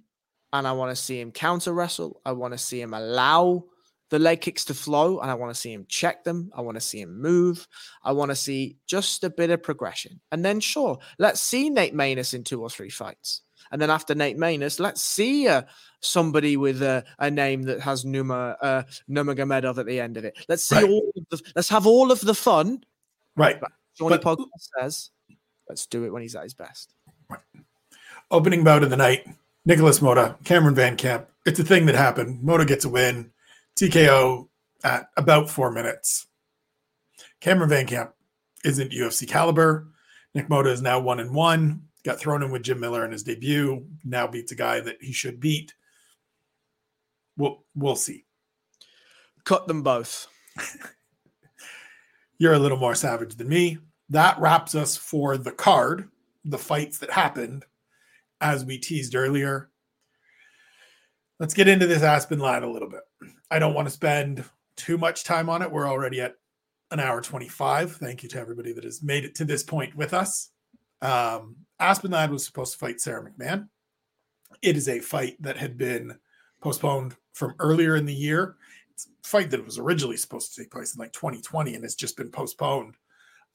[0.54, 2.22] and I want to see him counter wrestle.
[2.26, 3.66] I want to see him allow
[4.12, 6.52] the leg kicks to flow and I want to see him check them.
[6.56, 7.68] I want to see him move.
[8.04, 10.22] I want to see just a bit of progression.
[10.32, 13.42] And then, sure, let's see Nate Maness in two or three fights.
[13.72, 15.64] And then after Nate Maness, let's see uh,
[16.00, 20.38] somebody with a, a, name that has Numa uh, at the end of it.
[20.48, 20.84] Let's see right.
[20.84, 22.84] all of the, let's have all of the fun.
[23.36, 23.60] Right.
[23.98, 25.10] Johnny but, Podcast says,
[25.68, 26.94] let's do it when he's at his best.
[27.30, 27.40] Right.
[28.30, 29.26] Opening bout of the night,
[29.66, 31.28] Nicholas Motta, Cameron VanCamp.
[31.46, 32.44] It's a thing that happened.
[32.44, 33.32] Motta gets a win.
[33.78, 34.50] TKO
[34.84, 36.28] at about four minutes.
[37.40, 38.12] Cameron VanCamp
[38.66, 39.88] isn't UFC caliber.
[40.36, 41.84] Nick Motta is now one and one.
[42.04, 43.86] Got thrown in with Jim Miller in his debut.
[44.04, 45.74] Now beats a guy that he should beat.
[47.38, 48.26] We'll we'll see.
[49.46, 50.28] Cut them both.
[52.38, 53.78] You're a little more savage than me.
[54.10, 56.10] that wraps us for the card,
[56.44, 57.66] the fights that happened,
[58.44, 59.70] as we teased earlier.
[61.40, 63.02] Let's get into this Aspen Ladd a little bit.
[63.50, 64.44] I don't want to spend
[64.76, 65.72] too much time on it.
[65.72, 66.36] We're already at
[66.92, 67.96] an hour 25.
[67.96, 70.52] Thank you to everybody that has made it to this point with us.
[71.02, 73.70] Um, Aspen Ladd was supposed to fight Sara McMann.
[74.62, 76.18] It is a fight that had been
[76.62, 78.58] postponed from earlier in the year.
[78.92, 81.96] It's a fight that was originally supposed to take place in like 2020 and it's
[81.96, 82.96] just been postponed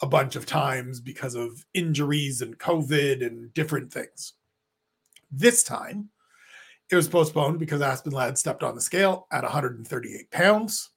[0.01, 4.35] a bunch of times because of injuries and COVID and different things.
[5.30, 6.10] This time,
[6.90, 10.90] it was postponed because Aspen Ladd stepped on the scale at 138 pounds,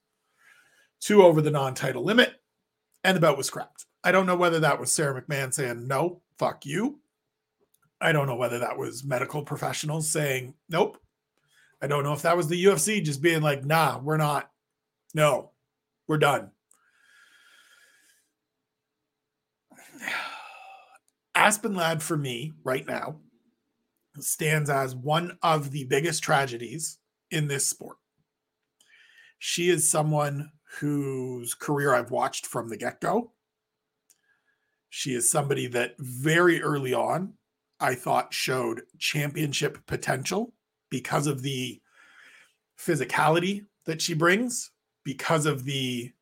[1.00, 2.32] two over the non title limit,
[3.04, 3.84] and the bout was scrapped.
[4.02, 6.98] I don't know whether that was Sara McMann saying, no, fuck you.
[8.00, 10.98] I don't know whether that was medical professionals saying, nope.
[11.80, 14.50] I don't know if that was the UFC just being like, nah, we're not.
[15.14, 15.50] No,
[16.08, 16.50] we're done.
[21.34, 23.16] Aspen Ladd for me right now
[24.20, 26.98] stands as one of the biggest tragedies
[27.30, 27.96] in this sport.
[29.38, 33.32] She is someone whose career I've watched from the get go.
[34.90, 37.34] She is somebody that very early on
[37.80, 40.52] I thought showed championship potential
[40.90, 41.80] because of the
[42.78, 44.70] physicality that she brings,
[45.04, 46.12] because of the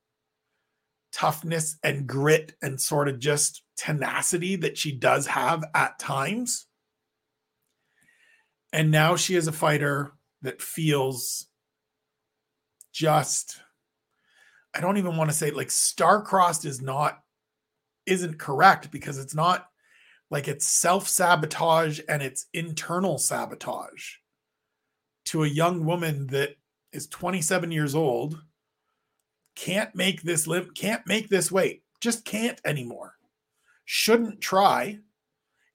[1.13, 6.67] toughness and grit and sort of just tenacity that she does have at times.
[8.73, 11.47] And now she is a fighter that feels
[12.93, 13.61] just,
[14.75, 17.21] I don't even want to say like star-crossed is not,
[18.07, 19.69] isn't correct because it's not
[20.31, 24.15] like it's self sabotage and it's internal sabotage
[25.27, 26.57] to a young woman that
[26.93, 28.41] is 27 years old
[29.55, 33.15] can't make this live can't make this weight just can't anymore.
[33.85, 34.99] Shouldn't try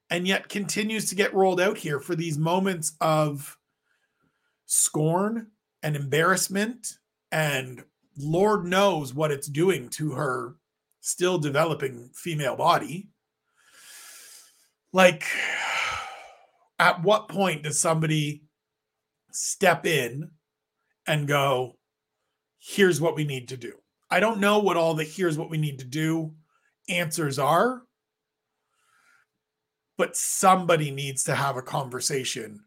[0.09, 3.57] and yet continues to get rolled out here for these moments of
[4.65, 5.47] scorn
[5.83, 6.97] and embarrassment
[7.31, 7.83] and
[8.17, 10.55] lord knows what it's doing to her
[11.01, 13.09] still developing female body
[14.93, 15.25] like
[16.79, 18.43] at what point does somebody
[19.31, 20.31] step in
[21.07, 21.75] and go
[22.65, 23.73] here's what we need to do.
[24.09, 26.33] I don't know what all the here's what we need to do
[26.89, 27.83] answers are,
[29.97, 32.61] but somebody needs to have a conversation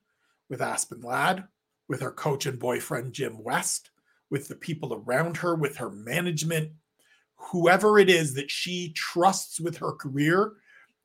[0.48, 1.44] with Aspen Ladd,
[1.88, 3.90] with her coach and boyfriend, Jim West,
[4.30, 6.72] with the people around her, with her management,
[7.36, 10.54] whoever it is that she trusts with her career,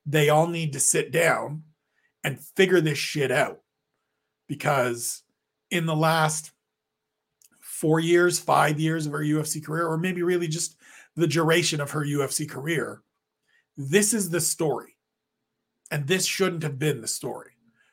[0.05, 1.63] they all need to sit down
[2.23, 3.59] and figure this shit out.
[4.47, 5.23] Because
[5.71, 6.51] in the last
[7.59, 10.77] four years, five years of her UFC career, or maybe really just
[11.15, 13.01] the duration of her UFC career.
[13.77, 14.92] This is the story.
[15.93, 17.51] And this shouldn't have been the story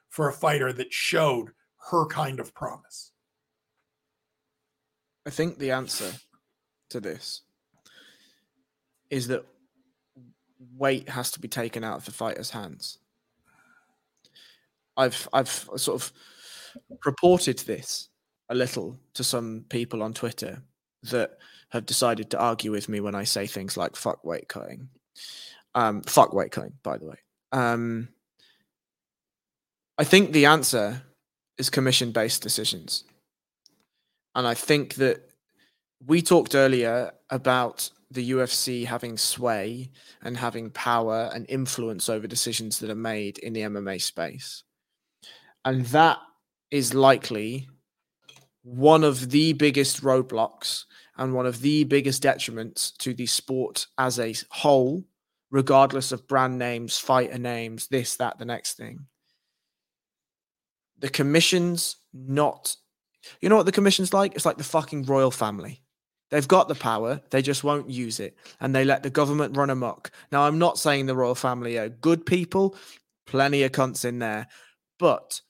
[0.09, 1.51] for a fighter that showed
[1.91, 3.13] her kind of promise.
[5.27, 6.13] I think the answer
[6.89, 7.43] to this
[9.11, 9.45] is that
[10.79, 12.97] weight has to be taken out of the fighter's hands.
[14.97, 16.11] I've I've sort of
[17.05, 18.09] reported this
[18.49, 20.63] a little to some people on Twitter
[21.11, 21.37] that
[21.69, 24.89] have decided to argue with me when I say things like fuck weight cutting.
[25.75, 27.17] Um, fuck weight cutting, by the way.
[27.53, 28.09] Um,
[29.99, 31.03] I think the answer
[31.59, 33.05] is commission based decisions.
[34.35, 35.31] And I think that
[36.07, 39.91] we talked earlier about the UFC having sway
[40.23, 44.65] and having power and influence over decisions that are made in the MMA space.
[45.65, 46.19] And that
[46.71, 47.69] is likely
[48.63, 50.85] one of the biggest roadblocks
[51.17, 55.05] and one of the biggest detriments to the sport as a whole,
[55.51, 59.07] regardless of brand names, fighter names, this, that, the next thing.
[60.99, 62.77] The commission's not,
[63.41, 64.35] you know what the commission's like?
[64.35, 65.83] It's like the fucking royal family.
[66.31, 69.71] They've got the power, they just won't use it, and they let the government run
[69.71, 70.13] amok.
[70.31, 72.77] Now, I'm not saying the royal family are good people,
[73.27, 74.47] plenty of cunts in there,
[74.99, 75.41] but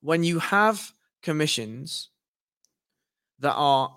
[0.00, 0.92] when you have
[1.22, 2.10] commissions
[3.40, 3.92] that are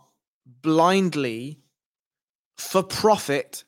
[0.45, 1.59] blindly
[2.57, 3.63] for profit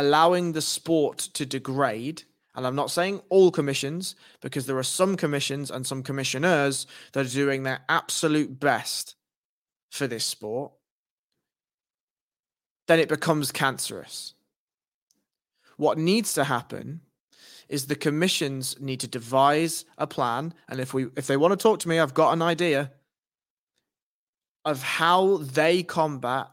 [0.00, 2.22] allowing the sport to degrade.
[2.54, 7.26] And I'm not saying all commissions because there are some commissions and some commissioners that
[7.26, 9.14] are doing their absolute best
[9.90, 10.72] for this sport,
[12.86, 14.34] then it becomes cancerous.
[15.76, 17.02] What needs to happen
[17.68, 20.54] is the commissions need to devise a plan.
[20.68, 22.92] And if we if they want to talk to me i've got an idea
[24.64, 26.48] of how they combat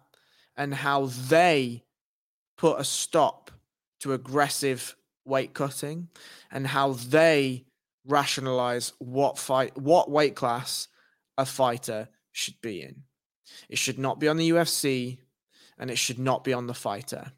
[0.55, 1.83] and how they
[2.57, 3.51] put a stop
[4.01, 6.09] to aggressive weight cutting
[6.51, 7.65] and how they
[8.05, 10.89] rationalize what fight what weight class
[11.37, 13.03] a fighter should be in.
[13.69, 15.19] It should not be on the UFC
[15.77, 17.31] and it should not be on the fighter.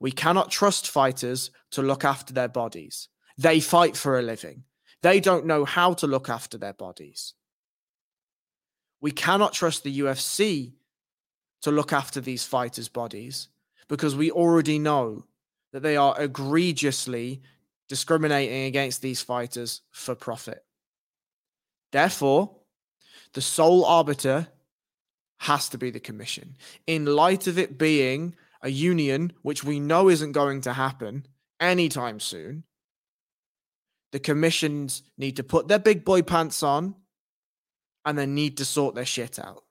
[0.00, 3.08] We cannot trust fighters to look after their bodies.
[3.38, 4.64] They fight for a living.
[5.02, 7.34] They don't know how to look after their bodies.
[9.00, 10.74] We cannot trust the UFC
[11.62, 13.48] to look after these fighters' bodies
[13.90, 15.24] because we already know
[15.72, 17.42] that they are egregiously
[17.88, 20.64] discriminating against these fighters for profit.
[21.90, 22.56] Therefore,
[23.34, 24.46] the sole arbiter
[25.38, 26.56] has to be the commission.
[26.86, 31.26] In light of it being a union, which we know isn't going to happen
[31.58, 32.62] anytime soon,
[34.12, 36.94] the commissions need to put their big boy pants on
[38.04, 39.64] and they need to sort their shit out.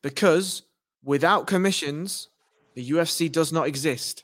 [0.00, 0.62] Because
[1.04, 2.28] without commissions,
[2.78, 4.22] the UFC does not exist.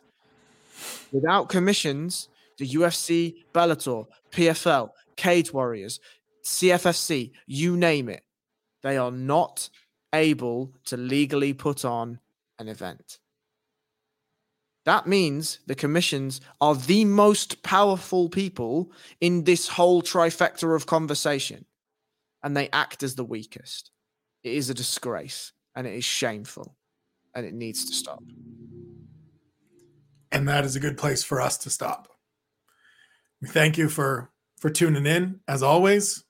[1.10, 5.98] Without commissions, the UFC, Bellator, PFL, Cage Warriors,
[6.44, 8.22] CFFC, you name it,
[8.84, 9.68] they are not
[10.14, 12.20] able to legally put on
[12.60, 13.18] an event.
[14.84, 21.64] That means the commissions are the most powerful people in this whole trifecta of conversation,
[22.44, 23.90] and they act as the weakest.
[24.44, 26.76] It is a disgrace and it is shameful
[27.34, 28.22] and it needs to stop.
[30.32, 32.08] And that is a good place for us to stop.
[33.40, 36.24] We thank you for for tuning in as always.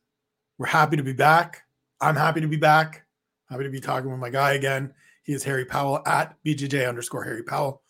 [0.58, 1.62] We're happy to be back.
[2.00, 3.04] I'm happy to be back.
[3.48, 4.92] Happy to be talking with my guy again.
[5.22, 7.82] He is Harry Powell at BJJ underscore Harry Powell.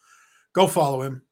[0.52, 1.22] Go follow him.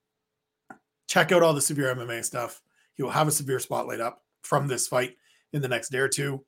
[1.06, 2.60] Check out all the severe MMA stuff.
[2.94, 5.16] He will have a severe spotlight up from this fight
[5.52, 6.44] in the next day or two.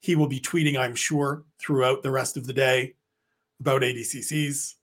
[0.00, 2.94] He will be tweeting, I'm sure, throughout the rest of the day
[3.60, 4.74] about ADCCs.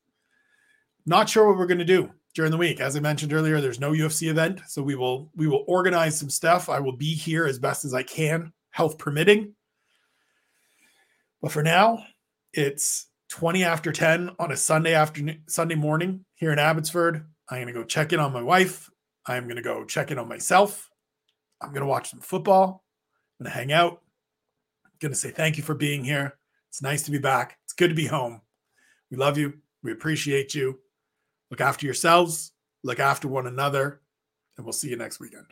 [1.06, 2.80] Not sure what we're going to do during the week.
[2.80, 6.30] As I mentioned earlier, there's no UFC event, so we will we will organize some
[6.30, 6.70] stuff.
[6.70, 9.54] I will be here as best as I can, health permitting.
[11.42, 12.06] But for now,
[12.54, 17.26] it's 20 after 10 on a Sunday afternoon, Sunday morning here in Abbotsford.
[17.50, 18.90] I'm going to go check in on my wife.
[19.26, 20.90] I'm going to go check in on myself.
[21.62, 22.84] I'm going to watch some football.
[23.40, 24.02] I'm going to hang out.
[24.86, 26.36] I'm going to say thank you for being here.
[26.70, 27.58] It's nice to be back.
[27.66, 28.42] It's good to be home.
[29.14, 29.54] We love you.
[29.84, 30.80] We appreciate you.
[31.52, 32.52] Look after yourselves,
[32.84, 34.02] look after one another,
[34.58, 35.46] and we'll see you next weekend.